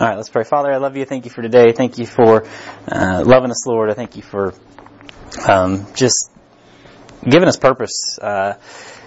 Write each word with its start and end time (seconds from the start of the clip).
All 0.00 0.08
right, 0.08 0.16
let's 0.16 0.30
pray. 0.30 0.44
Father, 0.44 0.72
I 0.72 0.78
love 0.78 0.96
you. 0.96 1.04
Thank 1.04 1.26
you 1.26 1.30
for 1.30 1.42
today. 1.42 1.72
Thank 1.72 1.98
you 1.98 2.06
for 2.06 2.46
uh, 2.90 3.22
loving 3.22 3.50
us, 3.50 3.66
Lord. 3.66 3.90
I 3.90 3.92
thank 3.92 4.16
you 4.16 4.22
for 4.22 4.54
um, 5.46 5.88
just 5.92 6.30
giving 7.22 7.46
us 7.46 7.58
purpose 7.58 8.18
uh, 8.18 8.54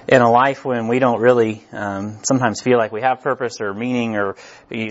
in 0.08 0.22
a 0.22 0.30
life 0.30 0.64
when 0.64 0.88
we 0.88 1.00
don't 1.00 1.20
really 1.20 1.64
um, 1.72 2.20
sometimes 2.22 2.62
feel 2.62 2.78
like 2.78 2.92
we 2.92 3.02
have 3.02 3.22
purpose 3.22 3.60
or 3.60 3.74
meaning, 3.74 4.18
or 4.18 4.36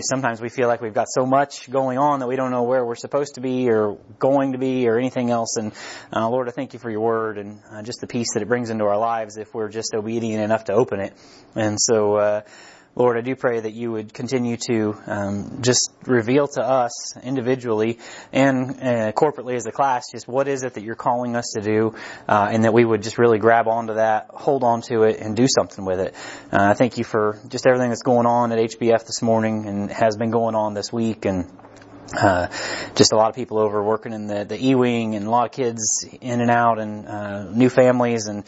sometimes 0.01 0.41
we 0.41 0.49
feel 0.49 0.67
like 0.67 0.81
we've 0.81 0.93
got 0.93 1.07
so 1.07 1.25
much 1.25 1.71
going 1.71 1.97
on 1.97 2.19
that 2.19 2.27
we 2.27 2.35
don't 2.35 2.51
know 2.51 2.63
where 2.63 2.83
we're 2.83 2.95
supposed 2.95 3.35
to 3.35 3.39
be 3.39 3.69
or 3.69 3.97
going 4.19 4.51
to 4.51 4.57
be 4.57 4.89
or 4.89 4.99
anything 4.99 5.29
else. 5.29 5.55
And 5.55 5.71
uh, 6.13 6.27
Lord, 6.27 6.49
I 6.49 6.51
thank 6.51 6.73
you 6.73 6.79
for 6.79 6.89
your 6.89 6.99
word 6.99 7.37
and 7.37 7.61
uh, 7.71 7.81
just 7.81 8.01
the 8.01 8.07
peace 8.07 8.33
that 8.33 8.41
it 8.41 8.49
brings 8.49 8.69
into 8.71 8.83
our 8.83 8.97
lives 8.97 9.37
if 9.37 9.53
we're 9.53 9.69
just 9.69 9.95
obedient 9.95 10.43
enough 10.43 10.65
to 10.65 10.73
open 10.73 10.99
it. 10.99 11.13
And 11.55 11.79
so. 11.79 12.43
Lord, 12.95 13.17
I 13.17 13.21
do 13.21 13.35
pray 13.35 13.59
that 13.59 13.73
you 13.73 13.91
would 13.91 14.13
continue 14.13 14.55
to 14.67 14.95
um, 15.07 15.61
just 15.61 15.89
reveal 16.05 16.47
to 16.49 16.61
us 16.61 17.17
individually 17.17 17.97
and 18.31 18.69
uh, 18.69 19.11
corporately 19.13 19.55
as 19.55 19.65
a 19.65 19.71
class 19.71 20.11
just 20.11 20.27
what 20.27 20.47
is 20.47 20.61
it 20.61 20.75
that 20.75 20.83
you're 20.83 20.93
calling 20.93 21.35
us 21.35 21.53
to 21.55 21.61
do, 21.61 21.95
uh, 22.29 22.49
and 22.51 22.65
that 22.65 22.73
we 22.73 22.85
would 22.85 23.01
just 23.01 23.17
really 23.17 23.39
grab 23.39 23.67
onto 23.67 23.95
that, 23.95 24.27
hold 24.29 24.63
on 24.63 24.81
to 24.83 25.03
it, 25.03 25.19
and 25.19 25.35
do 25.35 25.47
something 25.47 25.85
with 25.85 25.99
it. 25.99 26.13
Uh, 26.51 26.69
I 26.69 26.73
thank 26.75 26.99
you 26.99 27.03
for 27.03 27.39
just 27.47 27.65
everything 27.65 27.89
that's 27.89 28.03
going 28.03 28.27
on 28.27 28.51
at 28.51 28.59
HBF 28.59 29.07
this 29.07 29.23
morning 29.23 29.65
and 29.67 29.91
has 29.91 30.15
been 30.15 30.29
going 30.29 30.53
on 30.53 30.75
this 30.75 30.93
week, 30.93 31.25
and 31.25 31.49
uh, 32.11 32.47
just 32.95 33.13
a 33.13 33.15
lot 33.15 33.29
of 33.29 33.35
people 33.35 33.57
over 33.57 33.81
working 33.81 34.13
in 34.13 34.27
the, 34.27 34.43
the 34.45 34.67
E-wing 34.67 35.15
and 35.15 35.25
a 35.25 35.29
lot 35.29 35.45
of 35.45 35.51
kids 35.51 36.05
in 36.21 36.41
and 36.41 36.51
out 36.51 36.79
and, 36.79 37.07
uh, 37.07 37.43
new 37.51 37.69
families 37.69 38.27
and 38.27 38.43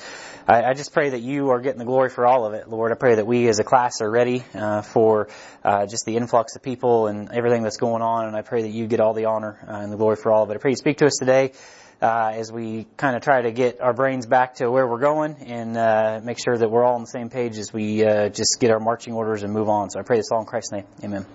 I, 0.48 0.64
I, 0.64 0.74
just 0.74 0.94
pray 0.94 1.10
that 1.10 1.22
you 1.22 1.50
are 1.50 1.60
getting 1.60 1.80
the 1.80 1.86
glory 1.86 2.10
for 2.10 2.28
all 2.28 2.46
of 2.46 2.54
it, 2.54 2.70
Lord. 2.70 2.92
I 2.92 2.96
pray 2.96 3.16
that 3.16 3.26
we 3.26 3.48
as 3.48 3.58
a 3.58 3.64
class 3.64 4.02
are 4.02 4.12
ready, 4.12 4.44
uh, 4.54 4.84
for, 4.84 5.30
uh, 5.64 5.88
just 5.88 6.06
the 6.06 6.18
influx 6.18 6.56
of 6.56 6.62
people 6.62 7.08
and 7.08 7.32
everything 7.32 7.64
that's 7.64 7.78
going 7.78 8.04
on 8.04 8.28
and 8.28 8.36
I 8.36 8.42
pray 8.42 8.62
that 8.62 8.72
you 8.72 8.86
get 8.88 9.00
all 9.00 9.14
the 9.14 9.26
honor 9.26 9.58
uh, 9.68 9.78
and 9.78 9.92
the 9.92 9.98
glory 9.98 10.18
for 10.18 10.32
all 10.32 10.44
of 10.44 10.52
it. 10.52 10.56
I 10.56 10.58
pray 10.58 10.72
you 10.72 10.78
speak 10.78 10.98
to 10.98 11.06
us 11.06 11.16
today. 11.20 11.54
Uh, 12.02 12.34
as 12.36 12.52
we 12.52 12.86
kind 12.98 13.16
of 13.16 13.24
try 13.24 13.42
to 13.42 13.54
get 13.54 13.80
our 13.80 13.94
brains 13.94 14.26
back 14.26 14.56
to 14.56 14.70
where 14.70 14.86
we're 14.86 15.00
going 15.00 15.34
and 15.48 15.78
uh, 15.78 16.20
make 16.22 16.38
sure 16.38 16.58
that 16.58 16.70
we're 16.70 16.84
all 16.84 16.96
on 16.96 17.02
the 17.02 17.08
same 17.08 17.30
page 17.30 17.58
as 17.58 17.72
we 17.72 18.04
uh, 18.04 18.28
just 18.28 18.58
get 18.60 18.70
our 18.70 18.82
marching 18.82 19.14
orders 19.14 19.44
and 19.44 19.54
move 19.54 19.70
on. 19.70 19.90
So 19.90 20.02
I 20.02 20.04
pray 20.04 20.18
this 20.18 20.30
all 20.30 20.42
in 20.42 20.46
Christ's 20.46 20.74
name. 20.74 20.84
Amen. 21.06 21.26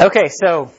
Okay, 0.00 0.28
so 0.30 0.70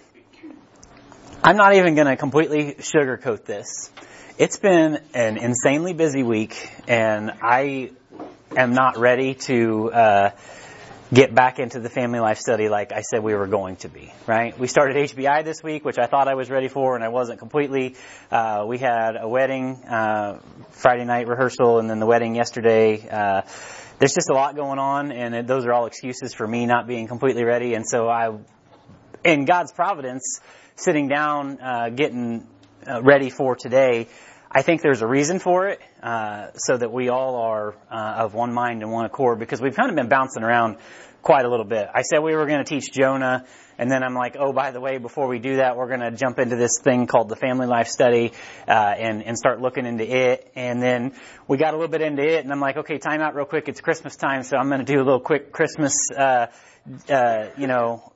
I'm 1.43 1.55
not 1.55 1.75
even 1.75 1.93
going 1.93 2.07
to 2.07 2.15
completely 2.15 2.73
sugarcoat 2.79 3.45
this. 3.45 3.91
It's 4.39 4.57
been 4.57 4.97
an 5.13 5.37
insanely 5.37 5.93
busy 5.93 6.23
week, 6.23 6.71
and 6.87 7.29
I 7.29 7.91
am 8.57 8.73
not 8.73 8.97
ready 8.97 9.35
to 9.35 9.91
uh, 9.91 10.29
get 11.13 11.35
back 11.35 11.59
into 11.59 11.79
the 11.79 11.87
family 11.87 12.19
life 12.19 12.39
study 12.39 12.67
like 12.67 12.91
I 12.91 13.01
said 13.01 13.21
we 13.21 13.35
were 13.35 13.45
going 13.45 13.75
to 13.77 13.89
be. 13.89 14.11
Right? 14.25 14.57
We 14.57 14.65
started 14.65 14.95
HBI 14.95 15.45
this 15.45 15.61
week, 15.61 15.85
which 15.85 15.99
I 15.99 16.07
thought 16.07 16.27
I 16.27 16.33
was 16.33 16.49
ready 16.49 16.67
for, 16.67 16.95
and 16.95 17.03
I 17.03 17.09
wasn't 17.09 17.37
completely. 17.37 17.97
Uh, 18.31 18.65
we 18.67 18.79
had 18.79 19.17
a 19.21 19.27
wedding 19.27 19.83
uh, 19.87 20.39
Friday 20.71 21.05
night 21.05 21.27
rehearsal, 21.27 21.77
and 21.77 21.87
then 21.87 21.99
the 21.99 22.07
wedding 22.07 22.33
yesterday 22.33 23.07
uh, 23.07 23.43
there's 23.99 24.15
just 24.15 24.31
a 24.31 24.33
lot 24.33 24.55
going 24.55 24.79
on, 24.79 25.11
and 25.11 25.47
those 25.47 25.67
are 25.67 25.73
all 25.73 25.85
excuses 25.85 26.33
for 26.33 26.47
me 26.47 26.65
not 26.65 26.87
being 26.87 27.07
completely 27.07 27.43
ready. 27.43 27.75
And 27.75 27.87
so 27.87 28.09
I 28.09 28.35
in 29.23 29.45
God's 29.45 29.71
providence, 29.71 30.39
sitting 30.75 31.07
down, 31.07 31.59
uh, 31.61 31.89
getting 31.89 32.47
uh, 32.87 33.01
ready 33.01 33.29
for 33.29 33.55
today, 33.55 34.07
I 34.53 34.63
think 34.63 34.81
there's 34.81 35.01
a 35.01 35.07
reason 35.07 35.39
for 35.39 35.67
it, 35.67 35.79
uh, 36.03 36.51
so 36.55 36.75
that 36.75 36.91
we 36.91 37.09
all 37.09 37.35
are 37.35 37.75
uh, 37.89 38.23
of 38.23 38.33
one 38.33 38.53
mind 38.53 38.81
and 38.81 38.91
one 38.91 39.05
accord. 39.05 39.39
Because 39.39 39.61
we've 39.61 39.75
kind 39.75 39.89
of 39.89 39.95
been 39.95 40.09
bouncing 40.09 40.43
around 40.43 40.77
quite 41.21 41.45
a 41.45 41.49
little 41.49 41.65
bit. 41.65 41.87
I 41.93 42.01
said 42.01 42.19
we 42.19 42.35
were 42.35 42.45
going 42.45 42.63
to 42.63 42.65
teach 42.65 42.91
Jonah, 42.91 43.45
and 43.77 43.89
then 43.89 44.03
I'm 44.03 44.13
like, 44.13 44.35
oh, 44.37 44.51
by 44.51 44.71
the 44.71 44.81
way, 44.81 44.97
before 44.97 45.27
we 45.27 45.39
do 45.39 45.57
that, 45.57 45.77
we're 45.77 45.87
going 45.87 46.01
to 46.01 46.11
jump 46.11 46.37
into 46.37 46.57
this 46.57 46.79
thing 46.83 47.07
called 47.07 47.29
the 47.29 47.37
Family 47.37 47.65
Life 47.65 47.87
Study 47.87 48.33
uh, 48.67 48.71
and 48.71 49.23
and 49.23 49.37
start 49.37 49.61
looking 49.61 49.85
into 49.85 50.03
it. 50.03 50.51
And 50.55 50.81
then 50.81 51.13
we 51.47 51.57
got 51.57 51.73
a 51.73 51.77
little 51.77 51.91
bit 51.91 52.01
into 52.01 52.23
it, 52.23 52.43
and 52.43 52.51
I'm 52.51 52.59
like, 52.59 52.75
okay, 52.77 52.97
time 52.97 53.21
out 53.21 53.35
real 53.35 53.45
quick. 53.45 53.69
It's 53.69 53.79
Christmas 53.79 54.17
time, 54.17 54.43
so 54.43 54.57
I'm 54.57 54.67
going 54.67 54.83
to 54.83 54.91
do 54.91 54.97
a 54.97 55.05
little 55.05 55.21
quick 55.21 55.53
Christmas, 55.53 55.95
uh, 56.11 56.47
uh, 57.09 57.45
you 57.57 57.67
know, 57.67 58.10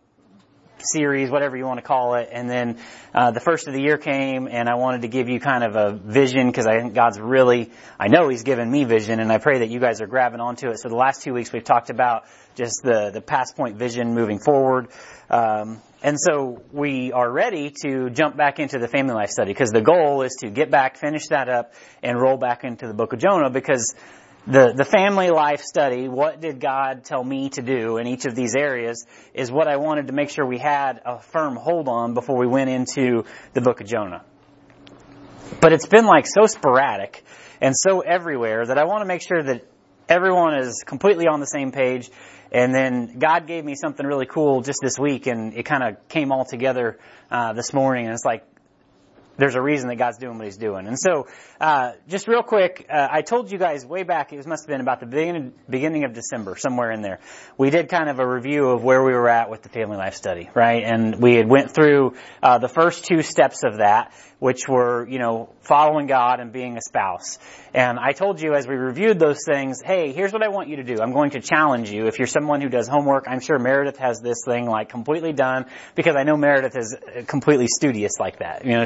series, 0.92 1.30
whatever 1.30 1.58
you 1.58 1.66
want 1.66 1.80
to 1.80 1.86
call 1.86 2.16
it. 2.16 2.30
And 2.32 2.50
then 2.50 2.78
uh, 3.14 3.32
the 3.32 3.40
first 3.40 3.68
of 3.68 3.74
the 3.74 3.82
year 3.82 3.98
came, 3.98 4.48
and 4.48 4.70
I 4.70 4.76
wanted 4.76 5.02
to 5.02 5.08
give 5.08 5.30
you 5.30 5.40
kind 5.40 5.64
of 5.64 5.76
a 5.76 5.94
vision 5.94 6.48
because 6.48 6.68
I 6.68 6.80
think 6.80 6.94
God's 6.94 7.20
really, 7.20 7.72
I 8.00 8.08
know 8.08 8.30
He's 8.30 8.44
given 8.44 8.70
me 8.70 8.84
vision, 8.84 9.20
and 9.20 9.32
I 9.32 9.38
pray 9.38 9.60
that 9.60 9.70
you 9.70 9.80
guys 9.80 10.02
are 10.02 10.08
grabbing 10.08 10.40
onto 10.40 10.70
it. 10.70 10.80
So 10.80 10.90
the 10.90 10.96
last 10.96 11.24
two 11.24 11.34
weeks 11.34 11.52
we've 11.52 11.64
talked 11.64 11.90
about 11.90 12.24
just 12.56 12.82
the 12.84 13.12
the 13.12 13.22
past 13.22 13.56
point 13.56 13.78
vision 13.78 14.14
moving 14.14 14.40
forward. 14.40 14.88
Um, 15.30 15.82
and 16.04 16.18
so 16.20 16.62
we 16.72 17.12
are 17.14 17.32
ready 17.32 17.74
to 17.84 18.12
jump 18.12 18.38
back 18.38 18.60
into 18.60 18.78
the 18.78 18.88
family 18.88 19.16
life 19.16 19.32
study 19.32 19.52
because 19.52 19.72
the 19.72 19.82
goal 19.82 20.22
is 20.22 20.38
to 20.42 20.52
get 20.52 20.70
back, 20.70 20.98
finish 20.98 21.28
that 21.28 21.50
up, 21.50 21.74
and 22.04 22.20
roll 22.20 22.38
back 22.38 22.64
into 22.64 22.88
the 22.88 22.94
book 22.94 23.14
of 23.14 23.20
Jonah 23.20 23.50
because 23.50 23.96
the, 24.48 24.74
the 24.76 24.86
family 24.86 25.30
life 25.30 25.62
study, 25.62 26.08
what 26.08 26.40
did 26.40 26.60
God 26.60 27.04
tell 27.04 27.24
me 27.24 27.50
to 27.50 27.62
do 27.62 27.98
in 27.98 28.08
each 28.08 28.26
of 28.26 28.36
these 28.36 28.56
areas, 28.56 29.06
is 29.34 29.52
what 29.52 29.68
I 29.68 29.78
wanted 29.78 30.08
to 30.08 30.14
make 30.14 30.30
sure 30.30 30.46
we 30.46 30.60
had 30.60 31.02
a 31.04 31.20
firm 31.20 31.56
hold 31.56 31.88
on 31.88 32.14
before 32.14 32.38
we 32.38 32.48
went 32.48 32.70
into 32.70 33.24
the 33.54 33.62
book 33.62 33.82
of 33.82 33.88
Jonah. 33.88 34.24
But 35.62 35.74
it's 35.74 35.88
been 35.88 36.06
like 36.06 36.28
so 36.28 36.46
sporadic 36.46 37.24
and 37.60 37.74
so 37.76 38.02
everywhere 38.02 38.66
that 38.66 38.78
I 38.78 38.86
want 38.86 39.02
to 39.02 39.06
make 39.06 39.22
sure 39.22 39.42
that 39.42 39.66
everyone 40.08 40.56
is 40.60 40.84
completely 40.86 41.28
on 41.28 41.40
the 41.40 41.48
same 41.48 41.72
page. 41.72 42.10
And 42.52 42.74
then 42.74 43.18
God 43.18 43.48
gave 43.48 43.66
me 43.66 43.76
something 43.76 44.06
really 44.06 44.28
cool 44.28 44.62
just 44.62 44.80
this 44.82 45.00
week, 45.00 45.28
and 45.28 45.54
it 45.56 45.64
kind 45.64 45.84
of 45.84 46.08
came 46.08 46.32
all 46.32 46.46
together 46.46 47.00
uh, 47.32 47.54
this 47.54 47.74
morning. 47.74 48.06
And 48.06 48.14
it's 48.14 48.24
like 48.24 48.46
there's 49.38 49.56
a 49.56 49.62
reason 49.62 49.90
that 49.90 49.98
God's 49.98 50.18
doing 50.18 50.38
what 50.38 50.46
He's 50.46 50.58
doing. 50.58 50.88
And 50.88 50.98
so, 51.00 51.28
uh, 51.60 51.94
just 52.08 52.28
real 52.28 52.44
quick, 52.44 52.86
uh, 52.90 53.08
I 53.10 53.22
told 53.22 53.52
you 53.52 53.58
guys 53.58 53.86
way 53.86 54.04
back, 54.04 54.34
it 54.34 54.46
must 54.48 54.64
have 54.64 54.68
been 54.68 54.82
about 54.82 55.00
the 55.00 55.06
beginning, 55.06 55.54
beginning 55.70 56.06
of 56.06 56.14
December, 56.14 56.56
somewhere 56.58 56.92
in 56.92 57.02
there. 57.02 57.20
We 57.58 57.70
did 57.70 57.90
kind 57.90 58.10
of 58.10 58.20
a 58.20 58.28
review 58.28 58.70
of 58.70 58.84
where 58.84 59.04
we 59.04 59.14
were 59.14 59.30
at 59.30 59.50
with 59.50 59.62
the 59.62 59.70
family 59.70 59.98
life 59.98 60.16
study, 60.16 60.50
right? 60.54 60.84
And 60.84 61.22
we 61.22 61.36
had 61.36 61.50
went 61.50 61.72
through 61.72 62.16
uh, 62.42 62.60
the 62.60 62.68
first 62.70 63.06
two 63.06 63.22
steps 63.22 63.64
of 63.64 63.78
that, 63.78 64.14
which 64.40 64.68
were, 64.68 65.08
you 65.08 65.20
know, 65.20 65.50
following 65.62 66.08
God 66.08 66.40
and 66.40 66.52
being 66.52 66.78
a 66.78 66.82
spouse. 66.82 67.40
And 67.74 67.98
I 68.00 68.12
told 68.12 68.42
you 68.42 68.54
as 68.54 68.68
we 68.68 68.76
reviewed 68.76 69.20
those 69.20 69.40
things, 69.46 69.82
hey, 69.84 70.14
here's 70.14 70.32
what 70.32 70.44
I 70.44 70.50
want 70.50 70.70
you 70.70 70.78
to 70.78 70.84
do. 70.84 70.96
I'm 71.02 71.12
going 71.12 71.32
to 71.32 71.42
challenge 71.42 71.92
you. 71.92 72.08
If 72.08 72.20
you're 72.20 72.28
someone 72.28 72.62
who 72.62 72.70
does 72.70 72.88
homework, 72.88 73.26
I'm 73.28 73.40
sure 73.40 73.60
Meredith 73.60 73.98
has 73.98 74.20
this 74.22 74.38
thing 74.46 74.66
like 74.68 74.90
completely 74.90 75.34
done 75.34 75.66
because 75.96 76.16
I 76.16 76.24
know 76.24 76.38
Meredith 76.38 76.78
is 76.78 76.96
completely 77.28 77.68
studious 77.68 78.14
like 78.20 78.40
that. 78.40 78.66
You 78.66 78.78
know, 78.78 78.86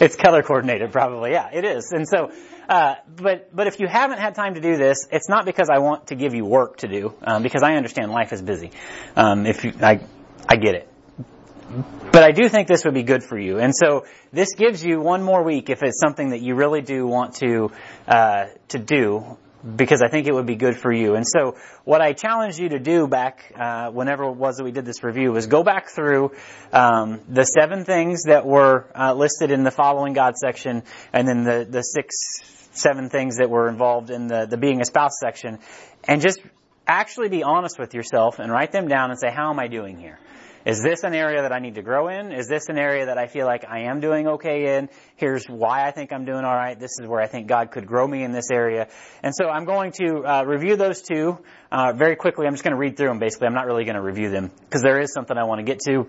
it's 0.00 0.16
color 0.16 0.42
coordinated. 0.42 0.92
Probably. 0.92 1.32
Yeah, 1.32 1.50
it 1.52 1.64
is. 1.64 1.92
And 1.92 2.08
so, 2.08 2.32
uh, 2.68 2.94
but 3.16 3.54
but 3.54 3.66
if 3.66 3.80
you 3.80 3.86
haven't 3.86 4.18
had 4.18 4.34
time 4.34 4.54
to 4.54 4.60
do 4.60 4.76
this, 4.76 5.06
it's 5.10 5.28
not 5.28 5.44
because 5.44 5.68
I 5.70 5.78
want 5.78 6.08
to 6.08 6.14
give 6.14 6.34
you 6.34 6.44
work 6.44 6.78
to 6.78 6.88
do, 6.88 7.14
um, 7.22 7.42
because 7.42 7.62
I 7.62 7.74
understand 7.74 8.10
life 8.10 8.32
is 8.32 8.42
busy. 8.42 8.70
Um, 9.16 9.46
if 9.46 9.64
you, 9.64 9.72
I 9.80 10.00
I 10.48 10.56
get 10.56 10.74
it. 10.74 10.88
But 12.12 12.22
I 12.22 12.32
do 12.32 12.48
think 12.50 12.68
this 12.68 12.84
would 12.84 12.92
be 12.92 13.02
good 13.02 13.24
for 13.24 13.38
you. 13.38 13.58
And 13.58 13.74
so 13.74 14.04
this 14.32 14.54
gives 14.54 14.84
you 14.84 15.00
one 15.00 15.22
more 15.22 15.42
week 15.42 15.70
if 15.70 15.82
it's 15.82 15.98
something 15.98 16.30
that 16.30 16.42
you 16.42 16.54
really 16.54 16.82
do 16.82 17.06
want 17.06 17.36
to, 17.36 17.70
uh, 18.06 18.46
to 18.68 18.78
do 18.78 19.38
because 19.76 20.02
I 20.02 20.08
think 20.08 20.26
it 20.26 20.34
would 20.34 20.46
be 20.46 20.56
good 20.56 20.76
for 20.76 20.92
you. 20.92 21.14
And 21.14 21.26
so 21.26 21.56
what 21.84 22.00
I 22.00 22.12
challenged 22.12 22.58
you 22.58 22.70
to 22.70 22.78
do 22.78 23.06
back, 23.06 23.52
uh, 23.54 23.90
whenever 23.90 24.24
it 24.24 24.36
was 24.36 24.56
that 24.56 24.64
we 24.64 24.72
did 24.72 24.84
this 24.84 25.04
review 25.04 25.32
was 25.32 25.46
go 25.46 25.62
back 25.62 25.90
through, 25.90 26.32
um, 26.72 27.20
the 27.28 27.44
seven 27.44 27.84
things 27.84 28.24
that 28.24 28.44
were, 28.44 28.86
uh, 28.98 29.14
listed 29.14 29.50
in 29.50 29.62
the 29.62 29.70
following 29.70 30.12
God 30.12 30.36
section 30.36 30.82
and 31.12 31.28
then 31.28 31.44
the, 31.44 31.66
the 31.68 31.82
six, 31.82 32.14
seven 32.72 33.08
things 33.08 33.36
that 33.36 33.50
were 33.50 33.68
involved 33.68 34.10
in 34.10 34.26
the, 34.26 34.46
the 34.46 34.56
being 34.56 34.80
a 34.80 34.84
spouse 34.84 35.18
section 35.20 35.58
and 36.04 36.20
just 36.20 36.40
actually 36.86 37.28
be 37.28 37.42
honest 37.42 37.78
with 37.78 37.94
yourself 37.94 38.38
and 38.38 38.50
write 38.50 38.72
them 38.72 38.88
down 38.88 39.10
and 39.10 39.18
say, 39.18 39.30
how 39.30 39.50
am 39.50 39.60
I 39.60 39.68
doing 39.68 39.98
here? 39.98 40.18
Is 40.64 40.80
this 40.80 41.02
an 41.02 41.14
area 41.14 41.42
that 41.42 41.52
I 41.52 41.58
need 41.58 41.74
to 41.74 41.82
grow 41.82 42.08
in? 42.08 42.30
Is 42.30 42.46
this 42.46 42.68
an 42.68 42.78
area 42.78 43.06
that 43.06 43.18
I 43.18 43.26
feel 43.26 43.46
like 43.46 43.64
I 43.68 43.90
am 43.90 44.00
doing 44.00 44.28
okay 44.28 44.76
in? 44.76 44.88
Here's 45.16 45.46
why 45.46 45.86
I 45.86 45.90
think 45.90 46.12
I'm 46.12 46.24
doing 46.24 46.44
alright. 46.44 46.78
This 46.78 46.92
is 47.00 47.08
where 47.08 47.20
I 47.20 47.26
think 47.26 47.48
God 47.48 47.72
could 47.72 47.86
grow 47.86 48.06
me 48.06 48.22
in 48.22 48.30
this 48.30 48.48
area. 48.52 48.88
And 49.24 49.34
so 49.34 49.48
I'm 49.48 49.64
going 49.64 49.90
to 50.00 50.24
uh, 50.24 50.44
review 50.44 50.76
those 50.76 51.02
two 51.02 51.38
uh, 51.72 51.92
very 51.94 52.14
quickly. 52.14 52.46
I'm 52.46 52.54
just 52.54 52.62
going 52.62 52.74
to 52.74 52.78
read 52.78 52.96
through 52.96 53.08
them 53.08 53.18
basically. 53.18 53.48
I'm 53.48 53.54
not 53.54 53.66
really 53.66 53.84
going 53.84 53.96
to 53.96 54.02
review 54.02 54.30
them 54.30 54.52
because 54.60 54.82
there 54.82 55.00
is 55.00 55.12
something 55.12 55.36
I 55.36 55.44
want 55.44 55.58
to 55.58 55.64
get 55.64 55.80
to. 55.86 56.06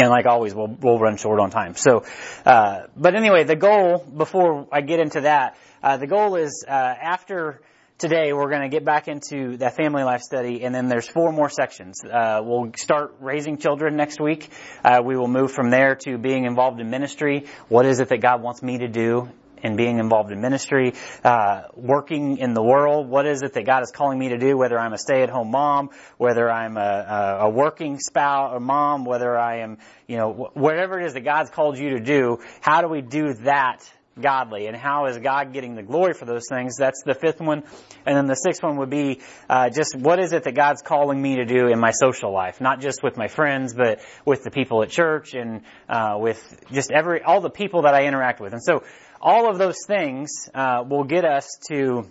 And 0.00 0.10
like 0.10 0.26
always, 0.26 0.54
we'll, 0.54 0.76
we'll 0.80 0.98
run 0.98 1.16
short 1.16 1.40
on 1.40 1.50
time. 1.50 1.74
So, 1.74 2.04
uh, 2.44 2.82
but 2.96 3.14
anyway, 3.14 3.44
the 3.44 3.56
goal, 3.56 3.98
before 3.98 4.68
I 4.72 4.80
get 4.82 5.00
into 5.00 5.22
that, 5.22 5.56
uh, 5.82 5.96
the 5.96 6.06
goal 6.06 6.36
is 6.36 6.64
uh, 6.66 6.70
after 6.70 7.60
today 7.96 8.32
we're 8.32 8.50
going 8.50 8.62
to 8.62 8.68
get 8.68 8.84
back 8.84 9.06
into 9.06 9.56
that 9.58 9.76
family 9.76 10.02
life 10.02 10.20
study 10.20 10.64
and 10.64 10.74
then 10.74 10.88
there's 10.88 11.06
four 11.06 11.32
more 11.32 11.48
sections 11.48 12.02
uh, 12.04 12.40
we'll 12.42 12.72
start 12.76 13.14
raising 13.20 13.56
children 13.56 13.96
next 13.96 14.20
week 14.20 14.50
uh, 14.84 15.00
we 15.04 15.16
will 15.16 15.28
move 15.28 15.52
from 15.52 15.70
there 15.70 15.94
to 15.94 16.18
being 16.18 16.44
involved 16.44 16.80
in 16.80 16.90
ministry 16.90 17.46
what 17.68 17.86
is 17.86 18.00
it 18.00 18.08
that 18.08 18.20
god 18.20 18.42
wants 18.42 18.62
me 18.62 18.78
to 18.78 18.88
do 18.88 19.28
in 19.62 19.76
being 19.76 19.98
involved 19.98 20.30
in 20.30 20.42
ministry, 20.42 20.92
uh, 21.24 21.62
working 21.74 22.36
in 22.36 22.52
the 22.52 22.62
world. 22.62 23.08
What 23.08 23.26
is 23.26 23.40
it 23.40 23.54
that 23.54 23.64
God 23.64 23.82
is 23.82 23.90
calling 23.90 24.18
me 24.18 24.28
to 24.28 24.36
do? 24.36 24.58
Whether 24.58 24.78
I'm 24.78 24.92
a 24.92 24.98
stay-at-home 24.98 25.50
mom, 25.50 25.88
whether 26.18 26.50
I'm 26.50 26.76
a, 26.76 26.80
a, 26.80 27.46
a 27.46 27.48
working 27.48 27.98
spouse 27.98 28.52
or 28.52 28.60
mom, 28.60 29.06
whether 29.06 29.38
I 29.38 29.60
am, 29.60 29.78
you 30.06 30.18
know, 30.18 30.50
whatever 30.52 31.00
it 31.00 31.06
is 31.06 31.14
that 31.14 31.22
God's 31.22 31.48
called 31.48 31.78
you 31.78 31.96
to 31.96 32.00
do. 32.00 32.40
How 32.60 32.82
do 32.82 32.88
we 32.88 33.00
do 33.00 33.32
that 33.44 33.90
godly 34.20 34.66
and 34.66 34.76
how 34.76 35.06
is 35.06 35.18
God 35.18 35.52
getting 35.52 35.74
the 35.74 35.82
glory 35.82 36.14
for 36.14 36.24
those 36.24 36.46
things? 36.48 36.76
That's 36.76 37.02
the 37.04 37.14
fifth 37.14 37.40
one. 37.40 37.64
And 38.06 38.16
then 38.16 38.26
the 38.26 38.34
sixth 38.34 38.62
one 38.62 38.76
would 38.78 38.90
be 38.90 39.20
uh, 39.48 39.70
just 39.70 39.96
what 39.96 40.18
is 40.18 40.32
it 40.32 40.44
that 40.44 40.54
God's 40.54 40.82
calling 40.82 41.20
me 41.20 41.36
to 41.36 41.44
do 41.44 41.68
in 41.68 41.78
my 41.78 41.90
social 41.90 42.32
life, 42.32 42.60
not 42.60 42.80
just 42.80 43.02
with 43.02 43.16
my 43.16 43.28
friends, 43.28 43.74
but 43.74 44.00
with 44.24 44.42
the 44.44 44.50
people 44.50 44.82
at 44.82 44.90
church 44.90 45.34
and 45.34 45.62
uh, 45.88 46.16
with 46.18 46.64
just 46.72 46.90
every 46.90 47.22
all 47.22 47.40
the 47.40 47.50
people 47.50 47.82
that 47.82 47.94
I 47.94 48.06
interact 48.06 48.40
with. 48.40 48.52
And 48.52 48.62
so 48.62 48.84
all 49.20 49.50
of 49.50 49.58
those 49.58 49.78
things 49.86 50.48
uh, 50.54 50.84
will 50.88 51.04
get 51.04 51.24
us 51.24 51.58
to 51.68 52.06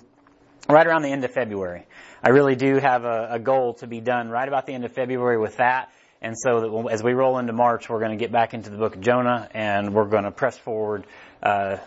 right 0.70 0.88
around 0.88 1.04
the 1.04 1.12
end 1.12 1.24
of 1.24 1.32
February. 1.32 1.86
I 2.24 2.30
really 2.30 2.56
do 2.56 2.78
have 2.78 3.04
a, 3.04 3.28
a 3.32 3.40
goal 3.40 3.74
to 3.76 3.88
be 3.88 4.00
done 4.00 4.30
right 4.30 4.48
about 4.48 4.66
the 4.66 4.74
end 4.74 4.86
of 4.86 4.94
February 4.94 5.38
with 5.38 5.58
that. 5.58 5.92
And 6.22 6.40
so 6.40 6.88
as 6.88 7.04
we 7.04 7.12
roll 7.12 7.38
into 7.38 7.52
March, 7.52 7.90
we're 7.90 8.00
going 8.00 8.12
to 8.12 8.18
get 8.18 8.32
back 8.32 8.54
into 8.54 8.70
the 8.70 8.78
book 8.78 8.96
of 8.96 9.02
Jonah 9.02 9.50
and 9.54 9.94
we're 9.94 10.08
going 10.08 10.24
to 10.24 10.32
press 10.32 10.58
forward 10.58 11.06
uh, 11.44 11.78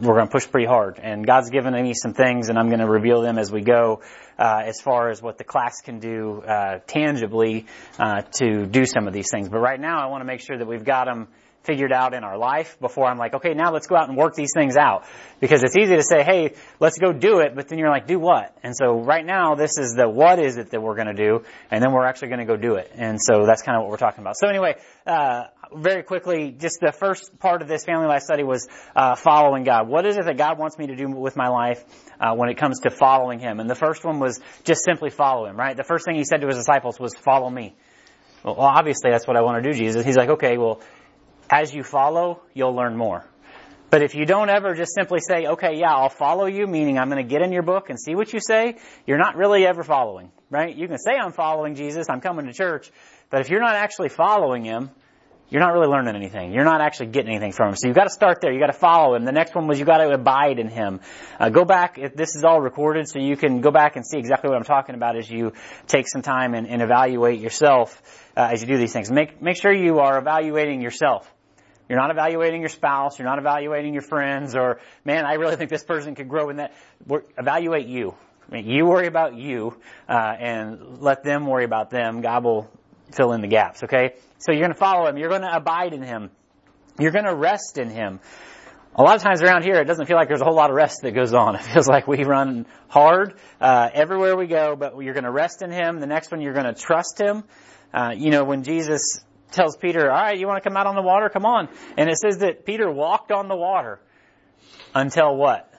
we're 0.00 0.14
going 0.14 0.26
to 0.26 0.32
push 0.32 0.50
pretty 0.50 0.66
hard. 0.66 0.98
And 1.02 1.26
God's 1.26 1.50
given 1.50 1.74
me 1.74 1.92
some 1.94 2.14
things, 2.14 2.48
and 2.48 2.58
I'm 2.58 2.68
going 2.68 2.80
to 2.80 2.88
reveal 2.88 3.20
them 3.20 3.38
as 3.38 3.52
we 3.52 3.60
go, 3.60 4.00
uh, 4.38 4.62
as 4.64 4.80
far 4.80 5.10
as 5.10 5.20
what 5.20 5.36
the 5.36 5.44
class 5.44 5.82
can 5.82 5.98
do 5.98 6.42
uh, 6.42 6.78
tangibly 6.86 7.66
uh, 7.98 8.22
to 8.38 8.66
do 8.66 8.86
some 8.86 9.06
of 9.06 9.12
these 9.12 9.30
things. 9.30 9.48
But 9.48 9.58
right 9.58 9.78
now, 9.78 9.98
I 10.00 10.06
want 10.06 10.22
to 10.22 10.26
make 10.26 10.40
sure 10.40 10.56
that 10.56 10.66
we've 10.66 10.84
got 10.84 11.04
them 11.04 11.28
figured 11.62 11.92
out 11.92 12.14
in 12.14 12.24
our 12.24 12.38
life 12.38 12.78
before 12.80 13.06
I'm 13.06 13.18
like, 13.18 13.34
okay, 13.34 13.52
now 13.54 13.72
let's 13.72 13.86
go 13.86 13.96
out 13.96 14.08
and 14.08 14.16
work 14.16 14.34
these 14.34 14.52
things 14.54 14.76
out. 14.76 15.04
Because 15.40 15.62
it's 15.62 15.76
easy 15.76 15.94
to 15.94 16.02
say, 16.02 16.22
hey, 16.22 16.54
let's 16.78 16.98
go 16.98 17.12
do 17.12 17.40
it, 17.40 17.54
but 17.54 17.68
then 17.68 17.78
you're 17.78 17.90
like, 17.90 18.06
do 18.06 18.18
what? 18.18 18.56
And 18.62 18.74
so 18.74 19.00
right 19.00 19.24
now, 19.24 19.54
this 19.54 19.78
is 19.78 19.94
the 19.94 20.08
what 20.08 20.38
is 20.38 20.56
it 20.56 20.70
that 20.70 20.80
we're 20.80 20.94
going 20.94 21.14
to 21.14 21.14
do, 21.14 21.44
and 21.70 21.82
then 21.82 21.92
we're 21.92 22.06
actually 22.06 22.28
going 22.28 22.40
to 22.40 22.46
go 22.46 22.56
do 22.56 22.74
it. 22.74 22.90
And 22.94 23.18
so 23.20 23.44
that's 23.46 23.62
kind 23.62 23.76
of 23.76 23.82
what 23.82 23.90
we're 23.90 23.98
talking 23.98 24.22
about. 24.22 24.36
So 24.38 24.48
anyway, 24.48 24.76
uh, 25.06 25.44
very 25.74 26.02
quickly, 26.02 26.50
just 26.50 26.78
the 26.80 26.92
first 26.92 27.38
part 27.38 27.62
of 27.62 27.68
this 27.68 27.84
family 27.84 28.06
life 28.06 28.22
study 28.22 28.42
was 28.42 28.66
uh, 28.96 29.14
following 29.14 29.64
God. 29.64 29.88
What 29.88 30.06
is 30.06 30.16
it 30.16 30.24
that 30.24 30.36
God 30.36 30.58
wants 30.58 30.78
me 30.78 30.88
to 30.88 30.96
do 30.96 31.08
with 31.08 31.36
my 31.36 31.48
life 31.48 31.84
uh, 32.20 32.34
when 32.34 32.48
it 32.48 32.56
comes 32.56 32.80
to 32.80 32.90
following 32.90 33.38
Him? 33.38 33.60
And 33.60 33.68
the 33.68 33.74
first 33.74 34.04
one 34.04 34.18
was 34.18 34.40
just 34.64 34.84
simply 34.84 35.10
follow 35.10 35.46
Him, 35.46 35.56
right? 35.56 35.76
The 35.76 35.84
first 35.84 36.04
thing 36.04 36.16
He 36.16 36.24
said 36.24 36.40
to 36.40 36.46
His 36.46 36.56
disciples 36.56 36.98
was, 36.98 37.14
follow 37.14 37.48
me. 37.48 37.74
Well, 38.44 38.56
obviously 38.58 39.10
that's 39.10 39.26
what 39.26 39.36
I 39.36 39.42
want 39.42 39.62
to 39.62 39.70
do, 39.70 39.76
Jesus. 39.76 40.04
He's 40.04 40.16
like, 40.16 40.30
okay, 40.30 40.56
well, 40.56 40.80
as 41.50 41.74
you 41.74 41.82
follow, 41.82 42.42
you'll 42.54 42.74
learn 42.74 42.96
more. 42.96 43.26
But 43.90 44.02
if 44.02 44.14
you 44.14 44.24
don't 44.24 44.48
ever 44.48 44.74
just 44.74 44.94
simply 44.94 45.18
say, 45.18 45.46
okay, 45.46 45.76
yeah, 45.76 45.92
I'll 45.92 46.08
follow 46.08 46.46
you, 46.46 46.68
meaning 46.68 46.96
I'm 46.96 47.10
going 47.10 47.22
to 47.22 47.28
get 47.28 47.42
in 47.42 47.50
your 47.50 47.64
book 47.64 47.90
and 47.90 47.98
see 48.00 48.14
what 48.14 48.32
you 48.32 48.38
say, 48.40 48.76
you're 49.04 49.18
not 49.18 49.36
really 49.36 49.66
ever 49.66 49.82
following, 49.82 50.30
right? 50.48 50.74
You 50.74 50.86
can 50.86 50.98
say 50.98 51.12
I'm 51.20 51.32
following 51.32 51.74
Jesus, 51.74 52.06
I'm 52.08 52.20
coming 52.20 52.46
to 52.46 52.52
church, 52.52 52.88
but 53.30 53.40
if 53.40 53.50
you're 53.50 53.60
not 53.60 53.74
actually 53.74 54.10
following 54.10 54.64
Him, 54.64 54.90
you're 55.50 55.60
not 55.60 55.72
really 55.72 55.88
learning 55.88 56.14
anything. 56.14 56.52
You're 56.52 56.64
not 56.64 56.80
actually 56.80 57.06
getting 57.06 57.32
anything 57.32 57.50
from 57.50 57.70
him. 57.70 57.74
So 57.74 57.88
you've 57.88 57.96
got 57.96 58.04
to 58.04 58.10
start 58.10 58.40
there. 58.40 58.52
You've 58.52 58.60
got 58.60 58.68
to 58.68 58.72
follow 58.72 59.16
him. 59.16 59.24
The 59.24 59.32
next 59.32 59.52
one 59.52 59.66
was 59.66 59.80
you've 59.80 59.88
got 59.88 59.98
to 59.98 60.08
abide 60.10 60.60
in 60.60 60.68
him. 60.68 61.00
Uh, 61.40 61.48
go 61.48 61.64
back, 61.64 61.98
if 61.98 62.14
this 62.14 62.36
is 62.36 62.44
all 62.44 62.60
recorded, 62.60 63.08
so 63.08 63.18
you 63.18 63.36
can 63.36 63.60
go 63.60 63.72
back 63.72 63.96
and 63.96 64.06
see 64.06 64.18
exactly 64.18 64.48
what 64.48 64.56
I'm 64.56 64.64
talking 64.64 64.94
about 64.94 65.16
as 65.16 65.28
you 65.28 65.52
take 65.88 66.06
some 66.08 66.22
time 66.22 66.54
and, 66.54 66.68
and 66.68 66.80
evaluate 66.80 67.40
yourself 67.40 68.00
uh, 68.36 68.50
as 68.52 68.62
you 68.62 68.68
do 68.68 68.78
these 68.78 68.92
things. 68.92 69.10
Make, 69.10 69.42
make 69.42 69.60
sure 69.60 69.74
you 69.74 69.98
are 69.98 70.18
evaluating 70.18 70.82
yourself. 70.82 71.28
You're 71.90 71.98
not 71.98 72.12
evaluating 72.12 72.60
your 72.60 72.68
spouse. 72.68 73.18
You're 73.18 73.26
not 73.26 73.40
evaluating 73.40 73.94
your 73.94 74.04
friends 74.04 74.54
or, 74.54 74.78
man, 75.04 75.26
I 75.26 75.34
really 75.34 75.56
think 75.56 75.70
this 75.70 75.82
person 75.82 76.14
could 76.14 76.28
grow 76.28 76.48
in 76.48 76.58
that. 76.58 76.72
Evaluate 77.36 77.88
you. 77.88 78.14
I 78.48 78.54
mean, 78.54 78.68
you 78.68 78.86
worry 78.86 79.08
about 79.08 79.34
you, 79.34 79.76
uh, 80.08 80.12
and 80.12 81.00
let 81.00 81.24
them 81.24 81.46
worry 81.46 81.64
about 81.64 81.90
them. 81.90 82.20
God 82.20 82.44
will 82.44 82.70
fill 83.10 83.32
in 83.32 83.40
the 83.40 83.48
gaps, 83.48 83.82
okay? 83.82 84.14
So 84.38 84.52
you're 84.52 84.60
going 84.60 84.72
to 84.72 84.78
follow 84.78 85.08
him. 85.08 85.16
You're 85.16 85.30
going 85.30 85.42
to 85.42 85.52
abide 85.52 85.92
in 85.92 86.02
him. 86.02 86.30
You're 86.96 87.10
going 87.10 87.24
to 87.24 87.34
rest 87.34 87.76
in 87.76 87.90
him. 87.90 88.20
A 88.94 89.02
lot 89.02 89.16
of 89.16 89.22
times 89.22 89.42
around 89.42 89.64
here, 89.64 89.74
it 89.74 89.86
doesn't 89.86 90.06
feel 90.06 90.16
like 90.16 90.28
there's 90.28 90.42
a 90.42 90.44
whole 90.44 90.54
lot 90.54 90.70
of 90.70 90.76
rest 90.76 91.00
that 91.02 91.10
goes 91.12 91.34
on. 91.34 91.54
It 91.56 91.62
feels 91.62 91.88
like 91.88 92.06
we 92.06 92.22
run 92.22 92.66
hard 92.86 93.34
uh, 93.60 93.88
everywhere 93.92 94.36
we 94.36 94.46
go, 94.46 94.76
but 94.76 94.96
you're 95.00 95.14
going 95.14 95.24
to 95.24 95.32
rest 95.32 95.60
in 95.60 95.72
him. 95.72 95.98
The 95.98 96.06
next 96.06 96.30
one, 96.30 96.40
you're 96.40 96.54
going 96.54 96.72
to 96.72 96.80
trust 96.80 97.20
him. 97.20 97.42
Uh, 97.92 98.12
you 98.16 98.30
know, 98.30 98.44
when 98.44 98.62
Jesus 98.62 99.24
tells 99.52 99.76
Peter, 99.76 100.10
all 100.10 100.22
right, 100.22 100.38
you 100.38 100.46
want 100.46 100.62
to 100.62 100.68
come 100.68 100.76
out 100.76 100.86
on 100.86 100.94
the 100.94 101.02
water? 101.02 101.28
Come 101.28 101.44
on. 101.44 101.68
And 101.96 102.08
it 102.08 102.18
says 102.18 102.38
that 102.38 102.64
Peter 102.64 102.90
walked 102.90 103.32
on 103.32 103.48
the 103.48 103.56
water 103.56 104.00
until 104.94 105.36
what? 105.36 105.72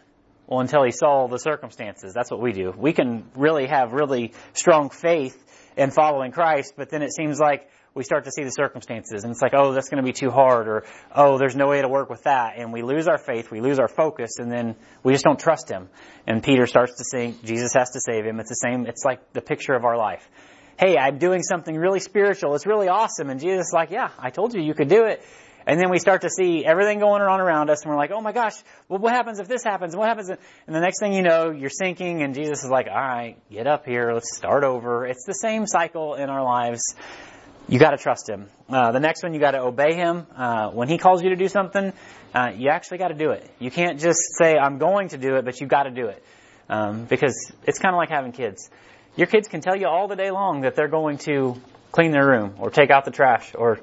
Well, 0.48 0.60
until 0.60 0.84
he 0.84 0.92
saw 0.92 1.28
the 1.28 1.38
circumstances. 1.38 2.14
That's 2.14 2.30
what 2.30 2.42
we 2.42 2.52
do. 2.52 2.74
We 2.76 2.94
can 2.94 3.26
really 3.36 3.68
have 3.68 3.94
really 3.94 4.34
strong 4.54 4.90
faith 4.90 5.38
in 5.78 5.92
following 5.92 6.32
Christ, 6.32 6.74
but 6.76 6.90
then 6.90 7.02
it 7.02 7.14
seems 7.14 7.40
like 7.40 7.70
we 7.94 8.04
start 8.04 8.24
to 8.24 8.32
see 8.32 8.44
the 8.44 8.52
circumstances 8.52 9.24
and 9.24 9.32
it's 9.32 9.42
like, 9.42 9.54
oh, 9.54 9.74
that's 9.74 9.90
going 9.90 10.02
to 10.02 10.08
be 10.08 10.14
too 10.14 10.30
hard 10.30 10.68
or, 10.68 10.86
oh, 11.14 11.38
there's 11.38 11.56
no 11.56 11.68
way 11.68 11.82
to 11.82 11.90
work 11.90 12.10
with 12.10 12.24
that. 12.24 12.54
And 12.58 12.72
we 12.72 12.82
lose 12.84 13.08
our 13.08 13.18
faith, 13.18 13.52
we 13.52 13.60
lose 13.60 13.80
our 13.80 13.90
focus 13.90 14.38
and 14.40 14.52
then 14.52 14.76
we 15.04 15.14
just 15.14 15.26
don't 15.26 15.40
trust 15.40 15.70
him. 15.70 15.90
And 16.26 16.42
Peter 16.42 16.68
starts 16.68 16.96
to 16.98 17.04
think 17.12 17.44
Jesus 17.44 17.74
has 17.74 17.92
to 17.92 18.00
save 18.00 18.26
him. 18.26 18.40
It's 18.40 18.50
the 18.50 18.56
same, 18.56 18.86
it's 18.86 19.04
like 19.04 19.34
the 19.34 19.42
picture 19.42 19.74
of 19.74 19.84
our 19.84 19.98
life 19.98 20.28
hey, 20.82 20.98
I'm 20.98 21.20
doing 21.20 21.44
something 21.44 21.76
really 21.76 22.00
spiritual. 22.00 22.56
It's 22.56 22.66
really 22.66 22.88
awesome. 22.88 23.30
And 23.30 23.40
Jesus 23.40 23.68
is 23.68 23.74
like, 23.74 23.92
yeah, 23.92 24.10
I 24.18 24.32
told 24.32 24.56
you 24.56 24.62
you 24.62 24.74
could 24.74 24.90
do 24.90 25.06
it. 25.06 25.24
And 25.68 25.80
then 25.80 25.92
we 25.92 26.00
start 26.00 26.22
to 26.22 26.30
see 26.32 26.66
everything 26.66 26.98
going 26.98 27.22
on 27.22 27.40
around 27.40 27.70
us 27.70 27.84
and 27.84 27.92
we're 27.92 27.98
like, 27.98 28.10
oh 28.10 28.20
my 28.20 28.32
gosh, 28.32 28.56
well 28.90 28.98
what 28.98 29.14
happens 29.14 29.40
if 29.40 29.48
this 29.48 29.64
happens? 29.64 29.96
What 29.96 30.08
happens? 30.08 30.32
If... 30.32 30.40
And 30.66 30.76
the 30.76 30.80
next 30.80 31.00
thing 31.00 31.14
you 31.14 31.22
know, 31.22 31.52
you're 31.52 31.70
sinking 31.70 32.24
and 32.24 32.34
Jesus 32.34 32.64
is 32.64 32.70
like, 32.72 32.88
all 32.88 32.96
right, 32.96 33.38
get 33.52 33.68
up 33.68 33.86
here. 33.86 34.12
Let's 34.12 34.36
start 34.36 34.64
over. 34.64 35.06
It's 35.06 35.24
the 35.24 35.36
same 35.36 35.68
cycle 35.68 36.16
in 36.16 36.32
our 36.32 36.44
lives. 36.44 36.96
You 37.70 37.78
gotta 37.78 37.98
trust 37.98 38.28
Him. 38.28 38.48
Uh, 38.68 38.92
the 38.92 39.00
next 39.00 39.22
one, 39.22 39.36
you 39.36 39.40
gotta 39.40 39.62
obey 39.62 39.94
Him. 39.94 40.26
Uh, 40.36 40.72
when 40.72 40.88
He 40.90 40.98
calls 40.98 41.22
you 41.22 41.30
to 41.30 41.36
do 41.36 41.48
something, 41.48 41.94
uh, 42.34 42.54
you 42.58 42.70
actually 42.70 42.98
gotta 42.98 43.14
do 43.14 43.30
it. 43.30 43.48
You 43.60 43.70
can't 43.70 44.00
just 44.00 44.20
say, 44.36 44.58
I'm 44.58 44.80
going 44.80 45.10
to 45.10 45.20
do 45.20 45.36
it, 45.36 45.46
but 45.46 45.62
you 45.62 45.68
gotta 45.68 45.92
do 45.92 46.08
it. 46.08 46.24
Um, 46.68 47.06
because 47.06 47.52
it's 47.68 47.78
kind 47.78 47.94
of 47.94 48.00
like 48.00 48.10
having 48.10 48.32
kids. 48.32 48.68
Your 49.22 49.28
kids 49.28 49.48
can 49.48 49.62
tell 49.62 49.76
you 49.76 49.86
all 49.86 50.08
the 50.08 50.16
day 50.16 50.32
long 50.32 50.62
that 50.62 50.74
they're 50.74 50.88
going 50.88 51.20
to 51.30 51.56
clean 51.92 52.10
their 52.10 52.26
room 52.26 52.56
or 52.58 52.72
take 52.72 52.90
out 52.90 53.06
the 53.06 53.12
trash 53.12 53.52
or 53.54 53.80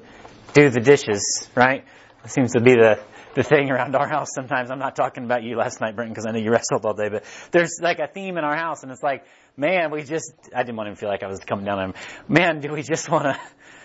do 0.53 0.69
the 0.69 0.81
dishes, 0.81 1.47
right? 1.55 1.85
It 2.25 2.29
seems 2.29 2.51
to 2.55 2.59
be 2.59 2.73
the, 2.73 2.99
the 3.35 3.43
thing 3.43 3.71
around 3.71 3.95
our 3.95 4.09
house 4.09 4.27
sometimes. 4.35 4.69
I'm 4.69 4.79
not 4.79 4.97
talking 4.97 5.23
about 5.23 5.43
you 5.43 5.55
last 5.55 5.79
night, 5.79 5.95
Brenton, 5.95 6.13
because 6.13 6.25
I 6.25 6.31
know 6.31 6.39
you 6.39 6.51
wrestled 6.51 6.85
all 6.85 6.93
day, 6.93 7.07
but 7.07 7.23
there's 7.51 7.79
like 7.81 7.99
a 7.99 8.07
theme 8.07 8.37
in 8.37 8.43
our 8.43 8.57
house 8.57 8.83
and 8.83 8.91
it's 8.91 9.01
like, 9.01 9.23
man, 9.55 9.91
we 9.91 10.03
just, 10.03 10.33
I 10.53 10.63
didn't 10.63 10.75
want 10.75 10.89
to 10.89 10.97
feel 10.97 11.07
like 11.07 11.23
I 11.23 11.27
was 11.27 11.39
coming 11.39 11.63
down 11.63 11.79
on 11.79 11.85
him. 11.91 11.93
Man, 12.27 12.59
do 12.59 12.73
we 12.73 12.81
just 12.81 13.07
want 13.09 13.23
to 13.23 13.39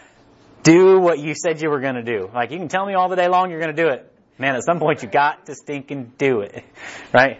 do 0.64 0.98
what 0.98 1.20
you 1.20 1.36
said 1.36 1.62
you 1.62 1.70
were 1.70 1.78
going 1.78 1.94
to 1.94 2.02
do? 2.02 2.30
Like 2.34 2.50
you 2.50 2.58
can 2.58 2.66
tell 2.66 2.84
me 2.84 2.94
all 2.94 3.08
the 3.08 3.14
day 3.14 3.28
long 3.28 3.52
you're 3.52 3.60
going 3.60 3.76
to 3.76 3.80
do 3.80 3.90
it. 3.90 4.12
Man, 4.38 4.56
at 4.56 4.64
some 4.64 4.80
point 4.80 5.04
you 5.04 5.08
got 5.08 5.46
to 5.46 5.54
stink 5.54 5.92
and 5.92 6.18
do 6.18 6.40
it, 6.40 6.64
right? 7.14 7.38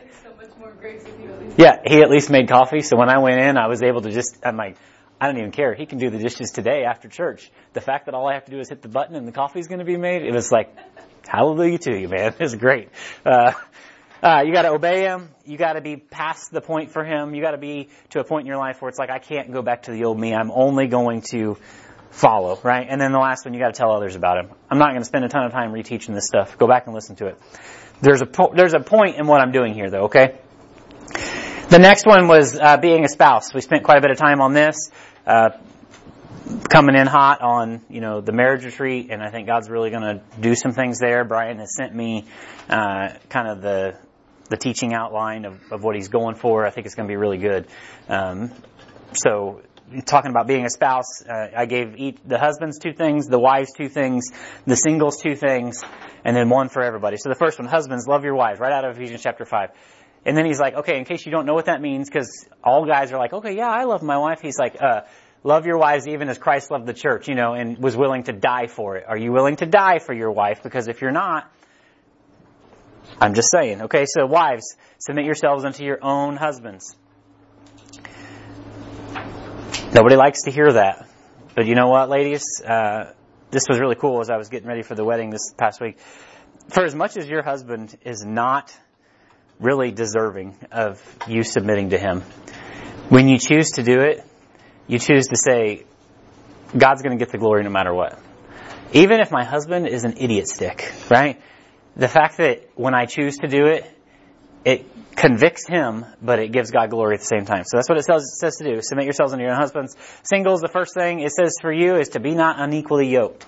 Yeah, 1.56 1.80
he 1.86 2.00
at 2.02 2.10
least 2.10 2.30
made 2.30 2.48
coffee. 2.48 2.80
So 2.80 2.96
when 2.96 3.08
I 3.08 3.18
went 3.18 3.40
in, 3.40 3.56
I 3.56 3.68
was 3.68 3.82
able 3.82 4.02
to 4.02 4.10
just, 4.10 4.38
I'm 4.44 4.56
like, 4.56 4.76
I 5.20 5.26
don't 5.26 5.38
even 5.38 5.52
care. 5.52 5.74
He 5.74 5.86
can 5.86 5.98
do 5.98 6.10
the 6.10 6.18
dishes 6.18 6.50
today 6.50 6.84
after 6.84 7.08
church. 7.08 7.50
The 7.72 7.80
fact 7.80 8.06
that 8.06 8.14
all 8.14 8.28
I 8.28 8.34
have 8.34 8.44
to 8.46 8.50
do 8.50 8.58
is 8.58 8.68
hit 8.68 8.82
the 8.82 8.88
button 8.88 9.14
and 9.14 9.26
the 9.26 9.32
coffee's 9.32 9.68
going 9.68 9.78
to 9.78 9.84
be 9.84 9.96
made, 9.96 10.22
it 10.22 10.34
was 10.34 10.50
like, 10.50 10.76
hallelujah 11.26 11.78
to 11.78 11.98
you, 11.98 12.08
man. 12.08 12.34
It 12.38 12.40
was 12.40 12.54
great. 12.54 12.88
Uh, 13.24 13.52
uh, 14.22 14.42
you 14.44 14.52
got 14.52 14.62
to 14.62 14.70
obey 14.70 15.02
him. 15.02 15.28
You 15.44 15.56
got 15.56 15.74
to 15.74 15.80
be 15.80 15.96
past 15.96 16.50
the 16.50 16.60
point 16.60 16.90
for 16.90 17.04
him. 17.04 17.34
You 17.34 17.42
got 17.42 17.52
to 17.52 17.58
be 17.58 17.90
to 18.10 18.20
a 18.20 18.24
point 18.24 18.42
in 18.42 18.46
your 18.46 18.58
life 18.58 18.80
where 18.80 18.88
it's 18.88 18.98
like, 18.98 19.10
I 19.10 19.18
can't 19.18 19.52
go 19.52 19.62
back 19.62 19.82
to 19.82 19.92
the 19.92 20.04
old 20.04 20.18
me. 20.18 20.34
I'm 20.34 20.50
only 20.50 20.86
going 20.86 21.22
to 21.30 21.56
follow, 22.10 22.58
right? 22.62 22.86
And 22.88 23.00
then 23.00 23.12
the 23.12 23.18
last 23.18 23.44
one, 23.44 23.54
you 23.54 23.60
got 23.60 23.74
to 23.74 23.78
tell 23.78 23.92
others 23.92 24.16
about 24.16 24.38
him. 24.38 24.50
I'm 24.70 24.78
not 24.78 24.90
going 24.90 25.02
to 25.02 25.04
spend 25.04 25.24
a 25.24 25.28
ton 25.28 25.44
of 25.44 25.52
time 25.52 25.72
reteaching 25.72 26.14
this 26.14 26.26
stuff. 26.26 26.56
Go 26.58 26.66
back 26.66 26.86
and 26.86 26.94
listen 26.94 27.16
to 27.16 27.26
it. 27.26 27.38
There's 28.00 28.22
a 28.22 28.26
po- 28.26 28.52
there's 28.54 28.74
a 28.74 28.80
point 28.80 29.16
in 29.16 29.26
what 29.26 29.40
I'm 29.40 29.52
doing 29.52 29.74
here, 29.74 29.90
though. 29.90 30.04
Okay. 30.04 30.38
The 31.06 31.78
next 31.78 32.06
one 32.06 32.28
was 32.28 32.58
uh, 32.58 32.76
being 32.78 33.04
a 33.04 33.08
spouse. 33.08 33.52
We 33.52 33.60
spent 33.60 33.84
quite 33.84 33.98
a 33.98 34.00
bit 34.00 34.10
of 34.10 34.16
time 34.16 34.40
on 34.40 34.52
this, 34.52 34.90
uh, 35.26 35.50
coming 36.70 36.94
in 36.94 37.06
hot 37.06 37.40
on 37.40 37.82
you 37.88 38.00
know 38.00 38.20
the 38.20 38.32
marriage 38.32 38.64
retreat, 38.64 39.08
and 39.10 39.22
I 39.22 39.30
think 39.30 39.46
God's 39.46 39.68
really 39.68 39.90
going 39.90 40.02
to 40.02 40.22
do 40.40 40.54
some 40.54 40.72
things 40.72 40.98
there. 40.98 41.24
Brian 41.24 41.58
has 41.58 41.74
sent 41.74 41.94
me 41.94 42.26
uh, 42.68 43.10
kind 43.28 43.48
of 43.48 43.60
the 43.60 43.98
the 44.50 44.56
teaching 44.56 44.92
outline 44.92 45.46
of, 45.46 45.60
of 45.72 45.82
what 45.82 45.96
he's 45.96 46.08
going 46.08 46.34
for. 46.34 46.66
I 46.66 46.70
think 46.70 46.86
it's 46.86 46.94
going 46.94 47.08
to 47.08 47.12
be 47.12 47.16
really 47.16 47.38
good. 47.38 47.66
Um, 48.08 48.52
so 49.12 49.62
talking 50.04 50.30
about 50.30 50.46
being 50.46 50.64
a 50.64 50.70
spouse, 50.70 51.22
uh, 51.28 51.48
I 51.56 51.66
gave 51.66 51.96
each, 51.96 52.18
the 52.24 52.38
husbands 52.38 52.78
two 52.78 52.92
things, 52.92 53.26
the 53.26 53.38
wives 53.38 53.72
two 53.76 53.88
things, 53.88 54.30
the 54.66 54.76
singles 54.76 55.20
two 55.22 55.36
things, 55.36 55.82
and 56.24 56.36
then 56.36 56.48
one 56.48 56.68
for 56.68 56.82
everybody. 56.82 57.16
So 57.16 57.28
the 57.28 57.34
first 57.34 57.58
one, 57.58 57.68
husbands, 57.68 58.06
love 58.06 58.24
your 58.24 58.34
wives, 58.34 58.60
right 58.60 58.72
out 58.72 58.84
of 58.84 58.96
Ephesians 58.96 59.22
chapter 59.22 59.44
5. 59.44 59.70
And 60.26 60.36
then 60.36 60.46
he's 60.46 60.58
like, 60.58 60.74
okay, 60.74 60.96
in 60.96 61.04
case 61.04 61.26
you 61.26 61.32
don't 61.32 61.44
know 61.46 61.54
what 61.54 61.66
that 61.66 61.82
means, 61.82 62.08
because 62.08 62.46
all 62.62 62.86
guys 62.86 63.12
are 63.12 63.18
like, 63.18 63.32
okay, 63.32 63.56
yeah, 63.56 63.68
I 63.68 63.84
love 63.84 64.02
my 64.02 64.16
wife. 64.16 64.40
He's 64.40 64.58
like, 64.58 64.80
uh, 64.80 65.02
love 65.42 65.66
your 65.66 65.76
wives 65.76 66.08
even 66.08 66.28
as 66.28 66.38
Christ 66.38 66.70
loved 66.70 66.86
the 66.86 66.94
church, 66.94 67.28
you 67.28 67.34
know, 67.34 67.52
and 67.52 67.78
was 67.78 67.96
willing 67.96 68.24
to 68.24 68.32
die 68.32 68.66
for 68.66 68.96
it. 68.96 69.04
Are 69.06 69.18
you 69.18 69.32
willing 69.32 69.56
to 69.56 69.66
die 69.66 69.98
for 69.98 70.14
your 70.14 70.30
wife? 70.30 70.62
Because 70.62 70.88
if 70.88 71.02
you're 71.02 71.12
not, 71.12 71.50
I'm 73.20 73.34
just 73.34 73.50
saying. 73.50 73.82
Okay, 73.82 74.06
so 74.06 74.24
wives, 74.26 74.76
submit 74.98 75.26
yourselves 75.26 75.64
unto 75.64 75.84
your 75.84 76.02
own 76.02 76.36
husbands. 76.36 76.96
Nobody 79.94 80.16
likes 80.16 80.42
to 80.44 80.50
hear 80.50 80.72
that. 80.72 81.06
But 81.54 81.66
you 81.66 81.74
know 81.74 81.88
what, 81.88 82.08
ladies? 82.08 82.60
Uh, 82.66 83.12
this 83.50 83.66
was 83.68 83.78
really 83.78 83.94
cool 83.94 84.20
as 84.20 84.30
I 84.30 84.36
was 84.36 84.48
getting 84.48 84.66
ready 84.66 84.82
for 84.82 84.94
the 84.94 85.04
wedding 85.04 85.30
this 85.30 85.52
past 85.56 85.80
week. 85.80 85.98
For 86.68 86.84
as 86.84 86.94
much 86.94 87.16
as 87.16 87.28
your 87.28 87.42
husband 87.42 87.96
is 88.04 88.24
not 88.26 88.76
really 89.60 89.90
deserving 89.90 90.56
of 90.72 91.00
you 91.28 91.42
submitting 91.42 91.90
to 91.90 91.98
him, 91.98 92.22
when 93.08 93.28
you 93.28 93.38
choose 93.38 93.72
to 93.72 93.82
do 93.82 94.00
it, 94.00 94.24
you 94.86 94.98
choose 94.98 95.28
to 95.28 95.36
say, 95.36 95.84
God's 96.76 97.02
going 97.02 97.16
to 97.16 97.24
get 97.24 97.32
the 97.32 97.38
glory 97.38 97.62
no 97.62 97.70
matter 97.70 97.94
what. 97.94 98.18
Even 98.92 99.20
if 99.20 99.30
my 99.30 99.44
husband 99.44 99.86
is 99.88 100.04
an 100.04 100.14
idiot 100.18 100.48
stick, 100.48 100.92
right? 101.10 101.40
The 101.96 102.08
fact 102.08 102.38
that 102.38 102.68
when 102.74 102.94
I 102.94 103.06
choose 103.06 103.38
to 103.38 103.48
do 103.48 103.66
it, 103.66 103.90
it 104.64 104.86
convicts 105.14 105.66
him, 105.66 106.04
but 106.20 106.38
it 106.38 106.50
gives 106.52 106.70
God 106.70 106.90
glory 106.90 107.14
at 107.14 107.20
the 107.20 107.26
same 107.26 107.44
time. 107.44 107.64
So 107.64 107.76
that's 107.76 107.88
what 107.88 107.98
it 107.98 108.04
says, 108.04 108.22
it 108.22 108.40
says 108.40 108.56
to 108.56 108.64
do. 108.64 108.80
Submit 108.82 109.04
yourselves 109.04 109.32
unto 109.32 109.44
your 109.44 109.54
husbands. 109.54 109.96
Singles, 110.22 110.60
the 110.60 110.68
first 110.68 110.94
thing 110.94 111.20
it 111.20 111.32
says 111.32 111.56
for 111.60 111.72
you 111.72 111.96
is 111.96 112.10
to 112.10 112.20
be 112.20 112.34
not 112.34 112.58
unequally 112.58 113.08
yoked. 113.08 113.46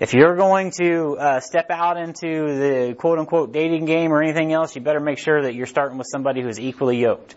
If 0.00 0.14
you're 0.14 0.36
going 0.36 0.70
to 0.78 1.16
uh, 1.18 1.40
step 1.40 1.70
out 1.70 1.96
into 1.96 2.28
the 2.28 2.94
quote 2.96 3.18
unquote 3.18 3.52
dating 3.52 3.86
game 3.86 4.12
or 4.12 4.22
anything 4.22 4.52
else, 4.52 4.76
you 4.76 4.80
better 4.80 5.00
make 5.00 5.18
sure 5.18 5.42
that 5.42 5.56
you're 5.56 5.66
starting 5.66 5.98
with 5.98 6.06
somebody 6.08 6.40
who's 6.40 6.60
equally 6.60 6.98
yoked. 6.98 7.34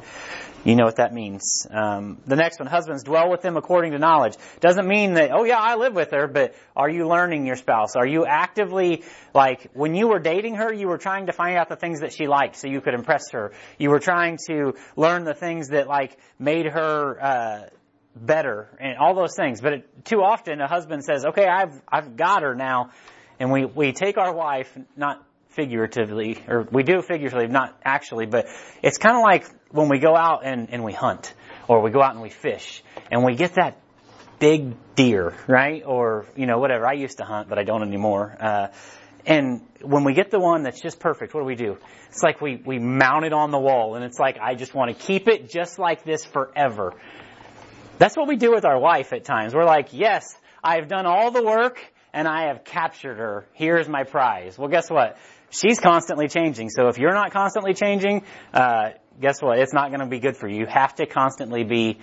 You 0.63 0.75
know 0.75 0.85
what 0.85 0.97
that 0.97 1.11
means. 1.11 1.65
Um, 1.71 2.19
the 2.27 2.35
next 2.35 2.59
one, 2.59 2.67
husbands, 2.67 3.01
dwell 3.01 3.31
with 3.31 3.41
them 3.41 3.57
according 3.57 3.93
to 3.93 3.97
knowledge. 3.97 4.35
Doesn't 4.59 4.87
mean 4.87 5.15
that, 5.15 5.31
oh 5.33 5.43
yeah, 5.43 5.57
I 5.57 5.73
live 5.73 5.95
with 5.95 6.11
her, 6.11 6.27
but 6.27 6.53
are 6.75 6.87
you 6.87 7.07
learning 7.07 7.47
your 7.47 7.55
spouse? 7.55 7.95
Are 7.95 8.05
you 8.05 8.27
actively, 8.27 9.05
like, 9.33 9.71
when 9.73 9.95
you 9.95 10.07
were 10.09 10.19
dating 10.19 10.57
her, 10.57 10.71
you 10.71 10.87
were 10.87 10.99
trying 10.99 11.25
to 11.25 11.33
find 11.33 11.57
out 11.57 11.67
the 11.67 11.75
things 11.75 12.01
that 12.01 12.13
she 12.13 12.27
liked 12.27 12.57
so 12.57 12.67
you 12.67 12.79
could 12.79 12.93
impress 12.93 13.31
her. 13.31 13.53
You 13.79 13.89
were 13.89 13.99
trying 13.99 14.37
to 14.49 14.75
learn 14.95 15.23
the 15.23 15.33
things 15.33 15.69
that, 15.69 15.87
like, 15.87 16.15
made 16.37 16.67
her, 16.67 17.17
uh, 17.19 17.69
better 18.15 18.69
and 18.79 18.97
all 18.97 19.15
those 19.15 19.35
things. 19.35 19.61
But 19.61 19.73
it, 19.73 20.05
too 20.05 20.21
often 20.21 20.61
a 20.61 20.67
husband 20.67 21.03
says, 21.03 21.25
okay, 21.25 21.45
I've, 21.45 21.81
I've 21.87 22.15
got 22.15 22.43
her 22.43 22.55
now. 22.55 22.91
And 23.39 23.51
we, 23.51 23.65
we 23.65 23.91
take 23.91 24.17
our 24.17 24.33
wife, 24.33 24.71
not 24.95 25.25
figuratively, 25.49 26.43
or 26.47 26.67
we 26.71 26.83
do 26.83 27.01
figuratively, 27.01 27.47
not 27.47 27.77
actually, 27.83 28.25
but 28.25 28.45
it's 28.81 28.97
kind 28.97 29.17
of 29.17 29.23
like 29.23 29.45
when 29.69 29.89
we 29.89 29.99
go 29.99 30.15
out 30.15 30.45
and, 30.45 30.69
and 30.71 30.83
we 30.83 30.93
hunt, 30.93 31.33
or 31.67 31.81
we 31.81 31.91
go 31.91 32.01
out 32.01 32.11
and 32.11 32.21
we 32.21 32.29
fish, 32.29 32.83
and 33.11 33.23
we 33.23 33.35
get 33.35 33.55
that 33.55 33.81
big 34.39 34.75
deer, 34.95 35.35
right? 35.47 35.83
Or, 35.85 36.25
you 36.35 36.45
know, 36.45 36.59
whatever. 36.59 36.87
I 36.87 36.93
used 36.93 37.17
to 37.17 37.25
hunt, 37.25 37.49
but 37.49 37.57
I 37.57 37.63
don't 37.63 37.83
anymore. 37.83 38.35
Uh, 38.39 38.67
and 39.25 39.61
when 39.81 40.03
we 40.03 40.13
get 40.13 40.31
the 40.31 40.39
one 40.39 40.63
that's 40.63 40.81
just 40.81 40.99
perfect, 40.99 41.33
what 41.33 41.41
do 41.41 41.45
we 41.45 41.55
do? 41.55 41.77
It's 42.09 42.23
like 42.23 42.41
we, 42.41 42.61
we 42.65 42.79
mount 42.79 43.25
it 43.25 43.33
on 43.33 43.51
the 43.51 43.59
wall, 43.59 43.95
and 43.95 44.03
it's 44.03 44.19
like, 44.19 44.37
I 44.41 44.55
just 44.55 44.73
want 44.73 44.97
to 44.97 45.05
keep 45.05 45.27
it 45.27 45.49
just 45.49 45.79
like 45.79 46.03
this 46.03 46.25
forever. 46.25 46.93
That's 48.01 48.17
what 48.17 48.27
we 48.27 48.35
do 48.35 48.49
with 48.49 48.65
our 48.65 48.79
wife 48.79 49.13
at 49.13 49.25
times. 49.25 49.53
We're 49.53 49.63
like, 49.63 49.89
yes, 49.91 50.35
I've 50.63 50.87
done 50.87 51.05
all 51.05 51.29
the 51.29 51.43
work, 51.43 51.79
and 52.11 52.27
I 52.27 52.47
have 52.47 52.63
captured 52.63 53.17
her. 53.17 53.45
Here's 53.53 53.87
my 53.87 54.05
prize. 54.05 54.57
Well, 54.57 54.69
guess 54.69 54.89
what? 54.89 55.19
She's 55.51 55.79
constantly 55.79 56.27
changing. 56.27 56.71
So 56.71 56.87
if 56.87 56.97
you're 56.97 57.13
not 57.13 57.31
constantly 57.31 57.75
changing, 57.75 58.23
uh, 58.55 58.93
guess 59.21 59.39
what? 59.39 59.59
It's 59.59 59.71
not 59.71 59.89
going 59.89 59.99
to 59.99 60.07
be 60.07 60.17
good 60.17 60.35
for 60.35 60.47
you. 60.47 60.61
You 60.61 60.65
have 60.65 60.95
to 60.95 61.05
constantly 61.05 61.63
be 61.63 61.99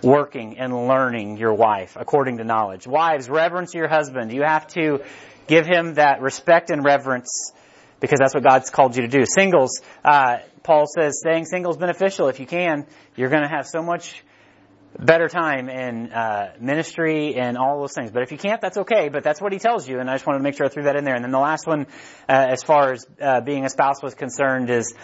working 0.00 0.60
and 0.60 0.86
learning 0.86 1.38
your 1.38 1.54
wife 1.54 1.96
according 1.98 2.38
to 2.38 2.44
knowledge. 2.44 2.86
Wives, 2.86 3.28
reverence 3.28 3.74
your 3.74 3.88
husband. 3.88 4.32
You 4.32 4.42
have 4.42 4.68
to 4.74 5.02
give 5.48 5.66
him 5.66 5.94
that 5.94 6.22
respect 6.22 6.70
and 6.70 6.84
reverence 6.84 7.50
because 7.98 8.20
that's 8.20 8.32
what 8.32 8.44
God's 8.44 8.70
called 8.70 8.94
you 8.94 9.02
to 9.02 9.08
do. 9.08 9.24
Singles, 9.26 9.80
uh, 10.04 10.36
Paul 10.62 10.84
says 10.86 11.18
staying 11.18 11.46
single 11.46 11.72
is 11.72 11.78
beneficial 11.78 12.28
if 12.28 12.38
you 12.38 12.46
can. 12.46 12.86
You're 13.16 13.28
going 13.28 13.42
to 13.42 13.52
have 13.52 13.66
so 13.66 13.82
much 13.82 14.22
better 14.98 15.28
time 15.28 15.68
in 15.68 16.12
uh, 16.12 16.52
ministry 16.60 17.34
and 17.34 17.56
all 17.56 17.80
those 17.80 17.94
things. 17.94 18.10
But 18.10 18.22
if 18.22 18.32
you 18.32 18.38
can't, 18.38 18.60
that's 18.60 18.78
okay. 18.78 19.08
But 19.08 19.24
that's 19.24 19.40
what 19.40 19.52
he 19.52 19.58
tells 19.58 19.88
you, 19.88 20.00
and 20.00 20.10
I 20.10 20.14
just 20.14 20.26
wanted 20.26 20.38
to 20.38 20.44
make 20.44 20.56
sure 20.56 20.66
I 20.66 20.68
threw 20.68 20.84
that 20.84 20.96
in 20.96 21.04
there. 21.04 21.14
And 21.14 21.24
then 21.24 21.32
the 21.32 21.38
last 21.38 21.66
one, 21.66 21.86
uh, 22.28 22.32
as 22.32 22.62
far 22.62 22.92
as 22.92 23.06
uh, 23.20 23.40
being 23.40 23.64
a 23.64 23.68
spouse 23.68 24.02
was 24.02 24.14
concerned, 24.14 24.70
is 24.70 24.94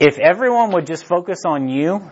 if 0.00 0.18
everyone 0.18 0.72
would 0.72 0.86
just 0.86 1.04
focus 1.04 1.42
on 1.46 1.68
you, 1.68 2.10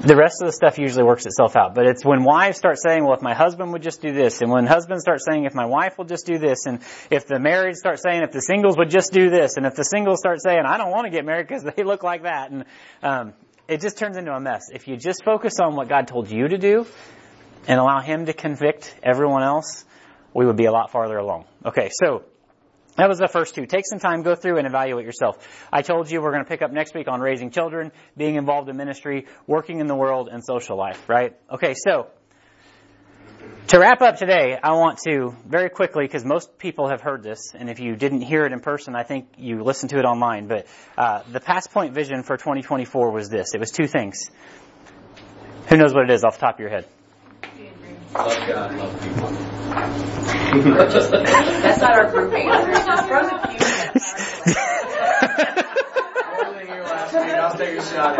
the 0.00 0.16
rest 0.16 0.40
of 0.40 0.46
the 0.46 0.52
stuff 0.52 0.78
usually 0.78 1.04
works 1.04 1.26
itself 1.26 1.56
out. 1.56 1.74
But 1.74 1.86
it's 1.86 2.04
when 2.04 2.24
wives 2.24 2.56
start 2.56 2.78
saying, 2.78 3.04
well, 3.04 3.14
if 3.14 3.22
my 3.22 3.34
husband 3.34 3.72
would 3.72 3.82
just 3.82 4.00
do 4.00 4.12
this, 4.12 4.40
and 4.40 4.50
when 4.50 4.66
husbands 4.66 5.02
start 5.02 5.20
saying, 5.20 5.44
if 5.44 5.54
my 5.54 5.66
wife 5.66 5.98
will 5.98 6.04
just 6.04 6.26
do 6.26 6.38
this, 6.38 6.66
and 6.66 6.80
if 7.10 7.26
the 7.26 7.38
married 7.38 7.76
start 7.76 8.00
saying, 8.00 8.22
if 8.22 8.32
the 8.32 8.40
singles 8.40 8.76
would 8.78 8.90
just 8.90 9.12
do 9.12 9.28
this, 9.28 9.56
and 9.56 9.66
if 9.66 9.74
the 9.74 9.84
singles 9.84 10.18
start 10.18 10.40
saying, 10.42 10.62
I 10.66 10.78
don't 10.78 10.90
want 10.90 11.04
to 11.04 11.10
get 11.10 11.24
married 11.24 11.48
because 11.48 11.64
they 11.64 11.82
look 11.82 12.02
like 12.02 12.22
that, 12.22 12.50
and 12.50 12.64
um, 13.02 13.34
it 13.68 13.80
just 13.80 13.98
turns 13.98 14.16
into 14.16 14.32
a 14.32 14.40
mess. 14.40 14.70
If 14.72 14.88
you 14.88 14.96
just 14.96 15.24
focus 15.24 15.54
on 15.60 15.74
what 15.76 15.88
God 15.88 16.08
told 16.08 16.30
you 16.30 16.48
to 16.48 16.58
do 16.58 16.86
and 17.66 17.80
allow 17.80 18.00
Him 18.00 18.26
to 18.26 18.32
convict 18.32 18.94
everyone 19.02 19.42
else, 19.42 19.84
we 20.34 20.46
would 20.46 20.56
be 20.56 20.66
a 20.66 20.72
lot 20.72 20.90
farther 20.90 21.16
along. 21.16 21.46
Okay, 21.64 21.90
so 21.92 22.24
that 22.96 23.08
was 23.08 23.18
the 23.18 23.28
first 23.28 23.54
two. 23.54 23.66
Take 23.66 23.84
some 23.86 23.98
time, 23.98 24.22
go 24.22 24.34
through 24.34 24.58
and 24.58 24.66
evaluate 24.66 25.04
yourself. 25.04 25.36
I 25.72 25.82
told 25.82 26.10
you 26.10 26.22
we're 26.22 26.32
going 26.32 26.44
to 26.44 26.48
pick 26.48 26.62
up 26.62 26.72
next 26.72 26.94
week 26.94 27.08
on 27.08 27.20
raising 27.20 27.50
children, 27.50 27.92
being 28.16 28.36
involved 28.36 28.68
in 28.68 28.76
ministry, 28.76 29.26
working 29.46 29.80
in 29.80 29.86
the 29.86 29.96
world, 29.96 30.28
and 30.30 30.44
social 30.44 30.76
life, 30.76 31.08
right? 31.08 31.36
Okay, 31.50 31.74
so 31.74 32.08
to 33.68 33.78
wrap 33.78 34.00
up 34.00 34.16
today, 34.16 34.56
I 34.62 34.72
want 34.72 34.98
to 35.06 35.34
very 35.46 35.70
quickly, 35.70 36.04
because 36.04 36.24
most 36.24 36.56
people 36.58 36.88
have 36.88 37.00
heard 37.00 37.22
this, 37.22 37.52
and 37.54 37.68
if 37.68 37.80
you 37.80 37.96
didn't 37.96 38.22
hear 38.22 38.44
it 38.44 38.52
in 38.52 38.60
person, 38.60 38.94
I 38.94 39.02
think 39.02 39.26
you 39.36 39.62
listened 39.62 39.90
to 39.90 39.98
it 39.98 40.04
online. 40.04 40.46
But 40.46 40.66
uh, 40.96 41.22
the 41.30 41.40
past 41.40 41.72
point 41.72 41.94
vision 41.94 42.22
for 42.22 42.36
2024 42.36 43.10
was 43.10 43.28
this: 43.28 43.54
it 43.54 43.60
was 43.60 43.70
two 43.70 43.86
things. 43.86 44.30
Who 45.68 45.76
knows 45.76 45.92
what 45.92 46.04
it 46.04 46.10
is 46.12 46.22
off 46.22 46.34
the 46.38 46.46
top 46.46 46.54
of 46.54 46.60
your 46.60 46.70
head? 46.70 46.86
Love 48.14 48.36
God, 48.46 48.76
love 48.76 49.02
people. 49.02 49.30
That's 50.72 51.80
not 51.80 51.96
our 51.96 52.10
group 52.10 52.32
answer. 52.32 52.72
Just 52.72 53.06
throw 53.06 53.22
the 53.22 53.46
I'll 57.46 57.56
take 57.56 57.78
a 57.78 57.82
shot. 57.82 58.18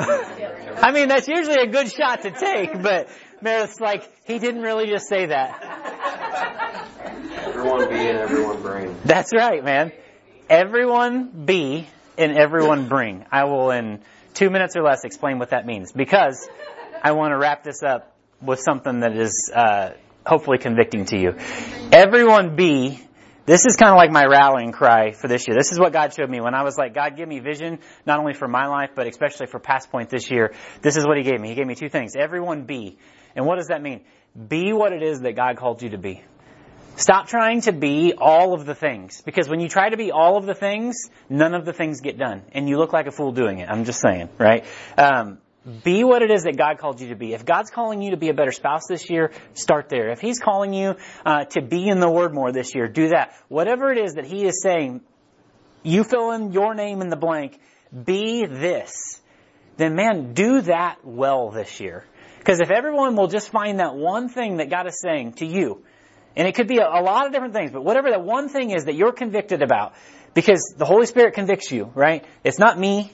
I 0.82 0.92
mean, 0.92 1.08
that's 1.08 1.26
usually 1.28 1.60
a 1.60 1.66
good 1.66 1.90
shot 1.90 2.22
to 2.22 2.30
take, 2.30 2.80
but 2.82 3.08
Meredith's 3.42 3.80
like, 3.80 4.10
he 4.26 4.38
didn't 4.38 4.62
really 4.62 4.86
just 4.86 5.08
say 5.08 5.26
that. 5.26 5.62
Everyone 7.46 7.88
be 7.88 7.96
and 7.96 8.18
everyone 8.18 8.62
bring. 8.62 8.96
That's 9.04 9.32
right, 9.34 9.64
man. 9.64 9.92
Everyone 10.48 11.44
be 11.44 11.88
and 12.16 12.36
everyone 12.36 12.88
bring. 12.88 13.24
I 13.30 13.44
will 13.44 13.70
in 13.70 14.00
two 14.34 14.50
minutes 14.50 14.76
or 14.76 14.82
less 14.82 15.04
explain 15.04 15.38
what 15.38 15.50
that 15.50 15.66
means 15.66 15.92
because 15.92 16.48
I 17.02 17.12
want 17.12 17.32
to 17.32 17.38
wrap 17.38 17.64
this 17.64 17.82
up 17.82 18.14
with 18.40 18.60
something 18.60 19.00
that 19.00 19.16
is 19.16 19.50
uh, 19.54 19.90
hopefully 20.26 20.58
convicting 20.58 21.06
to 21.06 21.18
you. 21.18 21.34
Everyone 21.92 22.56
be 22.56 23.00
this 23.48 23.64
is 23.64 23.76
kind 23.76 23.90
of 23.90 23.96
like 23.96 24.10
my 24.10 24.26
rallying 24.26 24.72
cry 24.72 25.12
for 25.12 25.26
this 25.26 25.48
year. 25.48 25.56
This 25.56 25.72
is 25.72 25.78
what 25.78 25.90
God 25.90 26.12
showed 26.12 26.28
me 26.28 26.38
when 26.38 26.52
I 26.52 26.64
was 26.64 26.76
like, 26.76 26.92
God, 26.92 27.16
give 27.16 27.26
me 27.26 27.40
vision, 27.40 27.78
not 28.04 28.20
only 28.20 28.34
for 28.34 28.46
my 28.46 28.66
life, 28.66 28.90
but 28.94 29.06
especially 29.06 29.46
for 29.46 29.58
Past 29.58 29.90
Point 29.90 30.10
this 30.10 30.30
year. 30.30 30.52
This 30.82 30.98
is 30.98 31.06
what 31.06 31.16
He 31.16 31.22
gave 31.22 31.40
me. 31.40 31.48
He 31.48 31.54
gave 31.54 31.66
me 31.66 31.74
two 31.74 31.88
things. 31.88 32.12
Everyone 32.14 32.64
be. 32.64 32.98
And 33.38 33.46
what 33.46 33.56
does 33.56 33.68
that 33.68 33.80
mean? 33.80 34.00
Be 34.48 34.72
what 34.72 34.92
it 34.92 35.00
is 35.00 35.20
that 35.20 35.36
God 35.36 35.56
called 35.56 35.80
you 35.80 35.90
to 35.90 35.98
be. 35.98 36.22
Stop 36.96 37.28
trying 37.28 37.60
to 37.62 37.72
be 37.72 38.12
all 38.18 38.52
of 38.52 38.66
the 38.66 38.74
things. 38.74 39.22
Because 39.22 39.48
when 39.48 39.60
you 39.60 39.68
try 39.68 39.90
to 39.90 39.96
be 39.96 40.10
all 40.10 40.36
of 40.36 40.44
the 40.44 40.56
things, 40.56 41.08
none 41.30 41.54
of 41.54 41.64
the 41.64 41.72
things 41.72 42.00
get 42.00 42.18
done. 42.18 42.42
And 42.50 42.68
you 42.68 42.78
look 42.78 42.92
like 42.92 43.06
a 43.06 43.12
fool 43.12 43.30
doing 43.30 43.60
it. 43.60 43.68
I'm 43.70 43.84
just 43.84 44.00
saying, 44.00 44.28
right? 44.38 44.64
Um, 44.96 45.38
be 45.84 46.02
what 46.02 46.22
it 46.22 46.32
is 46.32 46.42
that 46.42 46.56
God 46.56 46.78
called 46.78 47.00
you 47.00 47.10
to 47.10 47.14
be. 47.14 47.32
If 47.32 47.44
God's 47.44 47.70
calling 47.70 48.02
you 48.02 48.10
to 48.10 48.16
be 48.16 48.28
a 48.28 48.34
better 48.34 48.50
spouse 48.50 48.88
this 48.88 49.08
year, 49.08 49.30
start 49.54 49.88
there. 49.88 50.10
If 50.10 50.18
He's 50.20 50.40
calling 50.40 50.74
you 50.74 50.96
uh, 51.24 51.44
to 51.44 51.62
be 51.62 51.88
in 51.88 52.00
the 52.00 52.10
Word 52.10 52.34
more 52.34 52.50
this 52.50 52.74
year, 52.74 52.88
do 52.88 53.10
that. 53.10 53.36
Whatever 53.46 53.92
it 53.92 53.98
is 53.98 54.14
that 54.14 54.24
He 54.24 54.44
is 54.44 54.60
saying, 54.60 55.00
you 55.84 56.02
fill 56.02 56.32
in 56.32 56.50
your 56.50 56.74
name 56.74 57.02
in 57.02 57.08
the 57.08 57.16
blank, 57.16 57.60
be 58.04 58.46
this. 58.46 59.20
Then 59.76 59.94
man, 59.94 60.34
do 60.34 60.62
that 60.62 61.04
well 61.04 61.50
this 61.50 61.78
year. 61.78 62.04
Because 62.38 62.60
if 62.60 62.70
everyone 62.70 63.16
will 63.16 63.28
just 63.28 63.50
find 63.50 63.80
that 63.80 63.94
one 63.94 64.28
thing 64.28 64.58
that 64.58 64.70
God 64.70 64.86
is 64.86 65.00
saying 65.00 65.34
to 65.34 65.46
you, 65.46 65.82
and 66.36 66.46
it 66.46 66.54
could 66.54 66.68
be 66.68 66.78
a, 66.78 66.86
a 66.86 67.02
lot 67.02 67.26
of 67.26 67.32
different 67.32 67.54
things, 67.54 67.70
but 67.70 67.84
whatever 67.84 68.10
that 68.10 68.22
one 68.22 68.48
thing 68.48 68.70
is 68.70 68.84
that 68.84 68.94
you're 68.94 69.12
convicted 69.12 69.62
about, 69.62 69.94
because 70.34 70.74
the 70.76 70.84
Holy 70.84 71.06
Spirit 71.06 71.34
convicts 71.34 71.70
you, 71.70 71.90
right? 71.94 72.24
It's 72.44 72.58
not 72.58 72.78
me. 72.78 73.12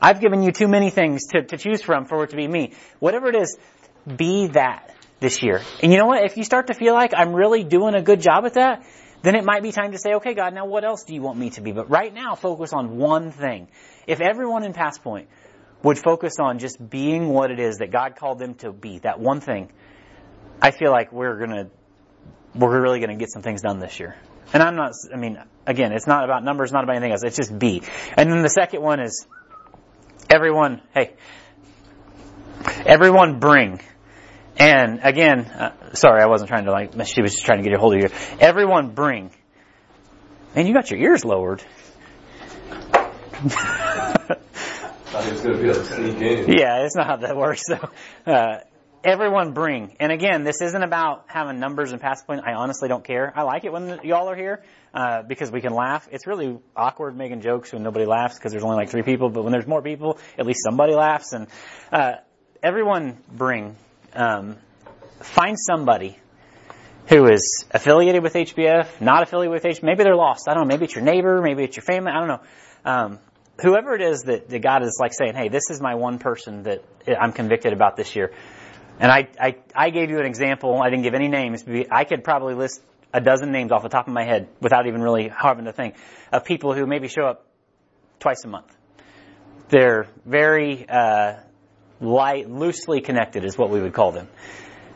I've 0.00 0.20
given 0.20 0.42
you 0.42 0.52
too 0.52 0.68
many 0.68 0.90
things 0.90 1.28
to, 1.28 1.42
to 1.42 1.56
choose 1.56 1.80
from 1.80 2.04
for 2.04 2.24
it 2.24 2.30
to 2.30 2.36
be 2.36 2.46
me. 2.46 2.74
Whatever 2.98 3.28
it 3.28 3.36
is, 3.36 3.56
be 4.06 4.48
that 4.48 4.94
this 5.20 5.42
year. 5.42 5.62
And 5.82 5.90
you 5.90 5.98
know 5.98 6.06
what? 6.06 6.24
If 6.24 6.36
you 6.36 6.44
start 6.44 6.66
to 6.66 6.74
feel 6.74 6.92
like 6.92 7.12
I'm 7.16 7.32
really 7.32 7.64
doing 7.64 7.94
a 7.94 8.02
good 8.02 8.20
job 8.20 8.44
at 8.44 8.54
that, 8.54 8.84
then 9.22 9.34
it 9.34 9.44
might 9.44 9.62
be 9.62 9.72
time 9.72 9.92
to 9.92 9.98
say, 9.98 10.14
okay, 10.14 10.34
God, 10.34 10.54
now 10.54 10.66
what 10.66 10.84
else 10.84 11.04
do 11.04 11.14
you 11.14 11.22
want 11.22 11.38
me 11.38 11.50
to 11.50 11.60
be? 11.60 11.72
But 11.72 11.90
right 11.90 12.12
now, 12.12 12.34
focus 12.34 12.72
on 12.72 12.98
one 12.98 13.32
thing. 13.32 13.68
If 14.06 14.20
everyone 14.20 14.62
in 14.62 14.72
Past 14.72 15.02
Point 15.02 15.28
would 15.82 15.98
focus 15.98 16.38
on 16.38 16.58
just 16.58 16.78
being 16.90 17.28
what 17.28 17.50
it 17.50 17.60
is 17.60 17.78
that 17.78 17.90
God 17.90 18.16
called 18.16 18.38
them 18.38 18.54
to 18.56 18.72
be, 18.72 18.98
that 19.00 19.20
one 19.20 19.40
thing, 19.40 19.70
I 20.60 20.70
feel 20.70 20.90
like 20.90 21.12
we're 21.12 21.38
gonna, 21.38 21.68
we're 22.54 22.80
really 22.80 23.00
gonna 23.00 23.16
get 23.16 23.30
some 23.30 23.42
things 23.42 23.62
done 23.62 23.78
this 23.78 24.00
year. 24.00 24.16
And 24.52 24.62
I'm 24.62 24.76
not, 24.76 24.92
I 25.12 25.16
mean, 25.16 25.38
again, 25.66 25.92
it's 25.92 26.06
not 26.06 26.24
about 26.24 26.44
numbers, 26.44 26.72
not 26.72 26.84
about 26.84 26.96
anything 26.96 27.12
else. 27.12 27.22
It's 27.24 27.36
just 27.36 27.56
be. 27.58 27.82
And 28.16 28.30
then 28.30 28.42
the 28.42 28.48
second 28.48 28.82
one 28.82 29.00
is 29.00 29.26
everyone, 30.30 30.80
hey, 30.94 31.14
everyone 32.84 33.38
bring. 33.40 33.80
And 34.56 35.00
again, 35.02 35.46
uh, 35.46 35.94
sorry, 35.94 36.22
I 36.22 36.26
wasn't 36.26 36.48
trying 36.48 36.64
to 36.64 36.70
like, 36.70 36.92
she 37.06 37.22
was 37.22 37.32
just 37.32 37.44
trying 37.44 37.58
to 37.58 37.64
get 37.68 37.76
a 37.76 37.80
hold 37.80 37.94
of 37.94 38.00
you. 38.00 38.08
Everyone 38.40 38.90
bring. 38.90 39.30
And 40.54 40.66
you 40.66 40.72
got 40.72 40.90
your 40.90 41.00
ears 41.00 41.24
lowered. 41.24 41.62
Was 45.16 45.40
going 45.40 45.56
to 45.56 46.18
be 46.18 46.28
in. 46.28 46.58
Yeah, 46.58 46.84
it's 46.84 46.94
not 46.94 47.06
how 47.06 47.16
that 47.16 47.36
works. 47.36 47.62
though. 47.68 47.90
uh, 48.32 48.58
everyone 49.02 49.52
bring. 49.52 49.96
And 50.00 50.12
again, 50.12 50.42
this 50.42 50.60
isn't 50.60 50.82
about 50.82 51.24
having 51.28 51.58
numbers 51.58 51.92
and 51.92 52.00
pass 52.00 52.22
point. 52.22 52.42
I 52.44 52.54
honestly 52.54 52.88
don't 52.88 53.04
care. 53.04 53.32
I 53.34 53.42
like 53.42 53.64
it 53.64 53.72
when 53.72 54.00
y'all 54.02 54.28
are 54.28 54.36
here 54.36 54.62
uh, 54.92 55.22
because 55.22 55.50
we 55.50 55.60
can 55.60 55.72
laugh. 55.72 56.08
It's 56.10 56.26
really 56.26 56.58
awkward 56.76 57.16
making 57.16 57.40
jokes 57.40 57.72
when 57.72 57.82
nobody 57.82 58.04
laughs 58.04 58.36
because 58.36 58.52
there's 58.52 58.64
only 58.64 58.76
like 58.76 58.90
three 58.90 59.02
people. 59.02 59.30
But 59.30 59.44
when 59.44 59.52
there's 59.52 59.66
more 59.66 59.80
people, 59.80 60.18
at 60.38 60.44
least 60.44 60.62
somebody 60.62 60.94
laughs. 60.94 61.32
And 61.32 61.46
uh, 61.92 62.16
everyone 62.62 63.18
bring. 63.32 63.76
Um, 64.12 64.56
find 65.20 65.56
somebody 65.58 66.18
who 67.08 67.26
is 67.26 67.64
affiliated 67.70 68.22
with 68.22 68.34
HBF, 68.34 69.00
not 69.00 69.22
affiliated 69.22 69.52
with 69.52 69.62
HBF. 69.62 69.82
Maybe 69.82 70.02
they're 70.02 70.16
lost. 70.16 70.48
I 70.48 70.54
don't 70.54 70.64
know. 70.64 70.74
Maybe 70.74 70.84
it's 70.86 70.94
your 70.94 71.04
neighbor. 71.04 71.40
Maybe 71.40 71.62
it's 71.64 71.76
your 71.76 71.84
family. 71.84 72.10
I 72.10 72.18
don't 72.18 72.28
know. 72.28 72.40
Um, 72.84 73.18
whoever 73.60 73.94
it 73.94 74.02
is 74.02 74.22
that, 74.22 74.48
that 74.48 74.60
God 74.60 74.82
is 74.82 74.98
like 75.00 75.12
saying, 75.14 75.34
hey, 75.34 75.48
this 75.48 75.70
is 75.70 75.80
my 75.80 75.94
one 75.94 76.18
person 76.18 76.64
that 76.64 76.82
I'm 77.20 77.32
convicted 77.32 77.72
about 77.72 77.96
this 77.96 78.14
year. 78.14 78.32
And 78.98 79.10
I, 79.10 79.28
I, 79.38 79.56
I 79.74 79.90
gave 79.90 80.10
you 80.10 80.18
an 80.18 80.26
example. 80.26 80.80
I 80.82 80.90
didn't 80.90 81.04
give 81.04 81.14
any 81.14 81.28
names. 81.28 81.64
I 81.90 82.04
could 82.04 82.24
probably 82.24 82.54
list 82.54 82.82
a 83.12 83.20
dozen 83.20 83.52
names 83.52 83.72
off 83.72 83.82
the 83.82 83.88
top 83.88 84.06
of 84.06 84.12
my 84.12 84.24
head 84.24 84.48
without 84.60 84.86
even 84.86 85.00
really 85.00 85.28
having 85.28 85.64
to 85.66 85.72
think 85.72 85.96
of 86.32 86.44
people 86.44 86.74
who 86.74 86.86
maybe 86.86 87.08
show 87.08 87.24
up 87.24 87.46
twice 88.20 88.44
a 88.44 88.48
month. 88.48 88.74
They're 89.68 90.06
very 90.24 90.88
uh, 90.88 91.34
light, 92.00 92.48
loosely 92.48 93.00
connected, 93.00 93.44
is 93.44 93.58
what 93.58 93.70
we 93.70 93.80
would 93.80 93.92
call 93.92 94.12
them. 94.12 94.28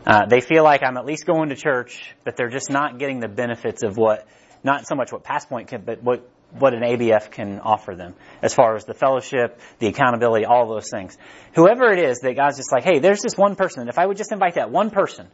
Uh, 0.06 0.26
they 0.26 0.40
feel 0.40 0.64
like 0.64 0.82
I'm 0.82 0.96
at 0.96 1.04
least 1.04 1.26
going 1.26 1.50
to 1.50 1.56
church, 1.56 2.14
but 2.24 2.36
they're 2.36 2.48
just 2.48 2.70
not 2.70 2.98
getting 2.98 3.20
the 3.20 3.28
benefits 3.28 3.82
of 3.82 3.96
what, 3.96 4.26
not 4.64 4.86
so 4.86 4.94
much 4.94 5.12
what 5.12 5.24
Passpoint 5.24 5.68
can, 5.68 5.82
but 5.82 6.02
what 6.02 6.26
what 6.58 6.74
an 6.74 6.82
ABF 6.82 7.30
can 7.30 7.60
offer 7.60 7.94
them 7.94 8.14
as 8.42 8.54
far 8.54 8.76
as 8.76 8.84
the 8.84 8.94
fellowship, 8.94 9.60
the 9.78 9.86
accountability, 9.86 10.44
all 10.44 10.68
those 10.68 10.90
things. 10.90 11.16
Whoever 11.54 11.92
it 11.92 11.98
is 11.98 12.20
that 12.20 12.36
God's 12.36 12.56
just 12.56 12.72
like, 12.72 12.84
hey, 12.84 12.98
there's 12.98 13.22
this 13.22 13.36
one 13.36 13.56
person. 13.56 13.88
If 13.88 13.98
I 13.98 14.06
would 14.06 14.16
just 14.16 14.32
invite 14.32 14.54
that 14.54 14.70
one 14.70 14.90
person 14.90 15.28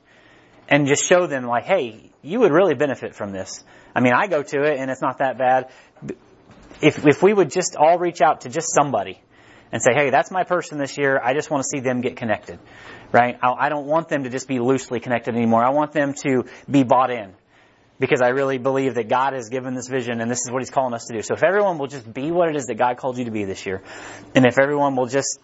and 0.69 0.87
just 0.87 1.05
show 1.05 1.27
them 1.27 1.45
like, 1.45 1.65
hey, 1.65 2.11
you 2.23 2.41
would 2.41 2.53
really 2.53 2.75
benefit 2.75 3.15
from 3.15 3.33
this. 3.33 3.65
I 3.95 4.01
mean, 4.01 4.13
I 4.13 4.27
go 4.27 4.43
to 4.43 4.63
it 4.63 4.79
and 4.79 4.91
it's 4.91 5.03
not 5.03 5.19
that 5.19 5.39
bad. 5.39 5.71
If, 6.83 7.07
if 7.07 7.23
we 7.23 7.33
would 7.33 7.51
just 7.51 7.77
all 7.77 7.99
reach 7.99 8.21
out 8.21 8.43
to 8.43 8.49
just 8.49 8.75
somebody 8.75 9.21
and 9.73 9.83
say, 9.83 9.93
hey, 9.95 10.11
that's 10.11 10.31
my 10.31 10.45
person 10.45 10.79
this 10.79 10.99
year. 10.99 11.21
I 11.23 11.35
just 11.35 11.51
want 11.51 11.65
to 11.65 11.69
see 11.69 11.83
them 11.83 12.01
get 12.01 12.17
connected, 12.17 12.59
right? 13.13 13.39
I 13.43 13.69
don't 13.69 13.87
want 13.87 14.09
them 14.09 14.25
to 14.25 14.31
just 14.31 14.49
be 14.49 14.59
loosely 14.59 15.01
connected 15.01 15.35
anymore. 15.35 15.65
I 15.65 15.71
want 15.71 15.93
them 15.93 16.15
to 16.25 16.45
be 16.71 16.83
bought 16.83 17.11
in 17.11 17.35
because 17.99 18.21
I 18.21 18.29
really 18.29 18.59
believe 18.59 18.95
that 18.95 19.09
God 19.09 19.33
has 19.33 19.49
given 19.49 19.75
this 19.75 19.89
vision 19.89 20.21
and 20.21 20.31
this 20.31 20.41
is 20.41 20.51
what 20.51 20.63
He's 20.63 20.71
calling 20.71 20.95
us 20.95 21.07
to 21.07 21.15
do. 21.15 21.23
So 21.23 21.35
if 21.35 21.43
everyone 21.43 21.79
will 21.79 21.87
just 21.87 22.13
be 22.13 22.31
what 22.31 22.49
it 22.49 22.57
is 22.57 22.67
that 22.67 22.77
God 22.77 22.97
called 22.99 23.19
you 23.19 23.25
to 23.25 23.31
be 23.31 23.45
this 23.45 23.67
year, 23.67 23.83
and 24.35 24.45
if 24.47 24.59
everyone 24.59 24.97
will 24.97 25.07
just, 25.07 25.39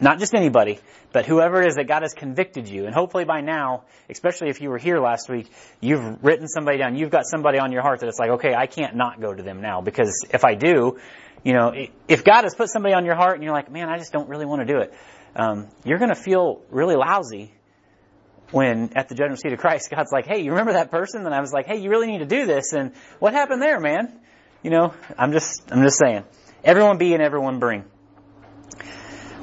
not 0.00 0.18
just 0.18 0.34
anybody, 0.34 0.80
but 1.12 1.26
whoever 1.26 1.62
it 1.62 1.68
is 1.68 1.76
that 1.76 1.86
God 1.86 2.02
has 2.02 2.12
convicted 2.12 2.68
you, 2.68 2.86
and 2.86 2.94
hopefully 2.94 3.24
by 3.24 3.40
now, 3.40 3.84
especially 4.10 4.48
if 4.48 4.60
you 4.60 4.68
were 4.68 4.78
here 4.78 4.98
last 4.98 5.28
week, 5.28 5.48
you've 5.80 6.24
written 6.24 6.48
somebody 6.48 6.78
down, 6.78 6.96
you've 6.96 7.10
got 7.12 7.24
somebody 7.24 7.58
on 7.58 7.70
your 7.70 7.82
heart 7.82 8.00
that 8.00 8.08
it's 8.08 8.18
like, 8.18 8.30
okay, 8.30 8.52
I 8.52 8.66
can't 8.66 8.96
not 8.96 9.20
go 9.20 9.32
to 9.32 9.42
them 9.42 9.60
now, 9.60 9.80
because 9.80 10.26
if 10.30 10.44
I 10.44 10.54
do, 10.54 10.98
you 11.44 11.52
know, 11.52 11.72
if 12.08 12.24
God 12.24 12.42
has 12.42 12.54
put 12.54 12.68
somebody 12.70 12.94
on 12.94 13.04
your 13.04 13.14
heart 13.14 13.34
and 13.34 13.44
you're 13.44 13.52
like, 13.52 13.70
man, 13.70 13.88
I 13.88 13.98
just 13.98 14.12
don't 14.12 14.28
really 14.28 14.46
want 14.46 14.66
to 14.66 14.72
do 14.72 14.80
it, 14.80 14.92
um, 15.36 15.68
you're 15.84 15.98
going 15.98 16.10
to 16.10 16.20
feel 16.20 16.62
really 16.70 16.96
lousy 16.96 17.52
when 18.50 18.92
at 18.94 19.08
the 19.08 19.14
judgment 19.14 19.40
seat 19.40 19.52
of 19.52 19.58
Christ, 19.58 19.90
God's 19.94 20.12
like, 20.12 20.26
hey, 20.26 20.42
you 20.42 20.50
remember 20.50 20.74
that 20.74 20.90
person? 20.90 21.24
And 21.24 21.34
I 21.34 21.40
was 21.40 21.52
like, 21.52 21.66
hey, 21.66 21.76
you 21.76 21.90
really 21.90 22.06
need 22.06 22.18
to 22.18 22.26
do 22.26 22.46
this. 22.46 22.72
And 22.72 22.92
what 23.18 23.32
happened 23.32 23.62
there, 23.62 23.80
man? 23.80 24.18
You 24.62 24.70
know, 24.70 24.94
I'm 25.18 25.32
just, 25.32 25.62
I'm 25.70 25.82
just 25.82 25.98
saying. 25.98 26.24
Everyone 26.62 26.96
be 26.96 27.12
and 27.12 27.22
everyone 27.22 27.58
bring. 27.58 27.84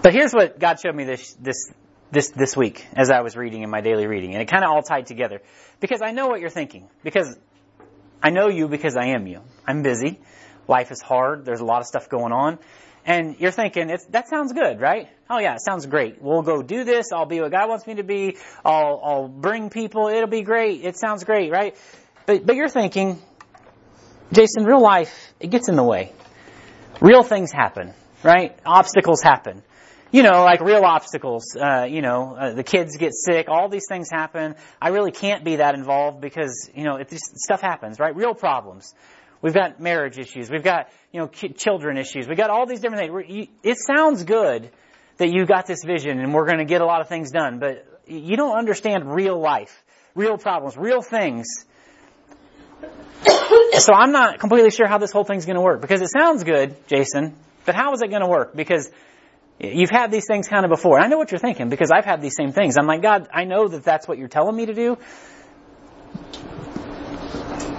But 0.02 0.14
here's 0.14 0.34
what 0.34 0.60
God 0.60 0.80
showed 0.80 0.96
me 0.96 1.04
this, 1.04 1.34
this, 1.34 1.72
this, 2.12 2.30
this 2.30 2.58
week 2.58 2.86
as 2.96 3.12
I 3.12 3.22
was 3.22 3.36
reading 3.36 3.62
in 3.62 3.70
my 3.70 3.82
daily 3.82 4.08
reading. 4.08 4.34
And 4.34 4.42
it 4.42 4.50
kind 4.50 4.64
of 4.64 4.72
all 4.72 4.82
tied 4.82 5.06
together. 5.06 5.42
Because 5.80 6.02
I 6.02 6.12
know 6.12 6.28
what 6.28 6.40
you're 6.40 6.50
thinking. 6.50 6.90
Because 7.04 7.38
I 8.24 8.32
know 8.32 8.48
you 8.48 8.68
because 8.68 8.96
I 8.96 9.10
am 9.10 9.28
you. 9.28 9.42
I'm 9.68 9.84
busy. 9.84 10.20
Life 10.68 10.92
is 10.92 11.02
hard. 11.02 11.46
There's 11.46 11.60
a 11.60 11.66
lot 11.66 11.82
of 11.82 11.88
stuff 11.88 12.10
going 12.10 12.32
on. 12.32 12.58
And 13.06 13.40
you're 13.40 13.52
thinking, 13.52 13.88
that 14.10 14.30
sounds 14.30 14.54
good, 14.54 14.80
right? 14.80 15.10
Oh 15.30 15.40
yeah, 15.40 15.56
it 15.56 15.62
sounds 15.62 15.86
great. 15.86 16.22
We'll 16.22 16.44
go 16.44 16.62
do 16.62 16.84
this. 16.84 17.12
I'll 17.12 17.26
be 17.26 17.42
what 17.42 17.52
God 17.52 17.68
wants 17.68 17.88
me 17.88 17.96
to 17.96 18.04
be. 18.04 18.38
I'll, 18.64 19.02
I'll 19.04 19.28
bring 19.28 19.70
people. 19.70 20.08
It'll 20.08 20.28
be 20.28 20.44
great. 20.44 20.84
It 20.84 20.98
sounds 20.98 21.24
great, 21.24 21.52
right? 21.52 21.76
But, 22.26 22.46
but 22.46 22.56
you're 22.56 22.70
thinking, 22.70 23.20
Jason, 24.32 24.66
real 24.66 24.82
life, 24.82 25.34
it 25.40 25.50
gets 25.50 25.68
in 25.68 25.76
the 25.76 25.84
way. 25.84 26.12
Real 27.02 27.24
things 27.24 27.52
happen, 27.52 27.94
right? 28.24 28.58
Obstacles 28.66 29.22
happen. 29.24 29.64
You 30.12 30.24
know, 30.24 30.44
like 30.44 30.60
real 30.60 30.84
obstacles. 30.84 31.56
Uh, 31.56 31.88
you 31.90 32.02
know, 32.02 32.36
uh, 32.36 32.54
the 32.54 32.64
kids 32.64 32.98
get 32.98 33.14
sick. 33.14 33.48
All 33.50 33.70
these 33.70 33.86
things 33.90 34.10
happen. 34.12 34.56
I 34.82 34.90
really 34.90 35.12
can't 35.12 35.44
be 35.44 35.56
that 35.56 35.74
involved 35.74 36.22
because 36.22 36.70
you 36.76 36.84
know, 36.84 36.98
it 36.98 37.10
just, 37.10 37.38
stuff 37.38 37.62
happens, 37.62 37.98
right? 37.98 38.16
Real 38.16 38.36
problems. 38.36 38.94
We've 39.42 39.54
got 39.54 39.80
marriage 39.80 40.20
issues. 40.20 40.50
We've 40.52 40.64
got, 40.64 40.90
you 41.12 41.20
know, 41.20 41.28
children 41.28 41.98
issues. 41.98 42.28
We've 42.28 42.38
got 42.38 42.50
all 42.50 42.68
these 42.68 42.80
different 42.80 43.12
things. 43.12 43.48
It 43.64 43.78
sounds 43.78 44.24
good 44.24 44.70
that 45.18 45.30
you 45.30 45.46
got 45.46 45.66
this 45.66 45.84
vision 45.84 46.20
and 46.20 46.34
we're 46.34 46.46
going 46.46 46.60
to 46.60 46.66
get 46.66 46.82
a 46.82 46.86
lot 46.86 47.02
of 47.02 47.08
things 47.08 47.32
done, 47.32 47.60
but 47.60 47.86
you 48.08 48.36
don't 48.38 48.58
understand 48.58 49.14
real 49.14 49.40
life, 49.40 49.84
real 50.16 50.38
problems, 50.38 50.78
real 50.78 51.02
things. 51.02 51.48
so 53.78 53.94
I'm 53.94 54.12
not 54.12 54.40
completely 54.40 54.72
sure 54.72 54.88
how 54.88 54.98
this 54.98 55.12
whole 55.12 55.24
thing's 55.24 55.46
going 55.46 55.56
to 55.56 55.62
work 55.62 55.82
because 55.82 56.02
it 56.02 56.10
sounds 56.12 56.44
good, 56.44 56.76
Jason, 56.88 57.36
but 57.66 57.76
how 57.76 57.94
is 57.94 58.02
it 58.02 58.10
going 58.10 58.22
to 58.22 58.28
work? 58.28 58.56
Because 58.56 58.90
you've 59.60 59.92
had 59.92 60.12
these 60.12 60.26
things 60.28 60.48
kind 60.48 60.66
of 60.66 60.70
before. 60.70 61.00
I 61.00 61.08
know 61.08 61.18
what 61.18 61.32
you're 61.32 61.40
thinking 61.40 61.70
because 61.70 61.92
I've 61.92 62.06
had 62.06 62.22
these 62.22 62.36
same 62.36 62.52
things. 62.52 62.76
I'm 62.78 62.88
like, 62.88 63.02
God, 63.02 63.28
I 63.34 63.46
know 63.46 63.68
that 63.68 63.84
that's 63.84 64.08
what 64.08 64.18
you're 64.18 64.28
telling 64.28 64.56
me 64.56 64.68
to 64.68 64.74
do, 64.74 64.98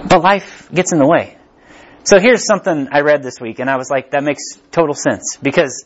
but 0.09 0.21
life 0.21 0.69
gets 0.73 0.91
in 0.91 0.99
the 0.99 1.07
way. 1.07 1.37
So 2.05 2.19
here's 2.19 2.45
something 2.45 2.89
I 2.91 2.99
read 2.99 3.23
this 3.23 3.39
week, 3.39 3.59
and 3.59 3.69
I 3.69 3.77
was 3.77 3.89
like, 3.89 4.11
that 4.11 4.25
makes 4.25 4.43
total 4.71 4.93
sense 4.93 5.37
because 5.41 5.85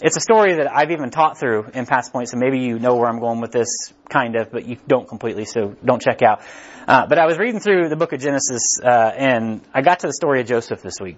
it's 0.00 0.16
a 0.16 0.20
story 0.20 0.54
that 0.54 0.72
I've 0.72 0.92
even 0.92 1.10
taught 1.10 1.40
through 1.40 1.70
in 1.74 1.86
past 1.86 2.12
points, 2.12 2.30
so 2.30 2.36
maybe 2.36 2.60
you 2.60 2.78
know 2.78 2.94
where 2.94 3.08
I'm 3.08 3.18
going 3.18 3.40
with 3.40 3.50
this, 3.50 3.92
kind 4.08 4.36
of, 4.36 4.52
but 4.52 4.66
you 4.66 4.76
don't 4.86 5.08
completely, 5.08 5.44
so 5.44 5.74
don't 5.84 6.00
check 6.00 6.22
out. 6.22 6.42
Uh, 6.86 7.08
but 7.08 7.18
I 7.18 7.26
was 7.26 7.36
reading 7.36 7.58
through 7.58 7.88
the 7.88 7.96
book 7.96 8.12
of 8.12 8.20
Genesis, 8.20 8.78
uh, 8.80 8.86
and 8.88 9.60
I 9.74 9.82
got 9.82 10.00
to 10.00 10.06
the 10.06 10.12
story 10.12 10.40
of 10.40 10.46
Joseph 10.46 10.82
this 10.82 11.00
week, 11.00 11.16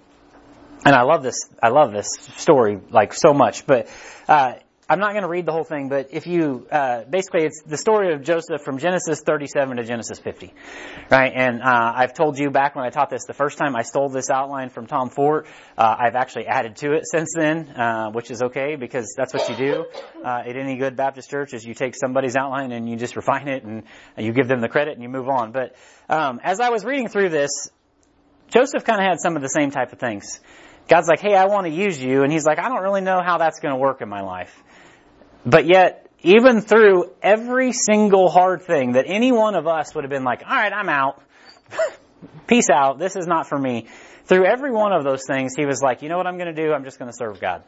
and 0.83 0.95
I 0.95 1.03
love 1.03 1.21
this. 1.21 1.47
I 1.61 1.69
love 1.69 1.91
this 1.91 2.09
story 2.37 2.79
like 2.89 3.13
so 3.13 3.33
much, 3.33 3.67
but. 3.67 3.87
Uh, 4.27 4.53
I'm 4.91 4.97
not 4.99 5.11
going 5.11 5.21
to 5.21 5.29
read 5.29 5.45
the 5.45 5.51
whole 5.51 5.63
thing, 5.63 5.87
but 5.87 6.07
if 6.11 6.25
you, 6.25 6.65
uh, 6.71 7.03
basically 7.03 7.43
it's 7.43 7.61
the 7.61 7.77
story 7.77 8.11
of 8.11 8.23
Joseph 8.23 8.63
from 8.63 8.79
Genesis 8.79 9.21
37 9.21 9.77
to 9.77 9.83
Genesis 9.83 10.17
50. 10.17 10.51
Right? 11.11 11.31
And, 11.35 11.61
uh, 11.61 11.93
I've 11.95 12.15
told 12.15 12.39
you 12.39 12.49
back 12.49 12.75
when 12.75 12.85
I 12.85 12.89
taught 12.89 13.11
this 13.11 13.25
the 13.25 13.35
first 13.35 13.59
time, 13.59 13.75
I 13.75 13.83
stole 13.83 14.09
this 14.09 14.31
outline 14.31 14.69
from 14.69 14.87
Tom 14.87 15.11
Fort. 15.11 15.45
Uh, 15.77 15.95
I've 15.99 16.15
actually 16.15 16.47
added 16.47 16.77
to 16.77 16.93
it 16.93 17.03
since 17.05 17.33
then, 17.37 17.69
uh, 17.69 18.09
which 18.09 18.31
is 18.31 18.41
okay 18.41 18.77
because 18.77 19.13
that's 19.15 19.31
what 19.31 19.47
you 19.47 19.55
do, 19.55 19.85
uh, 20.25 20.41
at 20.47 20.57
any 20.57 20.75
good 20.77 20.95
Baptist 20.95 21.29
church 21.29 21.53
is 21.53 21.63
you 21.63 21.75
take 21.75 21.93
somebody's 21.95 22.35
outline 22.35 22.71
and 22.71 22.89
you 22.89 22.95
just 22.95 23.15
refine 23.15 23.47
it 23.47 23.63
and 23.63 23.83
you 24.17 24.33
give 24.33 24.47
them 24.47 24.59
the 24.59 24.69
credit 24.69 24.93
and 24.95 25.03
you 25.03 25.09
move 25.09 25.29
on. 25.29 25.51
But, 25.51 25.75
um, 26.09 26.39
as 26.43 26.59
I 26.59 26.69
was 26.69 26.83
reading 26.83 27.09
through 27.09 27.29
this, 27.29 27.69
Joseph 28.47 28.85
kind 28.85 28.99
of 28.99 29.05
had 29.07 29.19
some 29.19 29.35
of 29.35 29.43
the 29.43 29.49
same 29.49 29.69
type 29.69 29.93
of 29.93 29.99
things. 29.99 30.39
God's 30.87 31.07
like, 31.07 31.19
hey, 31.19 31.35
I 31.35 31.45
want 31.45 31.67
to 31.67 31.71
use 31.71 32.01
you. 32.01 32.23
And 32.23 32.31
he's 32.31 32.45
like, 32.45 32.57
I 32.57 32.67
don't 32.67 32.81
really 32.81 33.01
know 33.01 33.21
how 33.23 33.37
that's 33.37 33.59
going 33.59 33.75
to 33.75 33.79
work 33.79 34.01
in 34.01 34.09
my 34.09 34.21
life. 34.21 34.63
But 35.45 35.67
yet, 35.67 36.09
even 36.21 36.61
through 36.61 37.11
every 37.21 37.71
single 37.71 38.29
hard 38.29 38.63
thing 38.63 38.93
that 38.93 39.05
any 39.07 39.31
one 39.31 39.55
of 39.55 39.67
us 39.67 39.95
would 39.95 40.03
have 40.03 40.11
been 40.11 40.23
like, 40.23 40.41
all 40.45 40.55
right, 40.55 40.73
I'm 40.73 40.89
out. 40.89 41.21
Peace 42.47 42.67
out. 42.73 42.99
This 42.99 43.15
is 43.15 43.25
not 43.25 43.47
for 43.47 43.57
me. 43.57 43.87
Through 44.25 44.45
every 44.45 44.71
one 44.71 44.91
of 44.91 45.03
those 45.03 45.25
things, 45.25 45.53
he 45.57 45.65
was 45.65 45.81
like, 45.81 46.01
you 46.01 46.09
know 46.09 46.17
what 46.17 46.27
I'm 46.27 46.37
going 46.37 46.53
to 46.53 46.61
do? 46.61 46.73
I'm 46.73 46.83
just 46.83 46.99
going 46.99 47.09
to 47.09 47.15
serve 47.17 47.39
God. 47.39 47.63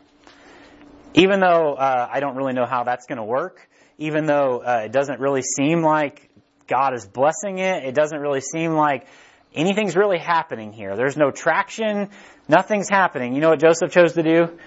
Even 1.13 1.39
though 1.39 1.73
uh, 1.73 2.07
I 2.11 2.19
don't 2.19 2.35
really 2.35 2.53
know 2.53 2.65
how 2.65 2.83
that's 2.83 3.05
going 3.05 3.17
to 3.17 3.23
work, 3.23 3.67
even 3.97 4.25
though 4.25 4.61
uh, 4.65 4.81
it 4.85 4.91
doesn't 4.91 5.19
really 5.19 5.41
seem 5.41 5.81
like 5.81 6.29
God 6.67 6.93
is 6.93 7.05
blessing 7.05 7.59
it, 7.59 7.83
it 7.83 7.95
doesn't 7.95 8.19
really 8.19 8.41
seem 8.41 8.73
like 8.73 9.07
anything's 9.53 9.95
really 9.95 10.17
happening 10.17 10.71
here. 10.71 10.95
There's 10.95 11.17
no 11.17 11.31
traction, 11.31 12.09
nothing's 12.47 12.89
happening. 12.89 13.33
You 13.33 13.41
know 13.41 13.49
what 13.49 13.59
Joseph 13.59 13.91
chose 13.91 14.13
to 14.13 14.23
do? 14.23 14.57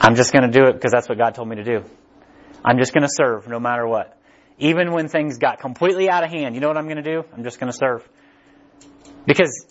I'm 0.00 0.14
just 0.14 0.32
going 0.32 0.50
to 0.50 0.58
do 0.58 0.66
it 0.66 0.72
because 0.72 0.92
that's 0.92 1.08
what 1.08 1.18
God 1.18 1.34
told 1.34 1.48
me 1.48 1.56
to 1.56 1.64
do. 1.64 1.84
I'm 2.64 2.78
just 2.78 2.94
going 2.94 3.02
to 3.02 3.10
serve 3.10 3.48
no 3.48 3.60
matter 3.60 3.86
what. 3.86 4.16
Even 4.58 4.92
when 4.92 5.08
things 5.08 5.38
got 5.38 5.60
completely 5.60 6.08
out 6.08 6.24
of 6.24 6.30
hand, 6.30 6.54
you 6.54 6.60
know 6.60 6.68
what 6.68 6.76
I'm 6.76 6.86
going 6.86 7.02
to 7.02 7.02
do? 7.02 7.24
I'm 7.34 7.44
just 7.44 7.60
going 7.60 7.70
to 7.70 7.76
serve. 7.76 8.06
Because 9.26 9.66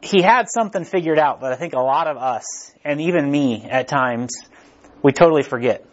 he 0.00 0.22
had 0.22 0.48
something 0.48 0.84
figured 0.84 1.18
out 1.18 1.40
but 1.40 1.52
I 1.52 1.56
think 1.56 1.74
a 1.74 1.80
lot 1.80 2.06
of 2.06 2.16
us, 2.16 2.72
and 2.84 3.00
even 3.00 3.30
me 3.30 3.64
at 3.64 3.88
times, 3.88 4.32
we 5.02 5.12
totally 5.12 5.42
forget. 5.42 5.84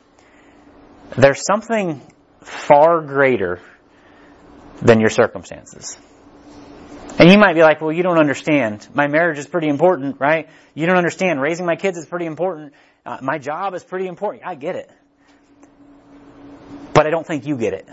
There's 1.18 1.44
something 1.46 2.02
far 2.42 3.02
greater 3.02 3.60
than 4.82 5.00
your 5.00 5.10
circumstances. 5.10 5.98
And 7.20 7.32
you 7.32 7.38
might 7.38 7.54
be 7.54 7.62
like, 7.62 7.80
well, 7.80 7.92
you 7.92 8.02
don't 8.02 8.18
understand. 8.18 8.88
My 8.94 9.08
marriage 9.08 9.38
is 9.38 9.48
pretty 9.48 9.68
important, 9.68 10.20
right? 10.20 10.50
You 10.74 10.88
don't 10.88 10.98
understand. 10.98 11.40
Raising 11.40 11.66
my 11.66 11.76
kids 11.76 11.98
is 11.98 12.06
pretty 12.06 12.26
important. 12.26 12.74
Uh, 13.06 13.18
my 13.22 13.38
job 13.38 13.74
is 13.74 13.84
pretty 13.84 14.08
important. 14.08 14.46
I 14.46 14.56
get 14.56 14.76
it. 14.76 14.90
But 16.94 17.08
I 17.08 17.10
don't 17.10 17.26
think 17.26 17.46
you 17.46 17.58
get 17.58 17.74
it. 17.74 17.90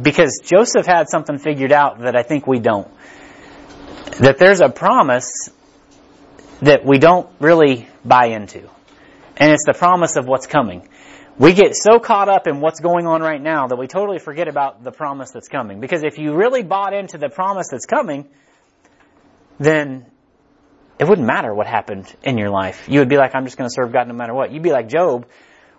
Because 0.00 0.40
Joseph 0.42 0.86
had 0.86 1.08
something 1.08 1.38
figured 1.38 1.72
out 1.72 2.00
that 2.00 2.16
I 2.16 2.22
think 2.22 2.46
we 2.46 2.60
don't. 2.60 2.88
That 4.18 4.38
there's 4.38 4.60
a 4.60 4.68
promise 4.68 5.50
that 6.62 6.84
we 6.84 6.98
don't 6.98 7.28
really 7.40 7.88
buy 8.04 8.26
into. 8.26 8.68
And 9.36 9.52
it's 9.52 9.64
the 9.66 9.74
promise 9.74 10.16
of 10.16 10.26
what's 10.26 10.46
coming. 10.46 10.88
We 11.38 11.54
get 11.54 11.74
so 11.74 11.98
caught 11.98 12.28
up 12.28 12.46
in 12.46 12.60
what's 12.60 12.80
going 12.80 13.06
on 13.06 13.22
right 13.22 13.40
now 13.40 13.66
that 13.66 13.76
we 13.76 13.86
totally 13.86 14.18
forget 14.18 14.46
about 14.46 14.84
the 14.84 14.92
promise 14.92 15.30
that's 15.32 15.48
coming. 15.48 15.80
Because 15.80 16.02
if 16.02 16.18
you 16.18 16.34
really 16.34 16.62
bought 16.62 16.92
into 16.92 17.16
the 17.18 17.30
promise 17.30 17.68
that's 17.70 17.86
coming, 17.86 18.28
then 19.58 20.06
it 21.00 21.08
wouldn't 21.08 21.26
matter 21.26 21.54
what 21.54 21.66
happened 21.66 22.14
in 22.22 22.36
your 22.36 22.50
life. 22.50 22.86
You 22.86 22.98
would 22.98 23.08
be 23.08 23.16
like, 23.16 23.34
I'm 23.34 23.46
just 23.46 23.56
going 23.56 23.68
to 23.68 23.72
serve 23.72 23.90
God 23.90 24.06
no 24.06 24.12
matter 24.12 24.34
what. 24.34 24.52
You'd 24.52 24.62
be 24.62 24.70
like 24.70 24.88
Job, 24.88 25.26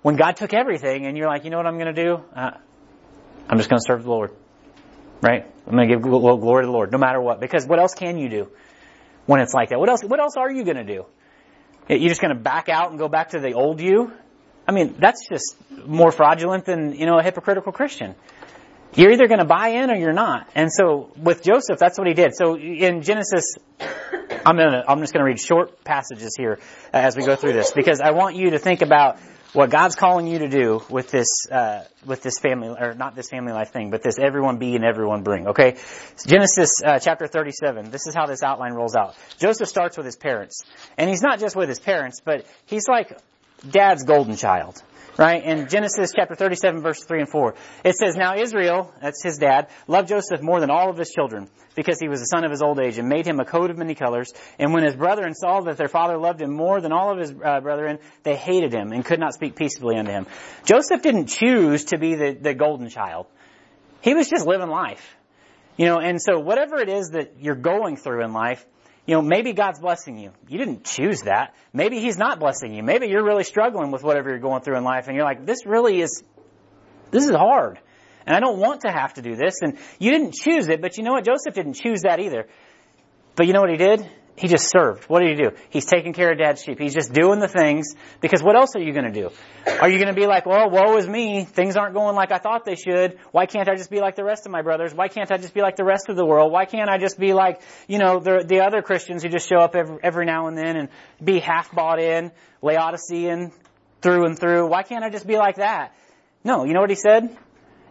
when 0.02 0.16
God 0.16 0.36
took 0.36 0.52
everything 0.52 1.06
and 1.06 1.16
you're 1.16 1.28
like, 1.28 1.44
you 1.44 1.52
know 1.52 1.58
what 1.58 1.68
I'm 1.68 1.78
going 1.78 1.94
to 1.94 2.04
do? 2.04 2.24
Uh, 2.36 2.58
I'm 3.48 3.58
just 3.60 3.70
going 3.70 3.80
to 3.80 3.86
serve 3.86 4.04
the 4.04 4.10
Lord. 4.10 4.32
Right? 5.22 5.46
I'm 5.68 5.76
going 5.76 5.88
to 5.88 5.94
give 5.96 6.02
glory 6.02 6.64
to 6.64 6.66
the 6.66 6.72
Lord 6.72 6.92
no 6.92 6.98
matter 6.98 7.22
what. 7.22 7.40
Because 7.40 7.68
what 7.68 7.78
else 7.78 7.94
can 7.94 8.18
you 8.18 8.30
do 8.30 8.50
when 9.28 9.42
it's 9.42 9.54
like 9.54 9.70
that? 9.70 9.80
What 9.80 9.90
else, 9.90 10.04
what 10.04 10.20
else 10.20 10.38
are 10.38 10.52
you 10.52 10.64
going 10.64 10.78
to 10.78 10.84
do? 10.84 11.06
You're 11.88 12.10
just 12.10 12.22
going 12.22 12.36
to 12.36 12.42
back 12.42 12.68
out 12.68 12.90
and 12.90 12.98
go 12.98 13.08
back 13.08 13.30
to 13.30 13.40
the 13.40 13.54
old 13.54 13.80
you? 13.80 14.12
I 14.68 14.72
mean, 14.72 14.96
that's 14.98 15.28
just 15.30 15.56
more 15.86 16.12
fraudulent 16.12 16.66
than, 16.66 16.96
you 16.96 17.06
know, 17.06 17.20
a 17.20 17.24
hypocritical 17.24 17.72
Christian. 17.72 18.16
You're 18.94 19.12
either 19.12 19.28
going 19.28 19.40
to 19.40 19.46
buy 19.46 19.70
in 19.70 19.90
or 19.90 19.96
you're 19.96 20.14
not. 20.14 20.50
And 20.54 20.72
so 20.72 21.12
with 21.18 21.44
Joseph, 21.44 21.80
that's 21.80 21.98
what 21.98 22.08
he 22.08 22.14
did. 22.14 22.36
So 22.36 22.58
in 22.58 23.04
Genesis, 23.04 23.56
I'm 24.46 24.58
gonna, 24.58 24.84
I'm 24.88 25.00
just 25.00 25.14
going 25.14 25.22
to 25.22 25.30
read 25.30 25.40
short 25.40 25.84
passages 25.84 26.36
here 26.38 26.60
as 26.92 27.16
we 27.16 27.26
go 27.26 27.36
through 27.36 27.54
this 27.54 27.72
because 27.72 28.02
I 28.02 28.12
want 28.12 28.36
you 28.36 28.52
to 28.52 28.60
think 28.60 28.82
about 28.82 29.20
what 29.54 29.70
God's 29.70 29.96
calling 29.96 30.28
you 30.28 30.40
to 30.40 30.50
do 30.50 30.82
with 30.90 31.12
this, 31.12 31.46
uh, 31.52 31.84
with 32.06 32.22
this 32.22 32.40
family, 32.40 32.70
or 32.70 32.94
not 32.94 33.16
this 33.16 33.30
family 33.30 33.52
life 33.52 33.72
thing, 33.72 33.92
but 33.92 34.02
this 34.02 34.18
everyone 34.18 34.58
be 34.58 34.76
and 34.76 34.86
everyone 34.86 35.24
bring. 35.24 35.48
Okay, 35.48 35.78
Genesis 36.26 36.82
uh, 36.84 37.00
chapter 37.00 37.28
37. 37.28 37.92
This 37.92 38.08
is 38.08 38.16
how 38.16 38.28
this 38.28 38.44
outline 38.44 38.74
rolls 38.74 38.96
out. 38.96 39.16
Joseph 39.40 39.68
starts 39.68 39.98
with 39.98 40.06
his 40.06 40.16
parents, 40.16 40.64
and 40.98 41.10
he's 41.10 41.22
not 41.22 41.40
just 41.40 41.56
with 41.56 41.68
his 41.68 41.80
parents, 41.80 42.22
but 42.24 42.46
he's 42.66 42.88
like 42.88 43.18
dad's 43.70 44.04
golden 44.04 44.38
child 44.38 44.82
right? 45.18 45.44
In 45.44 45.68
Genesis 45.68 46.12
chapter 46.16 46.36
37 46.36 46.82
verse 46.82 47.04
3 47.04 47.22
and 47.22 47.30
4, 47.30 47.56
it 47.84 47.96
says, 47.96 48.16
Now 48.16 48.36
Israel, 48.36 48.94
that's 49.02 49.24
his 49.24 49.38
dad, 49.38 49.70
loved 49.88 50.10
Joseph 50.10 50.42
more 50.42 50.60
than 50.60 50.70
all 50.70 50.90
of 50.90 50.98
his 50.98 51.10
children 51.10 51.50
because 51.76 52.00
he 52.00 52.08
was 52.08 52.20
the 52.20 52.26
son 52.26 52.44
of 52.44 52.52
his 52.52 52.62
old 52.62 52.80
age 52.80 52.98
and 52.98 53.08
made 53.08 53.26
him 53.26 53.40
a 53.40 53.46
coat 53.46 53.70
of 53.70 53.78
many 53.78 53.96
colors. 53.96 54.34
And 54.60 54.74
when 54.74 54.84
his 54.84 54.96
brethren 54.96 55.34
saw 55.34 55.62
that 55.62 55.78
their 55.78 55.88
father 55.88 56.18
loved 56.18 56.42
him 56.42 56.52
more 56.52 56.82
than 56.82 56.92
all 56.92 57.12
of 57.12 57.20
his 57.20 57.32
uh, 57.32 57.62
brethren, 57.62 58.00
they 58.24 58.36
hated 58.36 58.74
him 58.74 58.92
and 58.92 59.06
could 59.06 59.20
not 59.20 59.34
speak 59.34 59.56
peaceably 59.56 59.98
unto 59.98 60.12
him. 60.12 60.28
Joseph 60.66 61.02
didn't 61.02 61.28
choose 61.28 61.86
to 61.86 61.98
be 61.98 62.16
the, 62.16 62.34
the 62.34 62.54
golden 62.54 62.90
child. 62.90 63.28
He 64.02 64.14
was 64.14 64.30
just 64.30 64.46
living 64.46 64.70
life. 64.70 65.16
You 65.78 65.86
know, 65.86 66.00
and 66.00 66.22
so 66.22 66.40
whatever 66.40 66.78
it 66.78 66.90
is 66.90 67.12
that 67.12 67.36
you're 67.40 67.56
going 67.56 67.96
through 67.96 68.24
in 68.24 68.34
life, 68.34 68.66
you 69.06 69.16
know, 69.16 69.22
maybe 69.22 69.54
God's 69.54 69.80
blessing 69.80 70.18
you. 70.18 70.32
You 70.48 70.58
didn't 70.58 70.84
choose 70.86 71.22
that. 71.22 71.56
Maybe 71.74 72.00
He's 72.00 72.18
not 72.18 72.40
blessing 72.40 72.74
you. 72.74 72.84
Maybe 72.84 73.08
you're 73.08 73.24
really 73.24 73.44
struggling 73.44 73.92
with 73.92 74.04
whatever 74.04 74.30
you're 74.30 74.40
going 74.40 74.62
through 74.62 74.78
in 74.78 74.84
life 74.84 75.08
and 75.08 75.16
you're 75.16 75.26
like, 75.26 75.46
this 75.46 75.66
really 75.66 76.02
is, 76.02 76.24
this 77.10 77.26
is 77.26 77.32
hard. 77.32 77.80
And 78.26 78.36
I 78.36 78.40
don't 78.40 78.60
want 78.60 78.82
to 78.82 78.92
have 78.92 79.16
to 79.16 79.22
do 79.22 79.36
this. 79.36 79.56
And 79.62 79.78
you 80.00 80.12
didn't 80.12 80.36
choose 80.36 80.70
it, 80.70 80.82
but 80.82 80.98
you 80.98 81.04
know 81.04 81.14
what? 81.14 81.26
Joseph 81.26 81.56
didn't 81.56 81.74
choose 81.74 82.02
that 82.04 82.20
either. 82.20 82.48
But 83.36 83.48
you 83.48 83.54
know 83.54 83.62
what 83.62 83.72
he 83.72 83.78
did? 83.78 84.08
He 84.38 84.48
just 84.48 84.70
served. 84.70 85.04
What 85.06 85.20
did 85.20 85.38
he 85.38 85.44
do? 85.44 85.52
He's 85.70 85.86
taking 85.86 86.14
care 86.14 86.32
of 86.32 86.38
dad's 86.38 86.64
sheep. 86.64 86.80
He's 86.80 86.94
just 86.94 87.14
doing 87.14 87.40
the 87.40 87.48
things 87.48 87.96
because 88.22 88.42
what 88.42 88.56
else 88.56 88.76
are 88.76 88.82
you 88.82 88.94
going 88.94 89.12
to 89.12 89.12
do? 89.12 89.30
Are 89.68 89.90
you 89.90 89.98
going 89.98 90.08
to 90.08 90.20
be 90.20 90.26
like, 90.26 90.46
well, 90.46 90.70
woe 90.70 90.98
is 90.98 91.08
me. 91.08 91.44
Things 91.44 91.76
aren't 91.76 91.94
going 91.94 92.16
like 92.16 92.32
I 92.32 92.38
thought 92.38 92.66
they 92.66 92.76
should. 92.76 93.20
Why 93.32 93.46
can't 93.46 93.70
I 93.70 93.76
just 93.76 93.92
be 93.92 94.00
like 94.00 94.16
the 94.16 94.24
rest 94.24 94.46
of 94.46 94.52
my 94.52 94.62
brothers? 94.62 94.94
Why 94.94 95.10
can't 95.10 95.32
I 95.32 95.38
just 95.38 95.54
be 95.54 95.62
like 95.62 95.76
the 95.76 95.84
rest 95.84 96.10
of 96.10 96.16
the 96.16 96.26
world? 96.26 96.52
Why 96.52 96.66
can't 96.66 96.90
I 96.90 96.98
just 96.98 97.20
be 97.20 97.34
like, 97.34 97.62
you 97.88 98.00
know, 98.00 98.20
the, 98.20 98.44
the 98.46 98.62
other 98.62 98.82
Christians 98.82 99.22
who 99.22 99.30
just 99.30 99.48
show 99.48 99.58
up 99.58 99.76
every, 99.76 99.98
every 100.02 100.26
now 100.26 100.48
and 100.48 100.58
then 100.58 100.78
and 100.78 100.90
be 101.24 101.40
half 101.40 101.72
bought 101.74 102.00
in, 102.00 102.32
Laodicean 102.62 103.52
through 104.02 104.26
and 104.26 104.40
through? 104.40 104.68
Why 104.68 104.84
can't 104.84 105.04
I 105.04 105.10
just 105.10 105.28
be 105.28 105.38
like 105.38 105.58
that? 105.58 105.94
No, 106.44 106.64
you 106.64 106.74
know 106.74 106.82
what 106.82 106.90
he 106.90 106.96
said? 106.96 107.38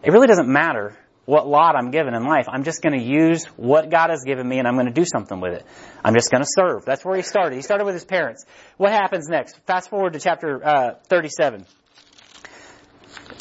It 0.03 0.11
really 0.11 0.27
doesn't 0.27 0.49
matter 0.49 0.97
what 1.25 1.47
lot 1.47 1.75
I'm 1.75 1.91
given 1.91 2.13
in 2.13 2.23
life. 2.23 2.47
I'm 2.47 2.63
just 2.63 2.81
going 2.81 2.99
to 2.99 3.05
use 3.05 3.45
what 3.55 3.89
God 3.89 4.09
has 4.09 4.23
given 4.25 4.47
me 4.47 4.59
and 4.59 4.67
I'm 4.67 4.75
going 4.75 4.87
to 4.87 4.93
do 4.93 5.05
something 5.05 5.39
with 5.39 5.53
it. 5.53 5.65
I'm 6.03 6.13
just 6.13 6.31
going 6.31 6.43
to 6.43 6.49
serve. 6.49 6.83
That's 6.85 7.05
where 7.05 7.15
he 7.15 7.21
started. 7.21 7.55
He 7.55 7.61
started 7.61 7.85
with 7.85 7.93
his 7.93 8.05
parents. 8.05 8.45
What 8.77 8.91
happens 8.91 9.27
next? 9.29 9.57
Fast 9.67 9.89
forward 9.89 10.13
to 10.13 10.19
chapter 10.19 10.65
uh, 10.65 10.95
37. 11.09 11.65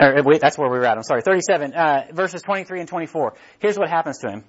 Or, 0.00 0.22
wait, 0.24 0.40
that's 0.40 0.56
where 0.56 0.70
we 0.70 0.78
were 0.78 0.86
at. 0.86 0.96
I'm 0.96 1.02
sorry. 1.02 1.22
37, 1.22 1.72
uh, 1.74 2.06
verses 2.12 2.42
23 2.42 2.80
and 2.80 2.88
24. 2.88 3.34
Here's 3.58 3.78
what 3.78 3.88
happens 3.88 4.18
to 4.18 4.30
him. 4.30 4.44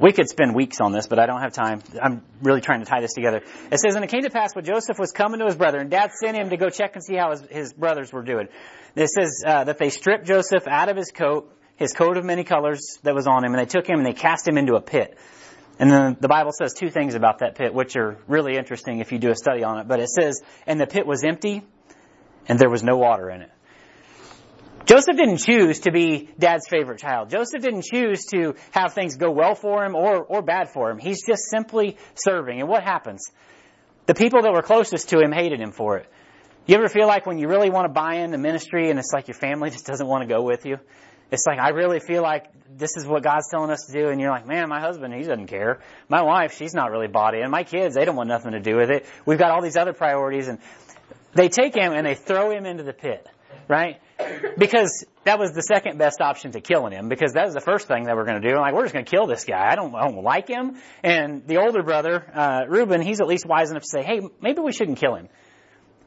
We 0.00 0.12
could 0.12 0.28
spend 0.28 0.54
weeks 0.54 0.78
on 0.80 0.92
this, 0.92 1.06
but 1.06 1.18
I 1.18 1.26
don't 1.26 1.42
have 1.42 1.52
time. 1.52 1.82
I'm 2.00 2.22
really 2.40 2.62
trying 2.62 2.80
to 2.80 2.86
tie 2.86 3.02
this 3.02 3.12
together. 3.12 3.42
It 3.70 3.78
says, 3.78 3.94
And 3.94 4.02
it 4.02 4.10
came 4.10 4.22
to 4.22 4.30
pass 4.30 4.54
when 4.54 4.64
Joseph 4.64 4.98
was 4.98 5.12
coming 5.12 5.40
to 5.40 5.44
his 5.44 5.56
brother, 5.56 5.78
and 5.78 5.90
dad 5.90 6.12
sent 6.18 6.36
him 6.36 6.48
to 6.48 6.56
go 6.56 6.70
check 6.70 6.94
and 6.94 7.04
see 7.04 7.14
how 7.14 7.30
his, 7.30 7.42
his 7.50 7.72
brothers 7.74 8.10
were 8.10 8.22
doing. 8.22 8.48
This 8.94 9.10
says 9.14 9.42
uh, 9.46 9.64
that 9.64 9.76
they 9.76 9.90
stripped 9.90 10.26
Joseph 10.26 10.66
out 10.66 10.88
of 10.88 10.96
his 10.96 11.10
coat, 11.10 11.52
his 11.82 11.92
coat 11.92 12.16
of 12.16 12.24
many 12.24 12.44
colors 12.44 12.98
that 13.02 13.14
was 13.14 13.26
on 13.26 13.44
him, 13.44 13.52
and 13.54 13.60
they 13.60 13.70
took 13.70 13.86
him 13.86 13.98
and 13.98 14.06
they 14.06 14.14
cast 14.14 14.48
him 14.48 14.56
into 14.56 14.74
a 14.74 14.80
pit. 14.80 15.18
And 15.78 15.90
then 15.90 16.16
the 16.20 16.28
Bible 16.28 16.52
says 16.52 16.74
two 16.74 16.90
things 16.90 17.14
about 17.14 17.38
that 17.40 17.56
pit, 17.56 17.74
which 17.74 17.96
are 17.96 18.18
really 18.26 18.56
interesting 18.56 19.00
if 19.00 19.12
you 19.12 19.18
do 19.18 19.30
a 19.30 19.34
study 19.34 19.64
on 19.64 19.78
it. 19.78 19.88
But 19.88 20.00
it 20.00 20.08
says, 20.08 20.40
and 20.66 20.80
the 20.80 20.86
pit 20.86 21.06
was 21.06 21.24
empty, 21.24 21.62
and 22.48 22.58
there 22.58 22.70
was 22.70 22.82
no 22.82 22.96
water 22.96 23.30
in 23.30 23.42
it. 23.42 23.50
Joseph 24.84 25.16
didn't 25.16 25.38
choose 25.38 25.80
to 25.80 25.92
be 25.92 26.28
dad's 26.38 26.66
favorite 26.68 26.98
child. 26.98 27.30
Joseph 27.30 27.62
didn't 27.62 27.84
choose 27.84 28.24
to 28.26 28.54
have 28.72 28.94
things 28.94 29.16
go 29.16 29.30
well 29.30 29.54
for 29.54 29.84
him 29.84 29.94
or, 29.94 30.22
or 30.22 30.42
bad 30.42 30.70
for 30.70 30.90
him. 30.90 30.98
He's 30.98 31.24
just 31.24 31.44
simply 31.50 31.96
serving. 32.14 32.60
And 32.60 32.68
what 32.68 32.82
happens? 32.82 33.30
The 34.06 34.14
people 34.14 34.42
that 34.42 34.52
were 34.52 34.62
closest 34.62 35.10
to 35.10 35.20
him 35.20 35.30
hated 35.30 35.60
him 35.60 35.70
for 35.70 35.98
it. 35.98 36.06
You 36.66 36.76
ever 36.76 36.88
feel 36.88 37.06
like 37.06 37.26
when 37.26 37.38
you 37.38 37.48
really 37.48 37.70
want 37.70 37.86
to 37.86 37.92
buy 37.92 38.16
in 38.16 38.26
into 38.26 38.38
ministry 38.38 38.90
and 38.90 38.98
it's 38.98 39.12
like 39.12 39.28
your 39.28 39.36
family 39.36 39.70
just 39.76 39.86
doesn't 39.86 40.06
want 40.06 40.28
to 40.28 40.32
go 40.32 40.42
with 40.42 40.66
you? 40.66 40.78
It's 41.32 41.46
like, 41.46 41.58
I 41.58 41.70
really 41.70 41.98
feel 41.98 42.22
like 42.22 42.46
this 42.68 42.96
is 42.96 43.06
what 43.06 43.22
God's 43.22 43.48
telling 43.50 43.70
us 43.70 43.86
to 43.86 43.92
do. 43.92 44.08
And 44.08 44.20
you're 44.20 44.30
like, 44.30 44.46
man, 44.46 44.68
my 44.68 44.80
husband, 44.80 45.14
he 45.14 45.22
doesn't 45.22 45.46
care. 45.46 45.80
My 46.08 46.22
wife, 46.22 46.56
she's 46.56 46.74
not 46.74 46.90
really 46.90 47.08
bought 47.08 47.34
in. 47.34 47.50
My 47.50 47.64
kids, 47.64 47.94
they 47.94 48.04
don't 48.04 48.16
want 48.16 48.28
nothing 48.28 48.52
to 48.52 48.60
do 48.60 48.76
with 48.76 48.90
it. 48.90 49.06
We've 49.24 49.38
got 49.38 49.50
all 49.50 49.62
these 49.62 49.76
other 49.76 49.94
priorities. 49.94 50.48
And 50.48 50.58
they 51.34 51.48
take 51.48 51.74
him 51.74 51.92
and 51.92 52.06
they 52.06 52.14
throw 52.14 52.50
him 52.50 52.66
into 52.66 52.82
the 52.82 52.92
pit, 52.92 53.26
right? 53.66 53.98
Because 54.58 55.06
that 55.24 55.38
was 55.38 55.52
the 55.52 55.62
second 55.62 55.96
best 55.98 56.20
option 56.20 56.52
to 56.52 56.60
killing 56.60 56.92
him 56.92 57.08
because 57.08 57.32
that 57.32 57.46
was 57.46 57.54
the 57.54 57.60
first 57.60 57.88
thing 57.88 58.04
that 58.04 58.14
we're 58.14 58.26
going 58.26 58.40
to 58.40 58.46
do. 58.46 58.54
I'm 58.54 58.60
like, 58.60 58.74
we're 58.74 58.82
just 58.82 58.92
going 58.92 59.06
to 59.06 59.10
kill 59.10 59.26
this 59.26 59.44
guy. 59.44 59.70
I 59.70 59.74
don't, 59.74 59.94
I 59.94 60.06
don't 60.06 60.22
like 60.22 60.48
him. 60.48 60.76
And 61.02 61.46
the 61.46 61.62
older 61.62 61.82
brother, 61.82 62.30
uh, 62.34 62.64
Reuben, 62.68 63.00
he's 63.00 63.22
at 63.22 63.26
least 63.26 63.46
wise 63.46 63.70
enough 63.70 63.82
to 63.82 63.88
say, 63.88 64.02
hey, 64.02 64.20
maybe 64.42 64.60
we 64.60 64.72
shouldn't 64.72 64.98
kill 64.98 65.14
him. 65.14 65.28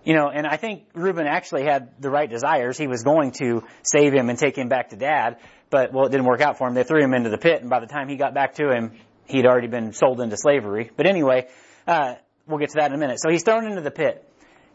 You 0.05 0.13
know, 0.13 0.29
and 0.29 0.45
I 0.45 0.57
think 0.57 0.83
Reuben 0.93 1.25
actually 1.25 1.63
had 1.63 1.89
the 1.99 2.11
right 2.11 2.29
desires. 2.29 2.77
He 2.77 2.87
was 2.87 3.01
going 3.01 3.31
to 3.39 3.63
save 3.81 4.13
him 4.13 4.29
and 4.29 4.37
take 4.37 4.55
him 4.55 4.69
back 4.69 4.89
to 4.89 4.95
dad, 4.95 5.37
but 5.71 5.91
well, 5.91 6.05
it 6.05 6.11
didn't 6.11 6.27
work 6.27 6.41
out 6.41 6.59
for 6.59 6.67
him. 6.67 6.75
They 6.75 6.83
threw 6.83 7.03
him 7.03 7.15
into 7.15 7.31
the 7.31 7.39
pit, 7.39 7.61
and 7.61 7.69
by 7.71 7.79
the 7.79 7.87
time 7.87 8.07
he 8.07 8.15
got 8.15 8.35
back 8.35 8.53
to 8.55 8.71
him, 8.71 8.91
he'd 9.25 9.47
already 9.47 9.67
been 9.67 9.93
sold 9.93 10.21
into 10.21 10.37
slavery. 10.37 10.91
But 10.95 11.07
anyway, 11.07 11.47
uh, 11.87 12.15
we'll 12.47 12.59
get 12.59 12.69
to 12.69 12.75
that 12.75 12.91
in 12.91 12.95
a 12.95 12.99
minute. 12.99 13.19
So 13.19 13.31
he's 13.31 13.43
thrown 13.43 13.65
into 13.65 13.81
the 13.81 13.91
pit. 13.91 14.23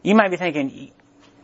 You 0.03 0.15
might 0.15 0.31
be 0.31 0.37
thinking, 0.37 0.91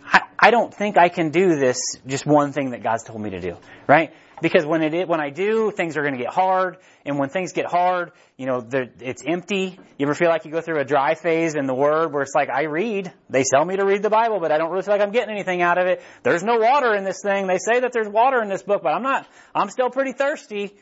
I, 0.07 0.21
I 0.39 0.51
don't 0.51 0.73
think 0.73 0.97
I 0.97 1.09
can 1.09 1.29
do 1.29 1.55
this 1.55 1.79
just 2.05 2.25
one 2.25 2.53
thing 2.53 2.71
that 2.71 2.83
God's 2.83 3.03
told 3.03 3.21
me 3.21 3.31
to 3.31 3.39
do, 3.39 3.57
right? 3.87 4.13
Because 4.41 4.65
when 4.65 4.83
it 4.83 5.07
when 5.07 5.19
I 5.19 5.31
do, 5.31 5.71
things 5.71 5.97
are 5.97 6.01
going 6.01 6.13
to 6.13 6.23
get 6.23 6.31
hard, 6.31 6.77
and 7.05 7.17
when 7.17 7.29
things 7.29 7.53
get 7.53 7.65
hard, 7.65 8.11
you 8.37 8.45
know, 8.45 8.65
it's 8.99 9.23
empty. 9.27 9.79
You 9.97 10.05
ever 10.05 10.13
feel 10.13 10.29
like 10.29 10.45
you 10.45 10.51
go 10.51 10.61
through 10.61 10.79
a 10.79 10.85
dry 10.85 11.15
phase 11.15 11.55
in 11.55 11.65
the 11.65 11.73
Word 11.73 12.13
where 12.13 12.21
it's 12.21 12.35
like 12.35 12.49
I 12.49 12.65
read, 12.65 13.11
they 13.29 13.43
tell 13.43 13.65
me 13.65 13.77
to 13.77 13.85
read 13.85 14.03
the 14.03 14.11
Bible, 14.11 14.39
but 14.39 14.51
I 14.51 14.59
don't 14.59 14.69
really 14.69 14.83
feel 14.83 14.93
like 14.93 15.01
I'm 15.01 15.11
getting 15.11 15.33
anything 15.33 15.63
out 15.63 15.79
of 15.79 15.87
it. 15.87 16.03
There's 16.21 16.43
no 16.43 16.57
water 16.57 16.93
in 16.93 17.03
this 17.03 17.21
thing. 17.23 17.47
They 17.47 17.57
say 17.57 17.79
that 17.79 17.93
there's 17.93 18.07
water 18.07 18.41
in 18.43 18.47
this 18.47 18.61
book, 18.61 18.83
but 18.83 18.93
I'm 18.93 19.01
not. 19.01 19.27
I'm 19.55 19.69
still 19.69 19.89
pretty 19.89 20.13
thirsty. 20.13 20.75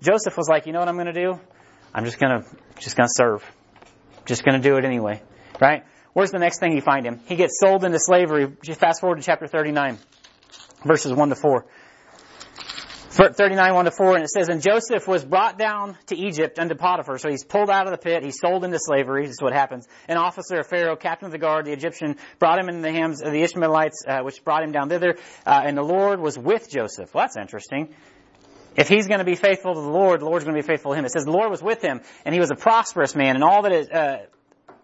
Joseph 0.00 0.36
was 0.36 0.48
like, 0.48 0.66
you 0.66 0.72
know 0.72 0.78
what 0.78 0.88
I'm 0.88 0.96
going 0.96 1.12
to 1.12 1.20
do? 1.20 1.40
I'm 1.92 2.04
just 2.04 2.20
going 2.20 2.42
to 2.42 2.48
just 2.78 2.96
going 2.96 3.08
to 3.08 3.14
serve. 3.14 3.44
Just 4.24 4.44
going 4.44 4.60
to 4.60 4.68
do 4.68 4.76
it 4.76 4.84
anyway, 4.84 5.20
right? 5.60 5.84
Where's 6.14 6.30
the 6.30 6.38
next 6.38 6.60
thing 6.60 6.72
you 6.72 6.80
find 6.80 7.04
him? 7.04 7.20
He 7.26 7.36
gets 7.36 7.58
sold 7.60 7.84
into 7.84 7.98
slavery. 7.98 8.46
Just 8.62 8.80
fast 8.80 9.00
forward 9.00 9.16
to 9.16 9.22
chapter 9.22 9.46
39, 9.46 9.98
verses 10.84 11.12
1 11.12 11.28
to 11.28 11.34
4. 11.34 11.66
39, 13.10 13.74
1 13.74 13.84
to 13.84 13.90
4, 13.90 14.14
and 14.16 14.24
it 14.24 14.30
says, 14.30 14.48
And 14.48 14.60
Joseph 14.60 15.06
was 15.06 15.24
brought 15.24 15.56
down 15.56 15.96
to 16.06 16.16
Egypt 16.16 16.58
unto 16.58 16.74
Potiphar. 16.74 17.18
So 17.18 17.30
he's 17.30 17.44
pulled 17.44 17.70
out 17.70 17.86
of 17.86 17.92
the 17.92 17.98
pit, 17.98 18.24
he's 18.24 18.40
sold 18.40 18.64
into 18.64 18.78
slavery, 18.80 19.26
this 19.26 19.34
is 19.34 19.42
what 19.42 19.52
happens. 19.52 19.86
An 20.08 20.16
officer 20.16 20.60
of 20.60 20.66
Pharaoh, 20.66 20.96
captain 20.96 21.26
of 21.26 21.32
the 21.32 21.38
guard, 21.38 21.64
the 21.64 21.72
Egyptian, 21.72 22.16
brought 22.40 22.58
him 22.58 22.68
into 22.68 22.80
the 22.80 22.90
hands 22.90 23.22
of 23.22 23.32
the 23.32 23.42
Ishmaelites, 23.42 24.04
uh, 24.06 24.20
which 24.22 24.42
brought 24.44 24.64
him 24.64 24.72
down 24.72 24.88
thither, 24.88 25.16
uh, 25.46 25.62
and 25.64 25.76
the 25.76 25.82
Lord 25.82 26.20
was 26.20 26.36
with 26.36 26.68
Joseph. 26.68 27.14
Well, 27.14 27.24
that's 27.24 27.36
interesting. 27.36 27.94
If 28.76 28.88
he's 28.88 29.06
going 29.06 29.20
to 29.20 29.24
be 29.24 29.36
faithful 29.36 29.74
to 29.74 29.80
the 29.80 29.88
Lord, 29.88 30.20
the 30.20 30.24
Lord's 30.24 30.44
going 30.44 30.56
to 30.56 30.60
be 30.60 30.66
faithful 30.66 30.92
to 30.92 30.98
him. 30.98 31.04
It 31.04 31.12
says 31.12 31.24
the 31.24 31.30
Lord 31.30 31.50
was 31.50 31.62
with 31.62 31.82
him, 31.82 32.00
and 32.24 32.34
he 32.34 32.40
was 32.40 32.50
a 32.50 32.56
prosperous 32.56 33.14
man, 33.14 33.36
and 33.36 33.44
all 33.44 33.62
that 33.62 33.72
is, 33.72 33.88
uh, 33.88 34.26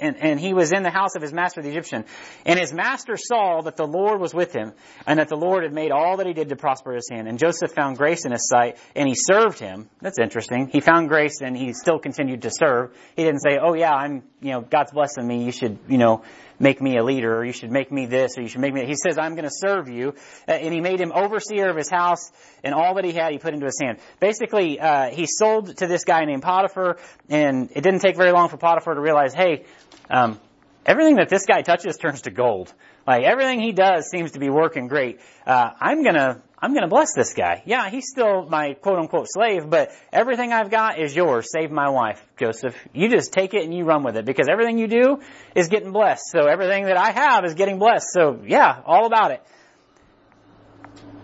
and, 0.00 0.16
and 0.16 0.40
he 0.40 0.54
was 0.54 0.72
in 0.72 0.82
the 0.82 0.90
house 0.90 1.14
of 1.16 1.22
his 1.22 1.32
master 1.32 1.62
the 1.62 1.68
Egyptian. 1.68 2.04
And 2.44 2.58
his 2.58 2.72
master 2.72 3.16
saw 3.16 3.60
that 3.62 3.76
the 3.76 3.86
Lord 3.86 4.20
was 4.20 4.34
with 4.34 4.52
him, 4.52 4.72
and 5.06 5.18
that 5.18 5.28
the 5.28 5.36
Lord 5.36 5.62
had 5.62 5.72
made 5.72 5.90
all 5.90 6.16
that 6.16 6.26
he 6.26 6.32
did 6.32 6.48
to 6.48 6.56
prosper 6.56 6.94
his 6.94 7.08
hand. 7.10 7.28
And 7.28 7.38
Joseph 7.38 7.72
found 7.72 7.98
grace 7.98 8.24
in 8.24 8.32
his 8.32 8.48
sight, 8.48 8.78
and 8.94 9.08
he 9.08 9.14
served 9.14 9.58
him. 9.58 9.88
That's 10.00 10.18
interesting. 10.18 10.68
He 10.68 10.80
found 10.80 11.08
grace, 11.08 11.40
and 11.40 11.56
he 11.56 11.72
still 11.72 11.98
continued 11.98 12.42
to 12.42 12.50
serve. 12.50 12.96
He 13.16 13.24
didn't 13.24 13.40
say, 13.40 13.58
"Oh 13.60 13.74
yeah, 13.74 13.92
I'm, 13.92 14.22
you 14.40 14.53
know, 14.53 14.61
God's 14.61 14.92
blessing 14.92 15.26
me. 15.26 15.44
You 15.44 15.53
should, 15.53 15.79
you 15.88 15.98
know, 15.98 16.22
make 16.59 16.81
me 16.81 16.96
a 16.96 17.05
leader, 17.05 17.37
or 17.37 17.44
you 17.44 17.53
should 17.53 17.70
make 17.70 17.90
me 17.92 18.07
this, 18.07 18.38
or 18.38 18.42
you 18.42 18.48
should 18.48 18.61
make 18.61 18.72
me." 18.72 18.87
He 18.87 18.94
says, 18.94 19.18
"I'm 19.18 19.35
going 19.35 19.44
to 19.44 19.55
serve 19.55 19.88
you," 19.88 20.14
uh, 20.48 20.53
and 20.53 20.72
he 20.72 20.81
made 20.81 21.00
him 21.00 21.12
overseer 21.12 21.68
of 21.68 21.76
his 21.76 21.90
house, 21.90 22.31
and 22.64 22.74
all 22.74 22.94
that 22.94 23.05
he 23.05 23.12
had, 23.12 23.33
he 23.33 23.38
put 23.38 23.55
into 23.55 23.66
his 23.66 23.79
hand. 23.81 23.98
Basically, 24.18 24.81
uh, 24.81 25.11
he 25.11 25.26
sold 25.26 25.76
to 25.76 25.87
this 25.87 26.05
guy 26.05 26.24
named 26.24 26.42
Potiphar, 26.42 26.98
and 27.29 27.70
it 27.74 27.83
didn't 27.83 28.00
take 28.00 28.16
very 28.16 28.33
long 28.33 28.48
for 28.48 28.57
Potiphar 28.57 28.94
to 28.94 29.00
realize, 29.00 29.35
hey. 29.35 29.64
Um, 30.11 30.40
everything 30.87 31.16
that 31.16 31.29
this 31.29 31.47
guy 31.47 31.62
touches 31.62 31.97
turns 31.97 32.23
to 32.23 32.31
gold. 32.31 32.73
Like 33.07 33.25
everything 33.25 33.61
he 33.61 33.73
does 33.73 34.09
seems 34.11 34.33
to 34.33 34.38
be 34.38 34.51
working 34.51 34.87
great. 34.87 35.21
Uh, 35.47 35.71
I'm 35.81 36.03
gonna, 36.03 36.43
I'm 36.59 36.75
gonna 36.75 36.88
bless 36.88 37.14
this 37.14 37.35
guy. 37.35 37.62
Yeah, 37.64 37.88
he's 37.90 38.09
still 38.09 38.47
my 38.47 38.75
quote 38.75 38.99
unquote 38.99 39.27
slave, 39.29 39.69
but 39.69 39.90
everything 40.12 40.53
I've 40.53 40.71
got 40.71 41.01
is 41.01 41.14
yours. 41.14 41.49
Save 41.51 41.71
my 41.71 41.88
wife, 41.88 42.25
Joseph. 42.38 42.77
You 42.93 43.09
just 43.09 43.33
take 43.33 43.55
it 43.55 43.64
and 43.64 43.75
you 43.75 43.85
run 43.85 44.03
with 44.05 44.16
it 44.16 44.25
because 44.25 44.49
everything 44.49 44.79
you 44.79 44.87
do 44.87 45.21
is 45.55 45.69
getting 45.69 45.93
blessed. 45.93 46.23
So 46.31 46.47
everything 46.47 46.85
that 46.85 46.97
I 46.97 47.11
have 47.11 47.45
is 47.45 47.55
getting 47.55 47.79
blessed. 47.79 48.07
So 48.12 48.40
yeah, 48.47 48.81
all 48.85 49.07
about 49.07 49.33
it. 49.33 49.43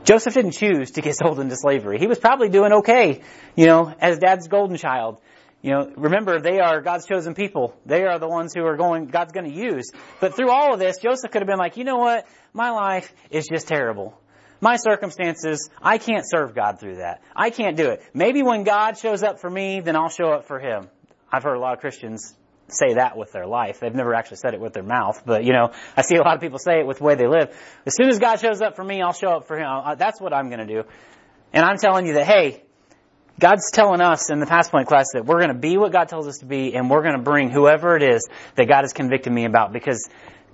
Joseph 0.05 0.35
didn't 0.35 0.53
choose 0.53 0.93
to 0.93 1.03
get 1.03 1.17
sold 1.17 1.41
into 1.41 1.57
slavery. 1.57 1.99
He 1.99 2.07
was 2.07 2.19
probably 2.19 2.49
doing 2.49 2.73
okay, 2.75 3.23
you 3.57 3.67
know, 3.67 3.93
as 4.01 4.19
dad's 4.19 4.47
golden 4.47 4.77
child. 4.77 5.21
You 5.63 5.71
know, 5.73 5.93
remember, 5.97 6.41
they 6.41 6.61
are 6.61 6.81
God's 6.81 7.07
chosen 7.07 7.35
people. 7.35 7.75
They 7.87 8.05
are 8.05 8.19
the 8.19 8.29
ones 8.29 8.53
who 8.55 8.65
are 8.65 8.77
going, 8.77 9.07
God's 9.07 9.33
going 9.33 9.51
to 9.51 9.57
use. 9.57 9.91
But 10.21 10.37
through 10.37 10.51
all 10.51 10.75
of 10.75 10.79
this, 10.79 10.99
Joseph 10.99 11.31
could 11.31 11.43
have 11.43 11.49
been 11.49 11.59
like, 11.59 11.77
you 11.77 11.85
know 11.85 11.97
what? 11.97 12.27
My 12.53 12.71
life 12.71 13.13
is 13.31 13.49
just 13.49 13.67
terrible. 13.67 14.19
My 14.61 14.77
circumstances, 14.77 15.69
I 15.83 15.99
can't 15.99 16.25
serve 16.27 16.55
God 16.55 16.79
through 16.81 16.97
that. 16.97 17.23
I 17.35 17.51
can't 17.51 17.77
do 17.77 17.91
it. 17.91 18.03
Maybe 18.15 18.43
when 18.43 18.65
God 18.65 18.97
shows 18.99 19.23
up 19.23 19.41
for 19.41 19.51
me, 19.51 19.81
then 19.81 19.97
I'll 19.97 20.09
show 20.09 20.31
up 20.31 20.47
for 20.47 20.59
Him. 20.59 20.89
I've 21.31 21.43
heard 21.43 21.57
a 21.57 21.61
lot 21.61 21.75
of 21.75 21.81
Christians 21.81 22.35
say 22.69 22.95
that 22.95 23.17
with 23.17 23.33
their 23.33 23.47
life. 23.47 23.81
They've 23.81 23.95
never 23.95 24.15
actually 24.15 24.39
said 24.39 24.55
it 24.55 24.61
with 24.61 24.73
their 24.73 24.83
mouth, 24.83 25.23
but 25.25 25.45
you 25.45 25.53
know, 25.53 25.73
I 25.97 26.03
see 26.03 26.17
a 26.17 26.23
lot 26.23 26.35
of 26.35 26.41
people 26.41 26.59
say 26.59 26.81
it 26.81 26.87
with 26.87 26.99
the 26.99 27.05
way 27.05 27.15
they 27.15 27.27
live. 27.27 27.57
As 27.85 27.95
soon 27.95 28.09
as 28.09 28.19
God 28.19 28.41
shows 28.41 28.61
up 28.61 28.77
for 28.77 28.85
me, 28.85 29.03
I'll 29.03 29.13
show 29.13 29.29
up 29.29 29.47
for 29.47 29.57
Him. 29.57 29.67
Uh, 29.69 29.95
that's 29.95 30.21
what 30.21 30.33
I'm 30.33 30.49
going 30.49 30.67
to 30.67 30.75
do. 30.75 30.83
And 31.53 31.65
I'm 31.65 31.77
telling 31.79 32.07
you 32.07 32.15
that, 32.15 32.27
hey, 32.27 32.63
God's 33.39 33.71
telling 33.71 34.01
us 34.01 34.31
in 34.31 34.41
the 34.41 34.47
past 34.47 34.71
point 34.71 34.89
class 34.89 35.09
that 35.13 35.27
we're 35.27 35.39
going 35.39 35.53
to 35.53 35.59
be 35.59 35.77
what 35.77 35.93
God 35.93 36.09
tells 36.09 36.27
us 36.27 36.39
to 36.39 36.47
be 36.47 36.75
and 36.75 36.89
we're 36.89 37.03
going 37.03 37.17
to 37.17 37.23
bring 37.23 37.51
whoever 37.51 37.97
it 37.97 38.03
is 38.03 38.27
that 38.55 38.67
God 38.67 38.83
has 38.83 38.93
convicted 38.93 39.33
me 39.33 39.45
about 39.45 39.73
because 39.73 40.09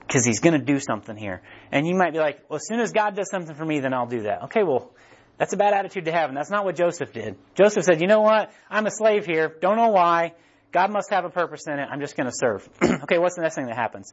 because 0.07 0.25
he's 0.25 0.41
going 0.41 0.59
to 0.59 0.65
do 0.65 0.79
something 0.79 1.17
here. 1.17 1.43
And 1.71 1.87
you 1.87 1.95
might 1.95 2.13
be 2.13 2.19
like, 2.19 2.45
well, 2.49 2.57
as 2.57 2.67
soon 2.67 2.81
as 2.81 2.93
God 2.93 3.17
does 3.17 3.31
something 3.31 3.55
for 3.55 3.65
me, 3.65 3.81
then 3.81 3.95
I'll 3.95 4.07
do 4.07 4.23
that. 4.23 4.45
Okay, 4.45 4.63
well, 4.63 4.91
that's 5.39 5.53
a 5.53 5.57
bad 5.57 5.73
attitude 5.73 6.05
to 6.05 6.13
have, 6.13 6.29
and 6.29 6.37
that's 6.37 6.51
not 6.51 6.65
what 6.65 6.77
Joseph 6.77 7.13
did. 7.13 7.37
Joseph 7.55 7.85
said, 7.85 8.01
you 8.01 8.07
know 8.07 8.21
what? 8.21 8.53
I'm 8.69 8.85
a 8.85 8.91
slave 8.91 9.25
here. 9.25 9.57
Don't 9.61 9.77
know 9.77 9.89
why. 9.89 10.35
God 10.71 10.91
must 10.91 11.11
have 11.11 11.25
a 11.25 11.31
purpose 11.31 11.67
in 11.67 11.79
it. 11.79 11.89
I'm 11.91 12.01
just 12.01 12.17
going 12.17 12.29
to 12.29 12.35
serve. 12.35 12.69
okay, 13.05 13.19
what's 13.19 13.37
the 13.37 13.43
next 13.43 13.55
thing 13.55 13.67
that 13.67 13.77
happens? 13.77 14.13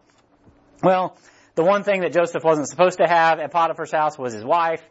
Well, 0.81 1.17
the 1.55 1.63
one 1.63 1.83
thing 1.83 2.01
that 2.01 2.13
Joseph 2.13 2.43
wasn't 2.43 2.69
supposed 2.69 2.99
to 2.99 3.07
have 3.07 3.39
at 3.39 3.51
Potiphar's 3.51 3.91
house 3.91 4.17
was 4.17 4.33
his 4.33 4.45
wife. 4.45 4.81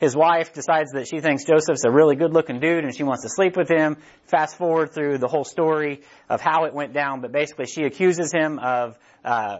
His 0.00 0.16
wife 0.16 0.52
decides 0.52 0.92
that 0.92 1.06
she 1.08 1.20
thinks 1.20 1.44
Joseph's 1.44 1.84
a 1.84 1.90
really 1.90 2.16
good 2.16 2.32
looking 2.32 2.60
dude 2.60 2.84
and 2.84 2.94
she 2.94 3.04
wants 3.04 3.22
to 3.22 3.28
sleep 3.28 3.56
with 3.56 3.68
him. 3.68 3.96
Fast 4.26 4.56
forward 4.56 4.92
through 4.92 5.18
the 5.18 5.28
whole 5.28 5.44
story 5.44 6.02
of 6.28 6.40
how 6.40 6.64
it 6.64 6.74
went 6.74 6.92
down, 6.92 7.20
but 7.20 7.32
basically 7.32 7.66
she 7.66 7.84
accuses 7.84 8.32
him 8.32 8.58
of 8.58 8.98
uh, 9.24 9.58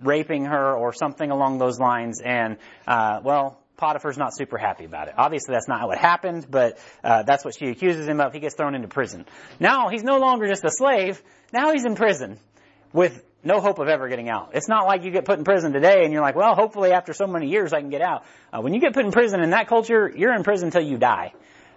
raping 0.00 0.46
her 0.46 0.74
or 0.74 0.92
something 0.92 1.30
along 1.30 1.58
those 1.58 1.78
lines. 1.78 2.20
And 2.24 2.56
uh, 2.86 3.20
well, 3.22 3.58
Potiphar's 3.76 4.18
not 4.18 4.36
super 4.36 4.58
happy 4.58 4.84
about 4.84 5.08
it. 5.08 5.14
Obviously, 5.16 5.52
that's 5.54 5.68
not 5.68 5.86
what 5.86 5.98
happened, 5.98 6.46
but 6.50 6.78
uh, 7.04 7.22
that's 7.22 7.44
what 7.44 7.54
she 7.56 7.66
accuses 7.66 8.08
him 8.08 8.20
of. 8.20 8.32
He 8.32 8.40
gets 8.40 8.56
thrown 8.56 8.74
into 8.74 8.88
prison. 8.88 9.24
Now 9.60 9.88
he's 9.88 10.02
no 10.02 10.18
longer 10.18 10.48
just 10.48 10.64
a 10.64 10.70
slave. 10.70 11.22
Now 11.52 11.72
he's 11.72 11.84
in 11.84 11.94
prison 11.94 12.38
with 12.92 13.22
no 13.44 13.60
hope 13.60 13.78
of 13.78 13.88
ever 13.88 14.08
getting 14.08 14.28
out. 14.28 14.50
It's 14.54 14.68
not 14.68 14.86
like 14.86 15.04
you 15.04 15.10
get 15.10 15.24
put 15.24 15.38
in 15.38 15.44
prison 15.44 15.72
today 15.72 16.04
and 16.04 16.12
you're 16.12 16.22
like, 16.22 16.34
well, 16.34 16.54
hopefully 16.54 16.92
after 16.92 17.12
so 17.12 17.26
many 17.26 17.48
years 17.48 17.72
I 17.72 17.80
can 17.80 17.90
get 17.90 18.02
out. 18.02 18.24
Uh, 18.52 18.60
when 18.60 18.74
you 18.74 18.80
get 18.80 18.94
put 18.94 19.04
in 19.04 19.12
prison 19.12 19.40
in 19.40 19.50
that 19.50 19.68
culture, 19.68 20.12
you're 20.14 20.34
in 20.34 20.42
prison 20.42 20.68
until 20.68 20.82
you 20.82 20.98
die. 20.98 21.32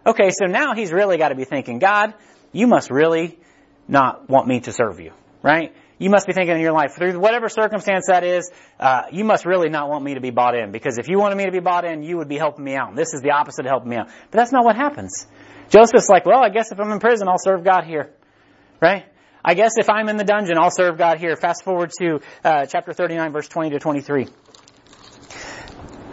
Okay, 0.05 0.31
so 0.31 0.45
now 0.47 0.73
he's 0.73 0.91
really 0.91 1.17
got 1.17 1.29
to 1.29 1.35
be 1.35 1.45
thinking, 1.45 1.77
God, 1.79 2.13
you 2.51 2.65
must 2.65 2.89
really 2.89 3.37
not 3.87 4.29
want 4.29 4.47
me 4.47 4.61
to 4.61 4.71
serve 4.71 4.99
you, 4.99 5.11
right? 5.43 5.73
You 5.99 6.09
must 6.09 6.25
be 6.25 6.33
thinking 6.33 6.55
in 6.55 6.61
your 6.61 6.71
life, 6.71 6.95
through 6.97 7.19
whatever 7.19 7.47
circumstance 7.47 8.07
that 8.07 8.23
is, 8.23 8.49
uh, 8.79 9.03
you 9.11 9.23
must 9.23 9.45
really 9.45 9.69
not 9.69 9.87
want 9.87 10.03
me 10.03 10.15
to 10.15 10.19
be 10.19 10.31
bought 10.31 10.55
in. 10.55 10.71
Because 10.71 10.97
if 10.97 11.07
you 11.07 11.19
wanted 11.19 11.35
me 11.35 11.45
to 11.45 11.51
be 11.51 11.59
bought 11.59 11.85
in, 11.85 12.01
you 12.01 12.17
would 12.17 12.27
be 12.27 12.37
helping 12.37 12.65
me 12.65 12.75
out. 12.75 12.95
This 12.95 13.13
is 13.13 13.21
the 13.21 13.31
opposite 13.31 13.67
of 13.67 13.69
helping 13.69 13.89
me 13.89 13.97
out. 13.97 14.07
But 14.31 14.39
that's 14.39 14.51
not 14.51 14.65
what 14.65 14.75
happens. 14.75 15.27
Joseph's 15.69 16.09
like, 16.09 16.25
well, 16.25 16.43
I 16.43 16.49
guess 16.49 16.71
if 16.71 16.79
I'm 16.79 16.91
in 16.91 16.99
prison, 16.99 17.27
I'll 17.27 17.37
serve 17.37 17.63
God 17.63 17.83
here. 17.83 18.09
Right? 18.81 19.05
I 19.43 19.53
guess 19.53 19.73
if 19.77 19.89
I'm 19.89 20.09
in 20.09 20.17
the 20.17 20.23
dungeon, 20.23 20.57
I'll 20.59 20.71
serve 20.71 20.97
God 20.97 21.17
here. 21.17 21.35
Fast 21.35 21.63
forward 21.63 21.91
to 21.99 22.19
uh, 22.43 22.65
chapter 22.65 22.93
39, 22.93 23.31
verse 23.31 23.47
20 23.47 23.71
to 23.71 23.79
23. 23.79 24.27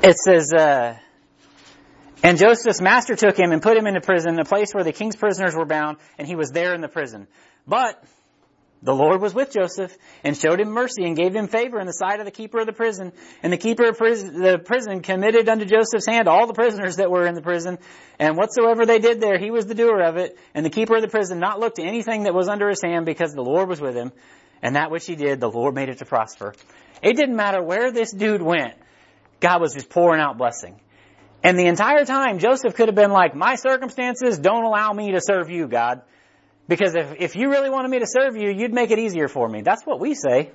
It 0.02 0.16
says, 0.16 0.52
uh, 0.52 0.96
and 2.22 2.38
Joseph's 2.38 2.80
master 2.80 3.16
took 3.16 3.36
him 3.36 3.52
and 3.52 3.62
put 3.62 3.76
him 3.76 3.86
into 3.86 4.00
prison, 4.00 4.38
a 4.38 4.44
place 4.44 4.72
where 4.72 4.84
the 4.84 4.92
king's 4.92 5.16
prisoners 5.16 5.54
were 5.54 5.66
bound, 5.66 5.98
and 6.18 6.26
he 6.26 6.36
was 6.36 6.50
there 6.50 6.74
in 6.74 6.80
the 6.80 6.88
prison. 6.88 7.28
But 7.66 8.02
the 8.82 8.94
Lord 8.94 9.20
was 9.20 9.34
with 9.34 9.52
Joseph 9.52 9.96
and 10.22 10.36
showed 10.36 10.60
him 10.60 10.70
mercy 10.70 11.04
and 11.04 11.16
gave 11.16 11.34
him 11.34 11.48
favor 11.48 11.80
in 11.80 11.86
the 11.86 11.92
sight 11.92 12.20
of 12.20 12.26
the 12.26 12.30
keeper 12.30 12.60
of 12.60 12.66
the 12.66 12.72
prison. 12.72 13.12
And 13.42 13.52
the 13.52 13.56
keeper 13.56 13.88
of 13.88 13.98
prison, 13.98 14.40
the 14.40 14.58
prison 14.58 15.02
committed 15.02 15.48
unto 15.48 15.64
Joseph's 15.64 16.06
hand 16.06 16.28
all 16.28 16.46
the 16.46 16.54
prisoners 16.54 16.96
that 16.96 17.10
were 17.10 17.26
in 17.26 17.34
the 17.34 17.42
prison. 17.42 17.78
And 18.20 18.36
whatsoever 18.36 18.86
they 18.86 19.00
did 19.00 19.20
there, 19.20 19.38
he 19.38 19.50
was 19.50 19.66
the 19.66 19.74
doer 19.74 20.00
of 20.02 20.16
it. 20.16 20.38
And 20.54 20.64
the 20.64 20.70
keeper 20.70 20.94
of 20.94 21.02
the 21.02 21.08
prison 21.08 21.40
not 21.40 21.58
looked 21.58 21.76
to 21.76 21.82
anything 21.82 22.22
that 22.24 22.34
was 22.34 22.48
under 22.48 22.68
his 22.68 22.80
hand 22.80 23.04
because 23.04 23.34
the 23.34 23.42
Lord 23.42 23.68
was 23.68 23.80
with 23.80 23.96
him. 23.96 24.12
And 24.62 24.76
that 24.76 24.90
which 24.90 25.06
he 25.06 25.16
did, 25.16 25.40
the 25.40 25.50
Lord 25.50 25.74
made 25.74 25.88
it 25.88 25.98
to 25.98 26.04
prosper. 26.04 26.54
It 27.02 27.16
didn't 27.16 27.36
matter 27.36 27.62
where 27.62 27.90
this 27.90 28.12
dude 28.12 28.42
went. 28.42 28.74
God 29.40 29.60
was 29.60 29.74
just 29.74 29.88
pouring 29.88 30.20
out 30.20 30.38
blessing. 30.38 30.80
And 31.42 31.58
the 31.58 31.66
entire 31.66 32.04
time, 32.04 32.38
Joseph 32.38 32.74
could 32.74 32.88
have 32.88 32.96
been 32.96 33.12
like, 33.12 33.34
my 33.34 33.54
circumstances 33.54 34.38
don't 34.38 34.64
allow 34.64 34.92
me 34.92 35.12
to 35.12 35.20
serve 35.20 35.50
you, 35.50 35.68
God. 35.68 36.02
Because 36.68 36.94
if, 36.94 37.14
if 37.18 37.37
you 37.37 37.50
really 37.50 37.70
wanted 37.70 37.90
me 37.90 37.98
to 37.98 38.07
serve 38.07 38.37
you, 38.37 38.50
you'd 38.50 38.74
make 38.74 38.90
it 38.90 38.98
easier 38.98 39.26
for 39.26 39.48
me. 39.48 39.62
That's 39.62 39.85
what 39.85 40.00
we 40.00 40.14
say. 40.14 40.50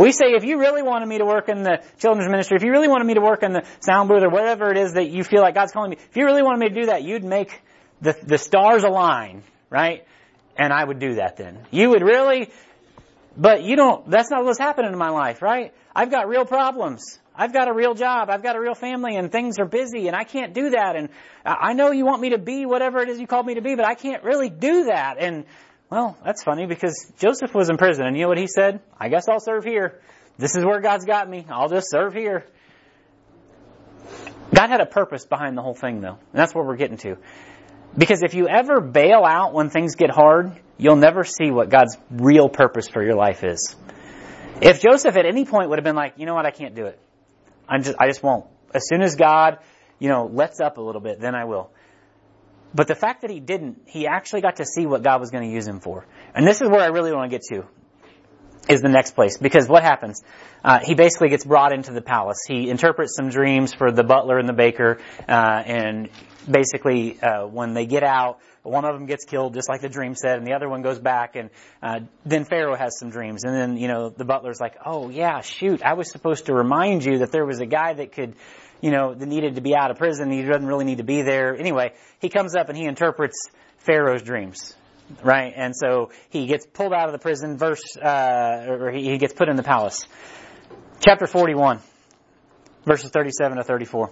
We 0.00 0.10
say 0.10 0.32
if 0.34 0.44
you 0.44 0.58
really 0.58 0.82
wanted 0.82 1.06
me 1.08 1.18
to 1.18 1.24
work 1.24 1.48
in 1.48 1.62
the 1.62 1.82
children's 1.98 2.30
ministry, 2.30 2.56
if 2.56 2.64
you 2.64 2.72
really 2.72 2.88
wanted 2.88 3.06
me 3.06 3.14
to 3.14 3.20
work 3.20 3.42
in 3.42 3.52
the 3.52 3.62
sound 3.80 4.08
booth 4.08 4.22
or 4.22 4.30
whatever 4.30 4.70
it 4.70 4.78
is 4.78 4.94
that 4.94 5.08
you 5.10 5.22
feel 5.22 5.42
like 5.42 5.54
God's 5.54 5.72
calling 5.72 5.90
me, 5.90 5.96
if 5.96 6.16
you 6.16 6.24
really 6.24 6.42
wanted 6.42 6.58
me 6.58 6.68
to 6.70 6.74
do 6.74 6.86
that, 6.86 7.04
you'd 7.04 7.22
make 7.22 7.62
the, 8.00 8.16
the 8.24 8.38
stars 8.38 8.82
align, 8.82 9.42
right? 9.70 10.04
And 10.56 10.72
I 10.72 10.82
would 10.82 10.98
do 10.98 11.14
that 11.14 11.36
then. 11.36 11.66
You 11.70 11.90
would 11.90 12.02
really, 12.02 12.50
but 13.36 13.62
you 13.62 13.76
don't, 13.76 14.10
that's 14.10 14.30
not 14.30 14.44
what's 14.44 14.58
happening 14.58 14.92
in 14.92 14.98
my 14.98 15.10
life, 15.10 15.40
right? 15.40 15.72
I've 15.94 16.10
got 16.10 16.28
real 16.28 16.46
problems. 16.46 17.18
I've 17.36 17.52
got 17.52 17.68
a 17.68 17.72
real 17.72 17.94
job. 17.94 18.30
I've 18.30 18.42
got 18.42 18.56
a 18.56 18.60
real 18.60 18.74
family 18.74 19.16
and 19.16 19.30
things 19.30 19.58
are 19.58 19.66
busy 19.66 20.06
and 20.06 20.16
I 20.16 20.24
can't 20.24 20.54
do 20.54 20.70
that. 20.70 20.96
And 20.96 21.10
I 21.44 21.74
know 21.74 21.90
you 21.92 22.04
want 22.04 22.22
me 22.22 22.30
to 22.30 22.38
be 22.38 22.66
whatever 22.66 23.00
it 23.00 23.08
is 23.08 23.20
you 23.20 23.26
called 23.26 23.46
me 23.46 23.54
to 23.54 23.60
be, 23.60 23.74
but 23.74 23.86
I 23.86 23.94
can't 23.94 24.24
really 24.24 24.48
do 24.48 24.84
that. 24.84 25.16
And 25.18 25.44
well, 25.90 26.16
that's 26.24 26.42
funny 26.42 26.66
because 26.66 27.12
Joseph 27.18 27.54
was 27.54 27.68
in 27.68 27.76
prison 27.76 28.06
and 28.06 28.16
you 28.16 28.22
know 28.22 28.28
what 28.28 28.38
he 28.38 28.46
said? 28.46 28.80
I 28.98 29.08
guess 29.08 29.28
I'll 29.28 29.40
serve 29.40 29.64
here. 29.64 30.00
This 30.38 30.56
is 30.56 30.64
where 30.64 30.80
God's 30.80 31.04
got 31.04 31.28
me. 31.28 31.46
I'll 31.48 31.68
just 31.68 31.90
serve 31.90 32.14
here. 32.14 32.46
God 34.54 34.70
had 34.70 34.80
a 34.80 34.86
purpose 34.86 35.26
behind 35.26 35.56
the 35.56 35.62
whole 35.62 35.74
thing 35.74 36.00
though. 36.00 36.18
And 36.18 36.34
that's 36.34 36.54
what 36.54 36.66
we're 36.66 36.76
getting 36.76 36.98
to. 36.98 37.16
Because 37.96 38.22
if 38.22 38.34
you 38.34 38.48
ever 38.48 38.80
bail 38.80 39.24
out 39.24 39.52
when 39.52 39.70
things 39.70 39.94
get 39.94 40.10
hard, 40.10 40.52
you'll 40.78 40.96
never 40.96 41.24
see 41.24 41.50
what 41.50 41.70
God's 41.70 41.96
real 42.10 42.48
purpose 42.48 42.88
for 42.88 43.02
your 43.02 43.14
life 43.14 43.44
is. 43.44 43.74
If 44.60 44.80
Joseph 44.80 45.16
at 45.16 45.26
any 45.26 45.44
point 45.44 45.68
would 45.68 45.78
have 45.78 45.84
been 45.84 45.96
like, 45.96 46.14
you 46.16 46.26
know 46.26 46.34
what, 46.34 46.46
I 46.46 46.50
can't 46.50 46.74
do 46.74 46.86
it. 46.86 46.98
I'm 47.68 47.82
just, 47.82 47.96
I 47.98 48.06
just 48.06 48.22
won't. 48.22 48.46
As 48.74 48.88
soon 48.88 49.02
as 49.02 49.16
God, 49.16 49.58
you 49.98 50.08
know, 50.08 50.26
lets 50.26 50.60
up 50.60 50.78
a 50.78 50.80
little 50.80 51.00
bit, 51.00 51.20
then 51.20 51.34
I 51.34 51.44
will. 51.44 51.70
But 52.74 52.88
the 52.88 52.94
fact 52.94 53.22
that 53.22 53.30
he 53.30 53.40
didn't, 53.40 53.82
he 53.86 54.06
actually 54.06 54.42
got 54.42 54.56
to 54.56 54.66
see 54.66 54.86
what 54.86 55.02
God 55.02 55.20
was 55.20 55.30
going 55.30 55.44
to 55.44 55.50
use 55.50 55.66
him 55.66 55.80
for. 55.80 56.06
And 56.34 56.46
this 56.46 56.60
is 56.60 56.68
where 56.68 56.80
I 56.80 56.88
really 56.88 57.12
want 57.12 57.30
to 57.30 57.34
get 57.34 57.42
to. 57.48 57.64
is 58.68 58.82
the 58.82 58.88
next 58.88 59.12
place 59.12 59.38
because 59.38 59.68
what 59.68 59.82
happens? 59.82 60.22
Uh, 60.64 60.80
he 60.82 60.94
basically 60.94 61.28
gets 61.28 61.44
brought 61.44 61.72
into 61.72 61.92
the 61.92 62.02
palace. 62.02 62.38
He 62.46 62.68
interprets 62.68 63.14
some 63.16 63.30
dreams 63.30 63.72
for 63.72 63.92
the 63.92 64.02
butler 64.02 64.38
and 64.38 64.48
the 64.48 64.52
baker, 64.52 64.98
uh, 65.28 65.62
and 65.64 66.10
basically 66.50 67.20
uh, 67.20 67.46
when 67.46 67.74
they 67.74 67.86
get 67.86 68.02
out, 68.02 68.40
one 68.68 68.84
of 68.84 68.94
them 68.94 69.06
gets 69.06 69.24
killed, 69.24 69.54
just 69.54 69.68
like 69.68 69.80
the 69.80 69.88
dream 69.88 70.14
said, 70.14 70.38
and 70.38 70.46
the 70.46 70.54
other 70.54 70.68
one 70.68 70.82
goes 70.82 70.98
back, 70.98 71.36
and 71.36 71.50
uh, 71.82 72.00
then 72.24 72.44
Pharaoh 72.44 72.76
has 72.76 72.98
some 72.98 73.10
dreams, 73.10 73.44
and 73.44 73.54
then 73.54 73.76
you 73.76 73.88
know 73.88 74.10
the 74.10 74.24
butler's 74.24 74.60
like, 74.60 74.76
"Oh 74.84 75.08
yeah, 75.08 75.40
shoot, 75.40 75.82
I 75.82 75.94
was 75.94 76.10
supposed 76.10 76.46
to 76.46 76.54
remind 76.54 77.04
you 77.04 77.18
that 77.18 77.32
there 77.32 77.46
was 77.46 77.60
a 77.60 77.66
guy 77.66 77.94
that 77.94 78.12
could." 78.12 78.34
You 78.82 78.90
know, 78.90 79.14
that 79.14 79.24
needed 79.24 79.54
to 79.54 79.62
be 79.62 79.74
out 79.74 79.90
of 79.90 79.96
prison. 79.96 80.30
He 80.30 80.42
doesn't 80.42 80.66
really 80.66 80.84
need 80.84 80.98
to 80.98 81.02
be 81.02 81.22
there. 81.22 81.56
Anyway, 81.56 81.94
he 82.20 82.28
comes 82.28 82.54
up 82.54 82.68
and 82.68 82.76
he 82.76 82.84
interprets 82.84 83.48
Pharaoh's 83.78 84.20
dreams 84.20 84.74
right? 85.22 85.52
And 85.56 85.74
so 85.74 86.10
he 86.30 86.46
gets 86.46 86.66
pulled 86.66 86.92
out 86.92 87.06
of 87.06 87.12
the 87.12 87.18
prison, 87.18 87.56
verse, 87.56 87.96
uh, 87.96 88.66
or 88.68 88.90
he 88.90 89.18
gets 89.18 89.32
put 89.32 89.48
in 89.48 89.56
the 89.56 89.62
palace. 89.62 90.06
Chapter 91.00 91.26
41, 91.26 91.80
verses 92.84 93.10
37 93.10 93.58
to 93.58 93.64
34. 93.64 94.10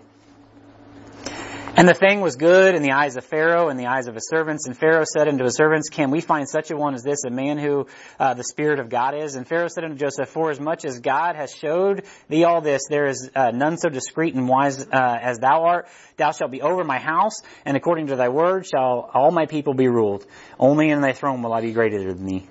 And 1.76 1.88
the 1.88 1.94
thing 1.94 2.20
was 2.20 2.36
good 2.36 2.76
in 2.76 2.82
the 2.82 2.92
eyes 2.92 3.16
of 3.16 3.24
Pharaoh 3.24 3.68
and 3.68 3.80
the 3.80 3.86
eyes 3.86 4.06
of 4.06 4.14
his 4.14 4.28
servants. 4.28 4.68
And 4.68 4.78
Pharaoh 4.78 5.02
said 5.04 5.26
unto 5.26 5.42
his 5.42 5.56
servants, 5.56 5.88
Can 5.88 6.12
we 6.12 6.20
find 6.20 6.48
such 6.48 6.70
a 6.70 6.76
one 6.76 6.94
as 6.94 7.02
this, 7.02 7.24
a 7.24 7.30
man 7.30 7.58
who 7.58 7.88
uh, 8.20 8.34
the 8.34 8.44
Spirit 8.44 8.78
of 8.78 8.88
God 8.88 9.16
is? 9.16 9.34
And 9.34 9.44
Pharaoh 9.44 9.66
said 9.66 9.82
unto 9.82 9.96
Joseph, 9.96 10.28
For 10.28 10.52
as 10.52 10.60
much 10.60 10.84
as 10.84 11.00
God 11.00 11.34
has 11.34 11.52
showed 11.52 12.04
thee 12.28 12.44
all 12.44 12.60
this, 12.60 12.82
there 12.88 13.06
is 13.06 13.28
uh, 13.34 13.50
none 13.50 13.76
so 13.76 13.88
discreet 13.88 14.34
and 14.34 14.48
wise 14.48 14.86
uh, 14.86 15.18
as 15.20 15.40
thou 15.40 15.64
art. 15.64 15.88
Thou 16.16 16.30
shalt 16.30 16.52
be 16.52 16.62
over 16.62 16.84
my 16.84 17.00
house, 17.00 17.42
and 17.64 17.76
according 17.76 18.06
to 18.06 18.14
thy 18.14 18.28
word 18.28 18.66
shall 18.66 19.10
all 19.12 19.32
my 19.32 19.46
people 19.46 19.74
be 19.74 19.88
ruled. 19.88 20.24
Only 20.60 20.90
in 20.90 21.00
thy 21.00 21.12
throne 21.12 21.42
will 21.42 21.52
I 21.52 21.60
be 21.60 21.72
greater 21.72 22.12
than 22.12 22.24
thee. 22.24 22.46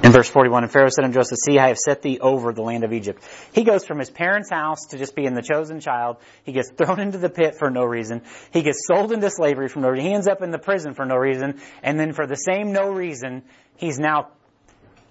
In 0.00 0.12
verse 0.12 0.30
41, 0.30 0.62
and 0.62 0.72
Pharaoh 0.72 0.90
said 0.90 1.04
unto 1.04 1.18
Joseph, 1.18 1.38
See, 1.44 1.58
I 1.58 1.68
have 1.68 1.78
set 1.78 2.02
thee 2.02 2.20
over 2.20 2.52
the 2.52 2.62
land 2.62 2.84
of 2.84 2.92
Egypt. 2.92 3.22
He 3.52 3.64
goes 3.64 3.84
from 3.84 3.98
his 3.98 4.10
parents' 4.10 4.48
house 4.48 4.86
to 4.90 4.98
just 4.98 5.16
being 5.16 5.34
the 5.34 5.42
chosen 5.42 5.80
child. 5.80 6.18
He 6.44 6.52
gets 6.52 6.70
thrown 6.70 7.00
into 7.00 7.18
the 7.18 7.28
pit 7.28 7.56
for 7.58 7.68
no 7.68 7.84
reason. 7.84 8.22
He 8.52 8.62
gets 8.62 8.86
sold 8.86 9.10
into 9.10 9.28
slavery 9.28 9.68
for 9.68 9.80
no 9.80 9.88
reason. 9.88 10.06
He 10.06 10.14
ends 10.14 10.28
up 10.28 10.40
in 10.40 10.52
the 10.52 10.58
prison 10.58 10.94
for 10.94 11.04
no 11.04 11.16
reason. 11.16 11.60
And 11.82 11.98
then 11.98 12.12
for 12.12 12.26
the 12.26 12.36
same 12.36 12.72
no 12.72 12.90
reason, 12.90 13.42
he's 13.76 13.98
now 13.98 14.28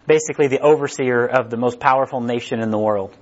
basically 0.08 0.48
the 0.48 0.62
overseer 0.62 1.26
of 1.26 1.50
the 1.50 1.58
most 1.58 1.82
powerful 1.82 2.22
nation 2.22 2.62
in 2.62 2.72
the 2.72 2.80
world 2.80 3.16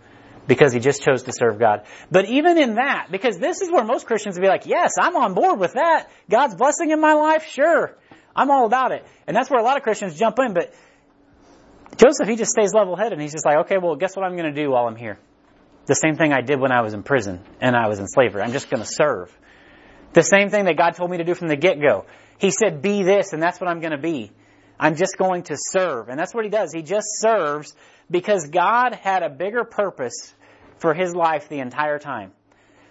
because 0.47 0.71
he 0.71 0.79
just 0.79 1.03
chose 1.03 1.23
to 1.23 1.33
serve 1.33 1.57
God. 1.57 1.85
But 2.11 2.25
even 2.29 2.59
in 2.59 2.75
that, 2.75 3.07
because 3.09 3.39
this 3.39 3.61
is 3.61 3.71
where 3.71 3.83
most 3.83 4.05
Christians 4.05 4.35
would 4.35 4.43
be 4.43 4.47
like, 4.47 4.67
yes, 4.67 4.93
I'm 4.99 5.15
on 5.15 5.33
board 5.33 5.59
with 5.59 5.73
that. 5.73 6.11
God's 6.29 6.53
blessing 6.53 6.91
in 6.91 7.01
my 7.01 7.13
life, 7.13 7.47
sure. 7.47 7.97
I'm 8.35 8.51
all 8.51 8.65
about 8.65 8.91
it. 8.91 9.05
And 9.27 9.35
that's 9.35 9.49
where 9.49 9.59
a 9.59 9.63
lot 9.63 9.77
of 9.77 9.83
Christians 9.83 10.19
jump 10.19 10.37
in, 10.39 10.53
but 10.53 10.73
Joseph, 11.97 12.27
he 12.27 12.35
just 12.35 12.51
stays 12.51 12.73
level 12.73 12.95
headed 12.95 13.13
and 13.13 13.21
he's 13.21 13.31
just 13.31 13.45
like, 13.45 13.65
okay, 13.65 13.77
well, 13.77 13.95
guess 13.95 14.15
what 14.15 14.25
I'm 14.25 14.35
going 14.35 14.53
to 14.53 14.61
do 14.61 14.71
while 14.71 14.87
I'm 14.87 14.95
here? 14.95 15.17
The 15.85 15.95
same 15.95 16.15
thing 16.15 16.33
I 16.33 16.41
did 16.41 16.59
when 16.59 16.71
I 16.71 16.81
was 16.81 16.93
in 16.93 17.03
prison 17.03 17.41
and 17.61 17.75
I 17.75 17.87
was 17.87 17.99
in 17.99 18.07
slavery. 18.07 18.41
I'm 18.41 18.51
just 18.51 18.69
going 18.69 18.81
to 18.81 18.89
serve. 18.89 19.35
The 20.13 20.23
same 20.23 20.49
thing 20.49 20.65
that 20.65 20.77
God 20.77 20.95
told 20.95 21.11
me 21.11 21.17
to 21.17 21.23
do 21.23 21.35
from 21.35 21.47
the 21.47 21.55
get 21.55 21.79
go. 21.79 22.05
He 22.37 22.51
said, 22.51 22.81
be 22.81 23.03
this, 23.03 23.33
and 23.33 23.41
that's 23.41 23.61
what 23.61 23.69
I'm 23.69 23.79
going 23.79 23.91
to 23.91 23.97
be. 23.97 24.31
I'm 24.79 24.95
just 24.95 25.17
going 25.17 25.43
to 25.43 25.55
serve. 25.57 26.09
And 26.09 26.19
that's 26.19 26.33
what 26.33 26.43
he 26.43 26.49
does. 26.49 26.73
He 26.73 26.81
just 26.81 27.07
serves 27.19 27.73
because 28.09 28.47
God 28.49 28.93
had 28.93 29.23
a 29.23 29.29
bigger 29.29 29.63
purpose 29.63 30.33
for 30.77 30.93
his 30.93 31.15
life 31.15 31.47
the 31.47 31.59
entire 31.59 31.99
time. 31.99 32.31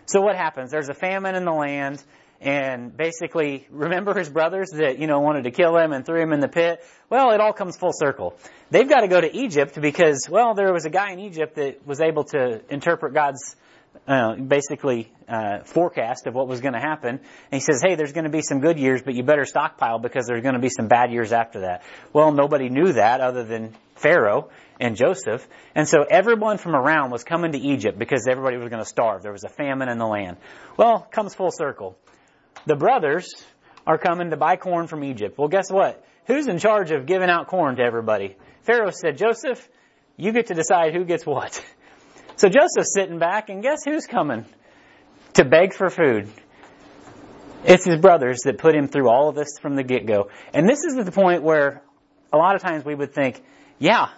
So 0.06 0.20
what 0.20 0.36
happens? 0.36 0.70
There's 0.70 0.88
a 0.88 0.94
famine 0.94 1.34
in 1.34 1.44
the 1.44 1.52
land 1.52 2.02
and 2.44 2.94
basically 2.94 3.66
remember 3.70 4.16
his 4.16 4.28
brothers 4.28 4.68
that 4.74 4.98
you 4.98 5.06
know 5.06 5.20
wanted 5.20 5.44
to 5.44 5.50
kill 5.50 5.76
him 5.78 5.92
and 5.92 6.04
threw 6.04 6.20
him 6.20 6.32
in 6.32 6.40
the 6.40 6.48
pit? 6.48 6.84
Well 7.08 7.32
it 7.32 7.40
all 7.40 7.54
comes 7.54 7.76
full 7.76 7.92
circle. 7.92 8.38
They've 8.70 8.88
got 8.88 9.00
to 9.00 9.08
go 9.08 9.20
to 9.20 9.34
egypt 9.34 9.80
because 9.80 10.28
well 10.30 10.54
there 10.54 10.72
was 10.72 10.84
a 10.84 10.90
guy 10.90 11.12
in 11.12 11.18
egypt 11.20 11.56
that 11.56 11.86
was 11.86 12.00
able 12.00 12.24
to 12.24 12.60
interpret 12.68 13.14
god's 13.14 13.56
uh, 14.06 14.34
basically 14.34 15.10
uh, 15.28 15.60
forecast 15.64 16.26
of 16.26 16.34
what 16.34 16.48
was 16.48 16.60
going 16.60 16.74
to 16.74 16.80
happen. 16.80 17.10
And 17.10 17.20
he 17.50 17.60
says 17.60 17.82
hey 17.82 17.94
there's 17.94 18.12
going 18.12 18.24
to 18.24 18.30
be 18.30 18.42
some 18.42 18.60
good 18.60 18.78
years 18.78 19.00
but 19.02 19.14
you 19.14 19.22
better 19.22 19.46
stockpile 19.46 19.98
because 19.98 20.26
there's 20.26 20.42
going 20.42 20.54
to 20.54 20.60
be 20.60 20.68
some 20.68 20.86
bad 20.86 21.12
years 21.12 21.32
after 21.32 21.60
that. 21.60 21.82
Well 22.12 22.30
nobody 22.30 22.68
knew 22.68 22.92
that 22.92 23.22
other 23.22 23.44
than 23.44 23.74
pharaoh 23.94 24.50
and 24.78 24.96
joseph. 24.96 25.48
And 25.74 25.88
so 25.88 26.02
everyone 26.02 26.58
from 26.58 26.76
around 26.76 27.10
was 27.10 27.24
coming 27.24 27.52
to 27.52 27.58
egypt 27.58 27.98
because 27.98 28.26
everybody 28.28 28.58
was 28.58 28.68
going 28.68 28.82
to 28.82 28.88
starve. 28.88 29.22
There 29.22 29.32
was 29.32 29.44
a 29.44 29.48
famine 29.48 29.88
in 29.88 29.96
the 29.96 30.06
land. 30.06 30.36
Well 30.76 31.08
comes 31.10 31.34
full 31.34 31.50
circle 31.50 31.96
the 32.66 32.76
brothers 32.76 33.34
are 33.86 33.98
coming 33.98 34.30
to 34.30 34.36
buy 34.36 34.56
corn 34.56 34.86
from 34.86 35.04
Egypt. 35.04 35.38
Well, 35.38 35.48
guess 35.48 35.70
what? 35.70 36.04
Who's 36.26 36.46
in 36.46 36.58
charge 36.58 36.90
of 36.90 37.06
giving 37.06 37.28
out 37.28 37.48
corn 37.48 37.76
to 37.76 37.82
everybody? 37.82 38.36
Pharaoh 38.62 38.90
said, 38.90 39.18
Joseph, 39.18 39.68
you 40.16 40.32
get 40.32 40.46
to 40.46 40.54
decide 40.54 40.94
who 40.94 41.04
gets 41.04 41.26
what. 41.26 41.64
So 42.36 42.48
Joseph's 42.48 42.92
sitting 42.92 43.20
back, 43.20 43.48
and 43.48 43.62
guess 43.62 43.84
who's 43.84 44.06
coming 44.06 44.44
to 45.34 45.44
beg 45.44 45.72
for 45.72 45.88
food? 45.88 46.28
It's 47.64 47.84
his 47.84 48.00
brothers 48.00 48.40
that 48.44 48.58
put 48.58 48.74
him 48.74 48.88
through 48.88 49.08
all 49.08 49.28
of 49.28 49.36
this 49.36 49.58
from 49.62 49.76
the 49.76 49.84
get-go. 49.84 50.30
And 50.52 50.68
this 50.68 50.80
is 50.82 50.96
the 50.96 51.12
point 51.12 51.44
where 51.44 51.80
a 52.32 52.36
lot 52.36 52.56
of 52.56 52.60
times 52.60 52.84
we 52.84 52.94
would 52.94 53.14
think, 53.14 53.40
yeah, 53.78 54.08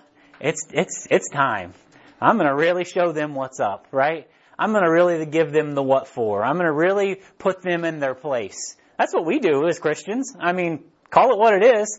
it's, 0.41 0.67
it's, 0.73 1.07
it's 1.11 1.29
time. 1.29 1.75
I'm 2.21 2.39
gonna 2.39 2.57
really 2.57 2.85
show 2.85 3.13
them 3.13 3.35
what's 3.35 3.61
up, 3.61 3.87
right? 3.93 4.27
I'm 4.59 4.73
going 4.73 4.85
to 4.85 4.91
really 4.91 5.25
give 5.27 5.53
them 5.53 5.73
the 5.73 5.83
what 5.83 6.09
for. 6.09 6.45
I'm 6.45 6.55
going 6.55 6.67
to 6.67 6.73
really 6.73 7.21
put 7.39 7.63
them 7.63 7.85
in 7.85 8.01
their 8.01 8.15
place. 8.15 8.77
That's 8.99 9.13
what 9.13 9.27
we 9.27 9.39
do 9.39 9.67
as 9.69 9.79
Christians. 9.79 10.35
I 10.39 10.53
mean, 10.53 10.85
call 11.11 11.33
it 11.33 11.39
what 11.39 11.55
it 11.55 11.77
is. 11.77 11.99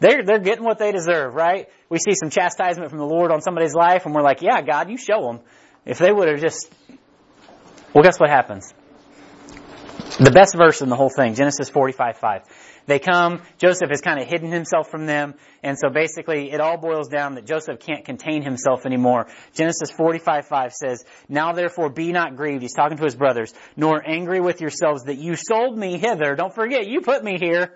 They're, 0.00 0.22
they're 0.24 0.38
getting 0.38 0.64
what 0.64 0.78
they 0.78 0.92
deserve, 0.92 1.34
right? 1.34 1.68
We 1.88 1.98
see 1.98 2.14
some 2.14 2.30
chastisement 2.30 2.90
from 2.90 2.98
the 2.98 3.06
Lord 3.06 3.32
on 3.32 3.40
somebody's 3.40 3.74
life 3.74 4.06
and 4.06 4.14
we're 4.14 4.22
like, 4.22 4.42
yeah, 4.42 4.62
God, 4.62 4.90
you 4.90 4.96
show 4.96 5.22
them. 5.22 5.40
If 5.84 5.98
they 5.98 6.12
would 6.12 6.28
have 6.28 6.40
just, 6.40 6.72
well, 7.94 8.04
guess 8.04 8.18
what 8.20 8.30
happens? 8.30 8.72
The 10.18 10.32
best 10.32 10.56
verse 10.56 10.82
in 10.82 10.88
the 10.88 10.96
whole 10.96 11.10
thing, 11.10 11.34
Genesis 11.34 11.68
45, 11.68 12.18
5. 12.18 12.42
They 12.86 12.98
come, 12.98 13.40
Joseph 13.58 13.90
has 13.90 14.00
kind 14.00 14.20
of 14.20 14.26
hidden 14.26 14.50
himself 14.50 14.90
from 14.90 15.06
them, 15.06 15.34
and 15.62 15.78
so 15.78 15.90
basically 15.90 16.50
it 16.50 16.60
all 16.60 16.76
boils 16.76 17.08
down 17.08 17.36
that 17.36 17.46
Joseph 17.46 17.78
can't 17.78 18.04
contain 18.04 18.42
himself 18.42 18.84
anymore. 18.84 19.28
Genesis 19.54 19.92
45, 19.92 20.46
5 20.46 20.72
says, 20.72 21.04
Now 21.28 21.52
therefore 21.52 21.90
be 21.90 22.10
not 22.10 22.34
grieved, 22.36 22.62
he's 22.62 22.74
talking 22.74 22.96
to 22.96 23.04
his 23.04 23.14
brothers, 23.14 23.54
nor 23.76 24.02
angry 24.04 24.40
with 24.40 24.60
yourselves 24.60 25.04
that 25.04 25.18
you 25.18 25.36
sold 25.36 25.78
me 25.78 25.98
hither. 25.98 26.34
Don't 26.34 26.54
forget, 26.54 26.88
you 26.88 27.00
put 27.00 27.22
me 27.22 27.38
here. 27.38 27.74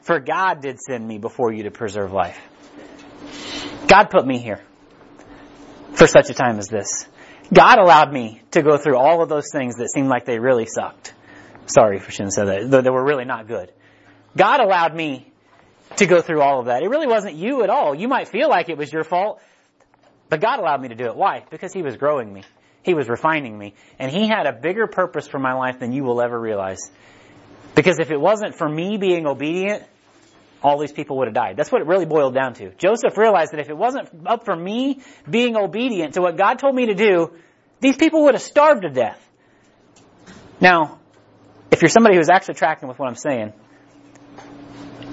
For 0.00 0.18
God 0.18 0.62
did 0.62 0.80
send 0.80 1.06
me 1.06 1.18
before 1.18 1.52
you 1.52 1.62
to 1.64 1.70
preserve 1.70 2.12
life. 2.12 2.40
God 3.86 4.06
put 4.10 4.26
me 4.26 4.38
here 4.38 4.60
for 5.94 6.08
such 6.08 6.28
a 6.28 6.34
time 6.34 6.58
as 6.58 6.66
this. 6.66 7.06
God 7.54 7.78
allowed 7.78 8.12
me 8.12 8.42
to 8.50 8.62
go 8.62 8.78
through 8.78 8.96
all 8.96 9.22
of 9.22 9.28
those 9.28 9.52
things 9.52 9.76
that 9.76 9.92
seemed 9.92 10.08
like 10.08 10.24
they 10.24 10.40
really 10.40 10.66
sucked. 10.66 11.14
Sorry 11.66 11.96
if 11.96 12.06
I 12.06 12.10
shouldn't 12.10 12.34
have 12.36 12.48
said 12.48 12.70
that. 12.70 12.84
They 12.84 12.90
were 12.90 13.04
really 13.04 13.24
not 13.24 13.46
good. 13.46 13.72
God 14.36 14.60
allowed 14.60 14.94
me 14.94 15.32
to 15.96 16.06
go 16.06 16.20
through 16.20 16.40
all 16.40 16.60
of 16.60 16.66
that. 16.66 16.82
It 16.82 16.88
really 16.88 17.06
wasn't 17.06 17.36
you 17.36 17.62
at 17.62 17.70
all. 17.70 17.94
You 17.94 18.08
might 18.08 18.28
feel 18.28 18.48
like 18.48 18.68
it 18.68 18.78
was 18.78 18.92
your 18.92 19.04
fault, 19.04 19.40
but 20.28 20.40
God 20.40 20.58
allowed 20.58 20.80
me 20.80 20.88
to 20.88 20.94
do 20.94 21.04
it. 21.04 21.16
Why? 21.16 21.44
Because 21.50 21.72
He 21.72 21.82
was 21.82 21.96
growing 21.96 22.32
me. 22.32 22.42
He 22.82 22.94
was 22.94 23.08
refining 23.08 23.56
me. 23.56 23.74
And 23.98 24.10
He 24.10 24.26
had 24.26 24.46
a 24.46 24.52
bigger 24.52 24.86
purpose 24.86 25.28
for 25.28 25.38
my 25.38 25.52
life 25.54 25.78
than 25.78 25.92
you 25.92 26.02
will 26.02 26.20
ever 26.20 26.38
realize. 26.38 26.90
Because 27.74 27.98
if 27.98 28.10
it 28.10 28.20
wasn't 28.20 28.56
for 28.56 28.68
me 28.68 28.96
being 28.98 29.26
obedient, 29.26 29.84
all 30.62 30.78
these 30.78 30.92
people 30.92 31.18
would 31.18 31.28
have 31.28 31.34
died. 31.34 31.56
That's 31.56 31.72
what 31.72 31.82
it 31.82 31.88
really 31.88 32.06
boiled 32.06 32.34
down 32.34 32.54
to. 32.54 32.70
Joseph 32.76 33.16
realized 33.16 33.52
that 33.52 33.60
if 33.60 33.68
it 33.68 33.76
wasn't 33.76 34.08
up 34.26 34.44
for 34.44 34.54
me 34.54 35.00
being 35.28 35.56
obedient 35.56 36.14
to 36.14 36.22
what 36.22 36.36
God 36.36 36.58
told 36.58 36.74
me 36.74 36.86
to 36.86 36.94
do, 36.94 37.32
these 37.80 37.96
people 37.96 38.24
would 38.24 38.34
have 38.34 38.42
starved 38.42 38.82
to 38.82 38.90
death. 38.90 39.18
Now, 40.60 41.00
if 41.72 41.80
you're 41.82 41.88
somebody 41.88 42.16
who's 42.16 42.28
actually 42.28 42.54
tracking 42.54 42.88
with 42.88 42.98
what 42.98 43.08
I'm 43.08 43.16
saying, 43.16 43.52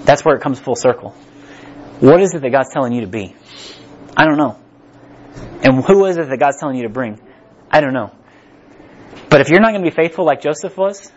that's 0.04 0.24
where 0.24 0.36
it 0.36 0.42
comes 0.42 0.60
full 0.60 0.76
circle. 0.76 1.10
What 2.00 2.20
is 2.20 2.34
it 2.34 2.42
that 2.42 2.50
God's 2.50 2.72
telling 2.72 2.92
you 2.92 3.00
to 3.00 3.06
be? 3.06 3.34
I 4.16 4.26
don't 4.26 4.36
know. 4.36 4.58
And 5.62 5.84
who 5.84 6.04
is 6.06 6.16
it 6.16 6.28
that 6.28 6.38
God's 6.38 6.58
telling 6.58 6.76
you 6.76 6.82
to 6.84 6.88
bring? 6.88 7.20
I 7.70 7.80
don't 7.80 7.94
know. 7.94 8.14
But 9.28 9.40
if 9.40 9.48
you're 9.48 9.60
not 9.60 9.70
going 9.70 9.82
to 9.84 9.90
be 9.90 9.94
faithful 9.94 10.24
like 10.24 10.42
Joseph 10.42 10.76
was, 10.76 11.10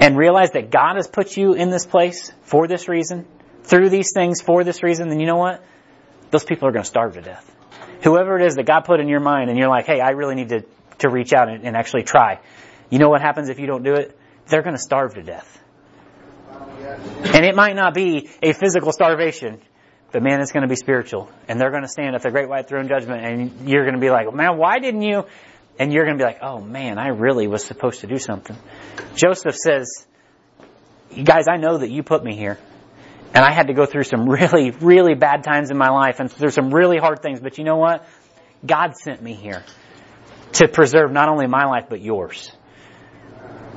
and 0.00 0.16
realize 0.16 0.52
that 0.52 0.70
God 0.70 0.96
has 0.96 1.06
put 1.06 1.36
you 1.36 1.54
in 1.54 1.70
this 1.70 1.86
place 1.86 2.32
for 2.42 2.66
this 2.66 2.88
reason, 2.88 3.26
through 3.62 3.88
these 3.90 4.12
things 4.12 4.40
for 4.40 4.64
this 4.64 4.82
reason, 4.82 5.08
then 5.08 5.20
you 5.20 5.26
know 5.26 5.36
what? 5.36 5.64
Those 6.30 6.44
people 6.44 6.68
are 6.68 6.72
going 6.72 6.82
to 6.82 6.88
starve 6.88 7.14
to 7.14 7.20
death. 7.20 7.48
Whoever 8.02 8.38
it 8.38 8.46
is 8.46 8.56
that 8.56 8.66
God 8.66 8.80
put 8.80 9.00
in 9.00 9.08
your 9.08 9.20
mind 9.20 9.50
and 9.50 9.58
you're 9.58 9.68
like, 9.68 9.86
hey, 9.86 10.00
I 10.00 10.10
really 10.10 10.34
need 10.34 10.48
to, 10.48 10.64
to 10.98 11.08
reach 11.08 11.32
out 11.32 11.48
and, 11.48 11.64
and 11.64 11.76
actually 11.76 12.02
try. 12.02 12.40
You 12.92 12.98
know 12.98 13.08
what 13.08 13.22
happens 13.22 13.48
if 13.48 13.58
you 13.58 13.66
don't 13.66 13.82
do 13.82 13.94
it? 13.94 14.14
They're 14.48 14.60
going 14.60 14.76
to 14.76 14.82
starve 14.82 15.14
to 15.14 15.22
death. 15.22 15.58
And 17.24 17.42
it 17.42 17.56
might 17.56 17.74
not 17.74 17.94
be 17.94 18.28
a 18.42 18.52
physical 18.52 18.92
starvation, 18.92 19.62
but 20.12 20.22
man, 20.22 20.42
it's 20.42 20.52
going 20.52 20.64
to 20.64 20.68
be 20.68 20.76
spiritual. 20.76 21.30
And 21.48 21.58
they're 21.58 21.70
going 21.70 21.84
to 21.84 21.88
stand 21.88 22.14
at 22.14 22.20
the 22.20 22.30
great 22.30 22.50
white 22.50 22.68
throne 22.68 22.88
judgment 22.88 23.24
and 23.24 23.66
you're 23.66 23.84
going 23.84 23.94
to 23.94 24.00
be 24.00 24.10
like, 24.10 24.30
man, 24.34 24.58
why 24.58 24.78
didn't 24.78 25.00
you? 25.00 25.24
And 25.78 25.90
you're 25.90 26.04
going 26.04 26.18
to 26.18 26.22
be 26.22 26.26
like, 26.26 26.40
oh 26.42 26.60
man, 26.60 26.98
I 26.98 27.08
really 27.08 27.46
was 27.46 27.64
supposed 27.64 28.00
to 28.00 28.06
do 28.06 28.18
something. 28.18 28.58
Joseph 29.14 29.56
says, 29.56 30.06
guys, 31.24 31.46
I 31.48 31.56
know 31.56 31.78
that 31.78 31.90
you 31.90 32.02
put 32.02 32.22
me 32.22 32.36
here. 32.36 32.58
And 33.34 33.42
I 33.42 33.52
had 33.52 33.68
to 33.68 33.72
go 33.72 33.86
through 33.86 34.04
some 34.04 34.28
really, 34.28 34.70
really 34.70 35.14
bad 35.14 35.44
times 35.44 35.70
in 35.70 35.78
my 35.78 35.88
life 35.88 36.20
and 36.20 36.30
through 36.30 36.50
some 36.50 36.74
really 36.74 36.98
hard 36.98 37.22
things. 37.22 37.40
But 37.40 37.56
you 37.56 37.64
know 37.64 37.78
what? 37.78 38.06
God 38.66 38.98
sent 38.98 39.22
me 39.22 39.32
here 39.32 39.64
to 40.52 40.68
preserve 40.68 41.10
not 41.10 41.30
only 41.30 41.46
my 41.46 41.64
life, 41.64 41.86
but 41.88 42.02
yours. 42.02 42.52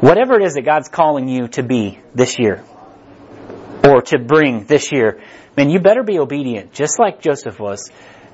Whatever 0.01 0.39
it 0.39 0.45
is 0.45 0.53
that 0.55 0.63
God's 0.63 0.89
calling 0.89 1.27
you 1.27 1.47
to 1.49 1.63
be 1.63 1.99
this 2.13 2.37
year, 2.37 2.63
or 3.83 4.01
to 4.01 4.19
bring 4.19 4.65
this 4.65 4.91
year, 4.91 5.21
man, 5.55 5.69
you 5.69 5.79
better 5.79 6.03
be 6.03 6.19
obedient, 6.19 6.73
just 6.73 6.99
like 6.99 7.21
Joseph 7.21 7.59
was. 7.59 7.89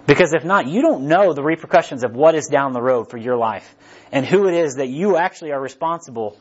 Because 0.07 0.33
if 0.33 0.43
not, 0.43 0.67
you 0.67 0.81
don't 0.81 1.07
know 1.07 1.33
the 1.33 1.43
repercussions 1.43 2.03
of 2.03 2.13
what 2.13 2.33
is 2.33 2.47
down 2.47 2.73
the 2.73 2.81
road 2.81 3.09
for 3.09 3.17
your 3.17 3.37
life 3.37 3.75
and 4.11 4.25
who 4.25 4.47
it 4.47 4.55
is 4.55 4.75
that 4.75 4.89
you 4.89 5.15
actually 5.15 5.51
are 5.51 5.61
responsible 5.61 6.37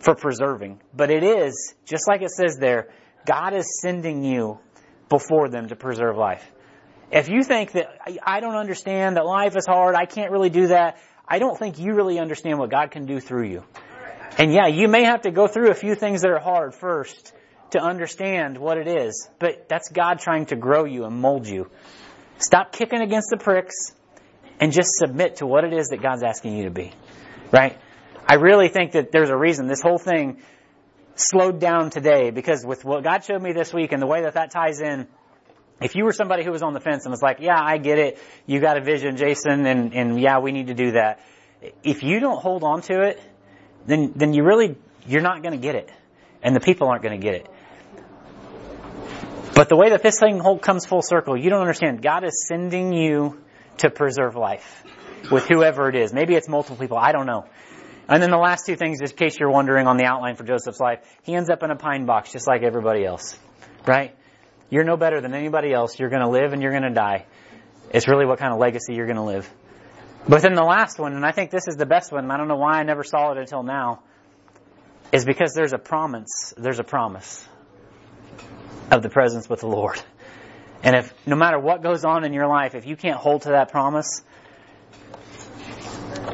for 0.00 0.14
preserving. 0.14 0.80
But 0.94 1.10
it 1.10 1.22
is, 1.22 1.74
just 1.84 2.08
like 2.08 2.22
it 2.22 2.30
says 2.30 2.56
there, 2.58 2.88
God 3.26 3.54
is 3.54 3.80
sending 3.80 4.24
you 4.24 4.58
before 5.08 5.48
them 5.48 5.68
to 5.68 5.76
preserve 5.76 6.16
life. 6.16 6.44
If 7.12 7.28
you 7.28 7.42
think 7.44 7.72
that 7.72 7.86
I 8.24 8.40
don't 8.40 8.56
understand 8.56 9.16
that 9.16 9.24
life 9.24 9.56
is 9.56 9.66
hard, 9.66 9.94
I 9.94 10.06
can't 10.06 10.32
really 10.32 10.50
do 10.50 10.68
that, 10.68 10.98
I 11.28 11.38
don't 11.38 11.56
think 11.58 11.78
you 11.78 11.94
really 11.94 12.18
understand 12.18 12.58
what 12.58 12.70
God 12.70 12.90
can 12.90 13.06
do 13.06 13.20
through 13.20 13.48
you. 13.48 13.64
And 14.40 14.54
yeah, 14.54 14.68
you 14.68 14.88
may 14.88 15.04
have 15.04 15.20
to 15.22 15.30
go 15.30 15.48
through 15.48 15.70
a 15.70 15.74
few 15.74 15.94
things 15.94 16.22
that 16.22 16.30
are 16.30 16.38
hard 16.38 16.74
first 16.74 17.34
to 17.72 17.78
understand 17.78 18.56
what 18.56 18.78
it 18.78 18.88
is, 18.88 19.28
but 19.38 19.68
that's 19.68 19.90
God 19.90 20.18
trying 20.18 20.46
to 20.46 20.56
grow 20.56 20.86
you 20.86 21.04
and 21.04 21.20
mold 21.20 21.46
you. 21.46 21.68
Stop 22.38 22.72
kicking 22.72 23.02
against 23.02 23.28
the 23.28 23.36
pricks 23.36 23.92
and 24.58 24.72
just 24.72 24.92
submit 24.94 25.36
to 25.36 25.46
what 25.46 25.64
it 25.64 25.74
is 25.74 25.88
that 25.88 26.00
God's 26.00 26.22
asking 26.22 26.56
you 26.56 26.64
to 26.64 26.70
be. 26.70 26.90
Right? 27.52 27.76
I 28.26 28.36
really 28.36 28.68
think 28.68 28.92
that 28.92 29.12
there's 29.12 29.28
a 29.28 29.36
reason 29.36 29.66
this 29.66 29.82
whole 29.82 29.98
thing 29.98 30.40
slowed 31.16 31.60
down 31.60 31.90
today 31.90 32.30
because 32.30 32.64
with 32.64 32.82
what 32.82 33.04
God 33.04 33.22
showed 33.22 33.42
me 33.42 33.52
this 33.52 33.74
week 33.74 33.92
and 33.92 34.00
the 34.00 34.06
way 34.06 34.22
that 34.22 34.32
that 34.34 34.52
ties 34.52 34.80
in, 34.80 35.06
if 35.82 35.94
you 35.94 36.04
were 36.06 36.14
somebody 36.14 36.44
who 36.44 36.50
was 36.50 36.62
on 36.62 36.72
the 36.72 36.80
fence 36.80 37.04
and 37.04 37.10
was 37.10 37.20
like, 37.20 37.40
yeah, 37.40 37.60
I 37.60 37.76
get 37.76 37.98
it, 37.98 38.18
you 38.46 38.58
got 38.58 38.78
a 38.78 38.80
vision, 38.80 39.18
Jason, 39.18 39.66
and, 39.66 39.92
and 39.92 40.18
yeah, 40.18 40.38
we 40.38 40.50
need 40.50 40.68
to 40.68 40.74
do 40.74 40.92
that. 40.92 41.20
If 41.82 42.02
you 42.02 42.20
don't 42.20 42.40
hold 42.40 42.64
on 42.64 42.80
to 42.82 43.02
it, 43.02 43.20
then, 43.86 44.12
then 44.14 44.32
you 44.32 44.44
really, 44.44 44.76
you're 45.06 45.22
not 45.22 45.42
going 45.42 45.52
to 45.52 45.60
get 45.60 45.74
it. 45.74 45.90
And 46.42 46.56
the 46.56 46.60
people 46.60 46.88
aren't 46.88 47.02
going 47.02 47.20
to 47.20 47.24
get 47.24 47.34
it. 47.34 47.46
But 49.54 49.68
the 49.68 49.76
way 49.76 49.90
that 49.90 50.02
this 50.02 50.18
thing 50.18 50.38
whole 50.38 50.58
comes 50.58 50.86
full 50.86 51.02
circle, 51.02 51.36
you 51.36 51.50
don't 51.50 51.60
understand. 51.60 52.02
God 52.02 52.24
is 52.24 52.46
sending 52.48 52.92
you 52.92 53.38
to 53.78 53.90
preserve 53.90 54.36
life 54.36 54.84
with 55.30 55.46
whoever 55.46 55.88
it 55.88 55.96
is. 55.96 56.12
Maybe 56.12 56.34
it's 56.34 56.48
multiple 56.48 56.76
people. 56.76 56.96
I 56.96 57.12
don't 57.12 57.26
know. 57.26 57.44
And 58.08 58.22
then 58.22 58.30
the 58.30 58.38
last 58.38 58.66
two 58.66 58.74
things, 58.74 59.00
just 59.00 59.12
in 59.12 59.18
case 59.18 59.38
you're 59.38 59.50
wondering 59.50 59.86
on 59.86 59.96
the 59.96 60.04
outline 60.04 60.36
for 60.36 60.44
Joseph's 60.44 60.80
life, 60.80 60.98
he 61.22 61.34
ends 61.34 61.50
up 61.50 61.62
in 61.62 61.70
a 61.70 61.76
pine 61.76 62.06
box 62.06 62.32
just 62.32 62.48
like 62.48 62.62
everybody 62.62 63.04
else. 63.04 63.38
Right? 63.86 64.16
You're 64.68 64.84
no 64.84 64.96
better 64.96 65.20
than 65.20 65.34
anybody 65.34 65.72
else. 65.72 65.98
You're 65.98 66.10
going 66.10 66.22
to 66.22 66.28
live 66.28 66.52
and 66.52 66.62
you're 66.62 66.72
going 66.72 66.84
to 66.84 66.94
die. 66.94 67.26
It's 67.90 68.08
really 68.08 68.26
what 68.26 68.38
kind 68.38 68.52
of 68.52 68.58
legacy 68.58 68.94
you're 68.94 69.06
going 69.06 69.16
to 69.16 69.24
live. 69.24 69.48
But 70.28 70.42
then 70.42 70.54
the 70.54 70.64
last 70.64 70.98
one, 70.98 71.14
and 71.14 71.24
I 71.24 71.32
think 71.32 71.50
this 71.50 71.66
is 71.66 71.76
the 71.76 71.86
best 71.86 72.12
one, 72.12 72.30
I 72.30 72.36
don't 72.36 72.48
know 72.48 72.56
why 72.56 72.78
I 72.78 72.82
never 72.82 73.02
saw 73.02 73.32
it 73.32 73.38
until 73.38 73.62
now, 73.62 74.02
is 75.12 75.24
because 75.24 75.54
there's 75.54 75.72
a 75.72 75.78
promise, 75.78 76.54
there's 76.56 76.78
a 76.78 76.84
promise 76.84 77.46
of 78.90 79.02
the 79.02 79.08
presence 79.08 79.48
with 79.48 79.60
the 79.60 79.66
Lord. 79.66 80.00
And 80.82 80.96
if, 80.96 81.12
no 81.26 81.36
matter 81.36 81.58
what 81.58 81.82
goes 81.82 82.04
on 82.04 82.24
in 82.24 82.32
your 82.32 82.46
life, 82.46 82.74
if 82.74 82.86
you 82.86 82.96
can't 82.96 83.16
hold 83.16 83.42
to 83.42 83.50
that 83.50 83.70
promise, 83.70 84.22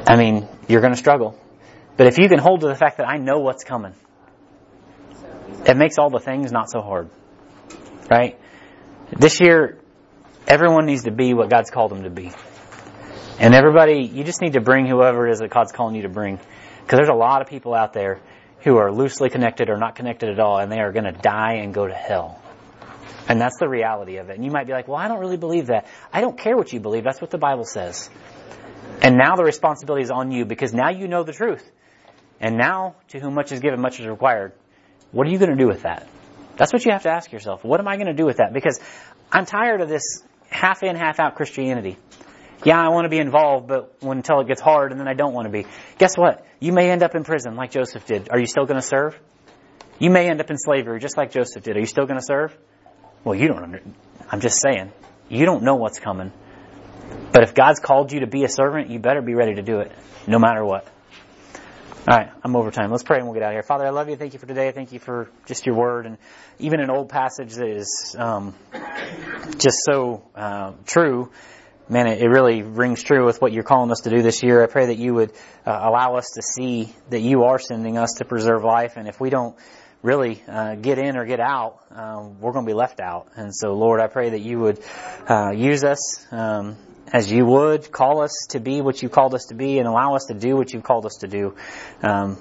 I 0.06 0.16
mean, 0.16 0.48
you're 0.68 0.80
going 0.80 0.92
to 0.92 0.98
struggle. 0.98 1.38
But 1.96 2.06
if 2.06 2.18
you 2.18 2.28
can 2.28 2.38
hold 2.38 2.60
to 2.60 2.66
the 2.66 2.74
fact 2.74 2.98
that 2.98 3.08
I 3.08 3.16
know 3.16 3.40
what's 3.40 3.64
coming, 3.64 3.94
it 5.66 5.76
makes 5.76 5.98
all 5.98 6.10
the 6.10 6.20
things 6.20 6.52
not 6.52 6.70
so 6.70 6.80
hard. 6.80 7.10
Right? 8.10 8.38
This 9.10 9.40
year, 9.40 9.78
everyone 10.46 10.86
needs 10.86 11.04
to 11.04 11.10
be 11.10 11.34
what 11.34 11.50
God's 11.50 11.70
called 11.70 11.90
them 11.90 12.04
to 12.04 12.10
be. 12.10 12.30
And 13.38 13.54
everybody, 13.54 14.02
you 14.02 14.24
just 14.24 14.40
need 14.40 14.54
to 14.54 14.60
bring 14.60 14.86
whoever 14.86 15.28
it 15.28 15.32
is 15.32 15.40
that 15.40 15.50
God's 15.50 15.72
calling 15.72 15.94
you 15.94 16.02
to 16.02 16.08
bring. 16.08 16.38
Because 16.80 16.98
there's 16.98 17.08
a 17.08 17.14
lot 17.14 17.42
of 17.42 17.48
people 17.48 17.74
out 17.74 17.92
there 17.92 18.20
who 18.60 18.78
are 18.78 18.90
loosely 18.90 19.28
connected 19.28 19.68
or 19.68 19.76
not 19.76 19.94
connected 19.94 20.30
at 20.30 20.40
all, 20.40 20.58
and 20.58 20.72
they 20.72 20.78
are 20.78 20.90
going 20.90 21.04
to 21.04 21.12
die 21.12 21.54
and 21.54 21.74
go 21.74 21.86
to 21.86 21.94
hell. 21.94 22.40
And 23.28 23.40
that's 23.40 23.58
the 23.58 23.68
reality 23.68 24.16
of 24.16 24.30
it. 24.30 24.36
And 24.36 24.44
you 24.44 24.50
might 24.50 24.66
be 24.66 24.72
like, 24.72 24.88
well, 24.88 24.96
I 24.96 25.08
don't 25.08 25.20
really 25.20 25.36
believe 25.36 25.66
that. 25.66 25.86
I 26.12 26.20
don't 26.20 26.38
care 26.38 26.56
what 26.56 26.72
you 26.72 26.80
believe. 26.80 27.04
That's 27.04 27.20
what 27.20 27.30
the 27.30 27.38
Bible 27.38 27.64
says. 27.64 28.08
And 29.02 29.16
now 29.18 29.36
the 29.36 29.44
responsibility 29.44 30.04
is 30.04 30.10
on 30.10 30.30
you 30.30 30.44
because 30.44 30.72
now 30.72 30.90
you 30.90 31.06
know 31.06 31.22
the 31.22 31.32
truth. 31.32 31.68
And 32.40 32.56
now, 32.56 32.96
to 33.08 33.20
whom 33.20 33.34
much 33.34 33.52
is 33.52 33.60
given, 33.60 33.80
much 33.80 34.00
is 34.00 34.06
required. 34.06 34.52
What 35.12 35.26
are 35.26 35.30
you 35.30 35.38
going 35.38 35.50
to 35.50 35.56
do 35.56 35.66
with 35.66 35.82
that? 35.82 36.08
That's 36.56 36.72
what 36.72 36.84
you 36.84 36.92
have 36.92 37.02
to 37.02 37.10
ask 37.10 37.32
yourself. 37.32 37.64
What 37.64 37.80
am 37.80 37.88
I 37.88 37.96
going 37.96 38.06
to 38.06 38.14
do 38.14 38.24
with 38.24 38.38
that? 38.38 38.52
Because 38.52 38.80
I'm 39.30 39.44
tired 39.44 39.80
of 39.80 39.88
this 39.88 40.22
half 40.48 40.82
in, 40.82 40.96
half 40.96 41.20
out 41.20 41.34
Christianity. 41.34 41.98
Yeah, 42.64 42.80
I 42.80 42.88
want 42.88 43.04
to 43.04 43.08
be 43.08 43.18
involved, 43.18 43.68
but 43.68 43.96
until 44.02 44.40
it 44.40 44.48
gets 44.48 44.60
hard 44.60 44.90
and 44.92 45.00
then 45.00 45.08
I 45.08 45.14
don't 45.14 45.34
want 45.34 45.46
to 45.46 45.52
be. 45.52 45.66
Guess 45.98 46.16
what? 46.16 46.46
You 46.58 46.72
may 46.72 46.90
end 46.90 47.02
up 47.02 47.14
in 47.14 47.22
prison 47.24 47.54
like 47.56 47.70
Joseph 47.70 48.06
did. 48.06 48.28
Are 48.30 48.38
you 48.38 48.46
still 48.46 48.64
going 48.64 48.80
to 48.80 48.86
serve? 48.86 49.18
You 49.98 50.10
may 50.10 50.28
end 50.28 50.40
up 50.40 50.50
in 50.50 50.58
slavery 50.58 51.00
just 51.00 51.16
like 51.16 51.32
Joseph 51.32 51.62
did. 51.64 51.76
Are 51.76 51.80
you 51.80 51.86
still 51.86 52.06
going 52.06 52.18
to 52.18 52.24
serve? 52.24 52.56
Well, 53.24 53.34
you 53.34 53.48
don't 53.48 53.62
under, 53.62 53.82
I'm 54.30 54.40
just 54.40 54.60
saying. 54.60 54.92
You 55.28 55.44
don't 55.46 55.62
know 55.62 55.74
what's 55.74 55.98
coming. 55.98 56.32
But 57.32 57.42
if 57.42 57.54
God's 57.54 57.80
called 57.80 58.12
you 58.12 58.20
to 58.20 58.26
be 58.26 58.44
a 58.44 58.48
servant, 58.48 58.90
you 58.90 58.98
better 58.98 59.22
be 59.22 59.34
ready 59.34 59.54
to 59.54 59.62
do 59.62 59.80
it, 59.80 59.92
no 60.26 60.38
matter 60.38 60.64
what. 60.64 60.86
All 62.08 62.16
right, 62.16 62.30
I'm 62.44 62.54
over 62.54 62.70
time. 62.70 62.92
Let's 62.92 63.02
pray 63.02 63.16
and 63.16 63.26
we'll 63.26 63.34
get 63.34 63.42
out 63.42 63.48
of 63.48 63.54
here. 63.54 63.64
Father, 63.64 63.84
I 63.84 63.90
love 63.90 64.08
you. 64.08 64.14
Thank 64.14 64.32
you 64.32 64.38
for 64.38 64.46
today. 64.46 64.70
Thank 64.70 64.92
you 64.92 65.00
for 65.00 65.28
just 65.46 65.66
your 65.66 65.74
word 65.74 66.06
and 66.06 66.18
even 66.60 66.78
an 66.78 66.88
old 66.88 67.08
passage 67.08 67.54
that 67.54 67.66
is 67.66 68.14
um, 68.16 68.54
just 69.58 69.78
so 69.84 70.22
uh, 70.36 70.74
true. 70.86 71.32
Man, 71.88 72.08
it, 72.08 72.26
really 72.26 72.62
rings 72.62 73.00
true 73.04 73.24
with 73.24 73.40
what 73.40 73.52
you're 73.52 73.62
calling 73.62 73.92
us 73.92 74.00
to 74.00 74.10
do 74.10 74.20
this 74.20 74.42
year. 74.42 74.60
I 74.60 74.66
pray 74.66 74.86
that 74.86 74.98
you 74.98 75.14
would 75.14 75.30
uh, 75.64 75.70
allow 75.70 76.16
us 76.16 76.32
to 76.34 76.42
see 76.42 76.92
that 77.10 77.20
you 77.20 77.44
are 77.44 77.60
sending 77.60 77.96
us 77.96 78.14
to 78.18 78.24
preserve 78.24 78.64
life, 78.64 78.94
and 78.96 79.06
if 79.06 79.20
we 79.20 79.30
don't 79.30 79.56
really 80.02 80.42
uh, 80.48 80.74
get 80.74 80.98
in 80.98 81.16
or 81.16 81.24
get 81.24 81.38
out, 81.38 81.78
um, 81.92 82.40
we're 82.40 82.50
going 82.50 82.64
to 82.66 82.68
be 82.68 82.74
left 82.74 82.98
out. 82.98 83.28
And 83.36 83.54
so, 83.54 83.74
Lord, 83.74 84.00
I 84.00 84.08
pray 84.08 84.30
that 84.30 84.40
you 84.40 84.58
would 84.58 84.82
uh, 85.28 85.52
use 85.52 85.84
us 85.84 86.26
um, 86.32 86.76
as 87.12 87.30
you 87.30 87.46
would, 87.46 87.92
call 87.92 88.20
us 88.20 88.46
to 88.50 88.58
be 88.58 88.80
what 88.80 89.00
you 89.00 89.08
called 89.08 89.36
us 89.36 89.46
to 89.50 89.54
be, 89.54 89.78
and 89.78 89.86
allow 89.86 90.16
us 90.16 90.24
to 90.24 90.34
do 90.34 90.56
what 90.56 90.72
you've 90.72 90.82
called 90.82 91.06
us 91.06 91.18
to 91.20 91.28
do. 91.28 91.54
Um, 92.02 92.36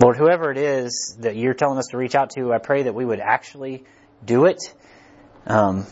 Lord, 0.00 0.16
whoever 0.16 0.50
it 0.50 0.58
is 0.58 1.16
that 1.20 1.36
you're 1.36 1.54
telling 1.54 1.78
us 1.78 1.86
to 1.92 1.96
reach 1.96 2.16
out 2.16 2.30
to, 2.30 2.52
I 2.52 2.58
pray 2.58 2.82
that 2.82 2.94
we 2.94 3.04
would 3.04 3.20
actually 3.20 3.84
do 4.24 4.46
it. 4.46 4.74
Um, 5.46 5.86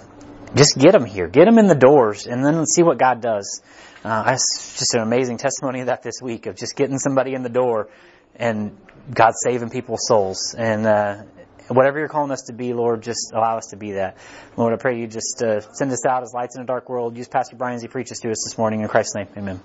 just 0.54 0.78
get 0.78 0.92
them 0.92 1.04
here, 1.04 1.26
get 1.26 1.44
them 1.44 1.58
in 1.58 1.66
the 1.66 1.74
doors, 1.74 2.26
and 2.26 2.44
then 2.44 2.66
see 2.66 2.82
what 2.82 2.98
God 2.98 3.20
does. 3.20 3.62
Uh, 4.04 4.22
that's 4.24 4.78
just 4.78 4.94
an 4.94 5.02
amazing 5.02 5.38
testimony 5.38 5.80
of 5.80 5.86
that 5.86 6.02
this 6.02 6.20
week 6.22 6.46
of 6.46 6.56
just 6.56 6.76
getting 6.76 6.98
somebody 6.98 7.34
in 7.34 7.42
the 7.42 7.48
door 7.48 7.88
and 8.36 8.76
God 9.12 9.32
saving 9.34 9.70
people's 9.70 10.06
souls. 10.06 10.54
And 10.56 10.86
uh, 10.86 11.22
whatever 11.68 11.98
you're 11.98 12.08
calling 12.08 12.30
us 12.30 12.42
to 12.46 12.52
be, 12.52 12.72
Lord, 12.72 13.02
just 13.02 13.32
allow 13.32 13.56
us 13.56 13.68
to 13.70 13.76
be 13.76 13.92
that. 13.92 14.16
Lord, 14.56 14.72
I 14.72 14.76
pray 14.76 14.98
you 14.98 15.06
just 15.06 15.42
uh, 15.42 15.60
send 15.72 15.90
us 15.92 16.06
out 16.06 16.22
as 16.22 16.32
lights 16.32 16.56
in 16.56 16.62
a 16.62 16.66
dark 16.66 16.88
world. 16.88 17.16
Use 17.16 17.28
Pastor 17.28 17.56
Brian 17.56 17.76
as 17.76 17.82
he 17.82 17.88
preaches 17.88 18.18
to 18.20 18.30
us 18.30 18.44
this 18.46 18.56
morning. 18.56 18.80
In 18.80 18.88
Christ's 18.88 19.14
name, 19.16 19.28
amen. 19.36 19.60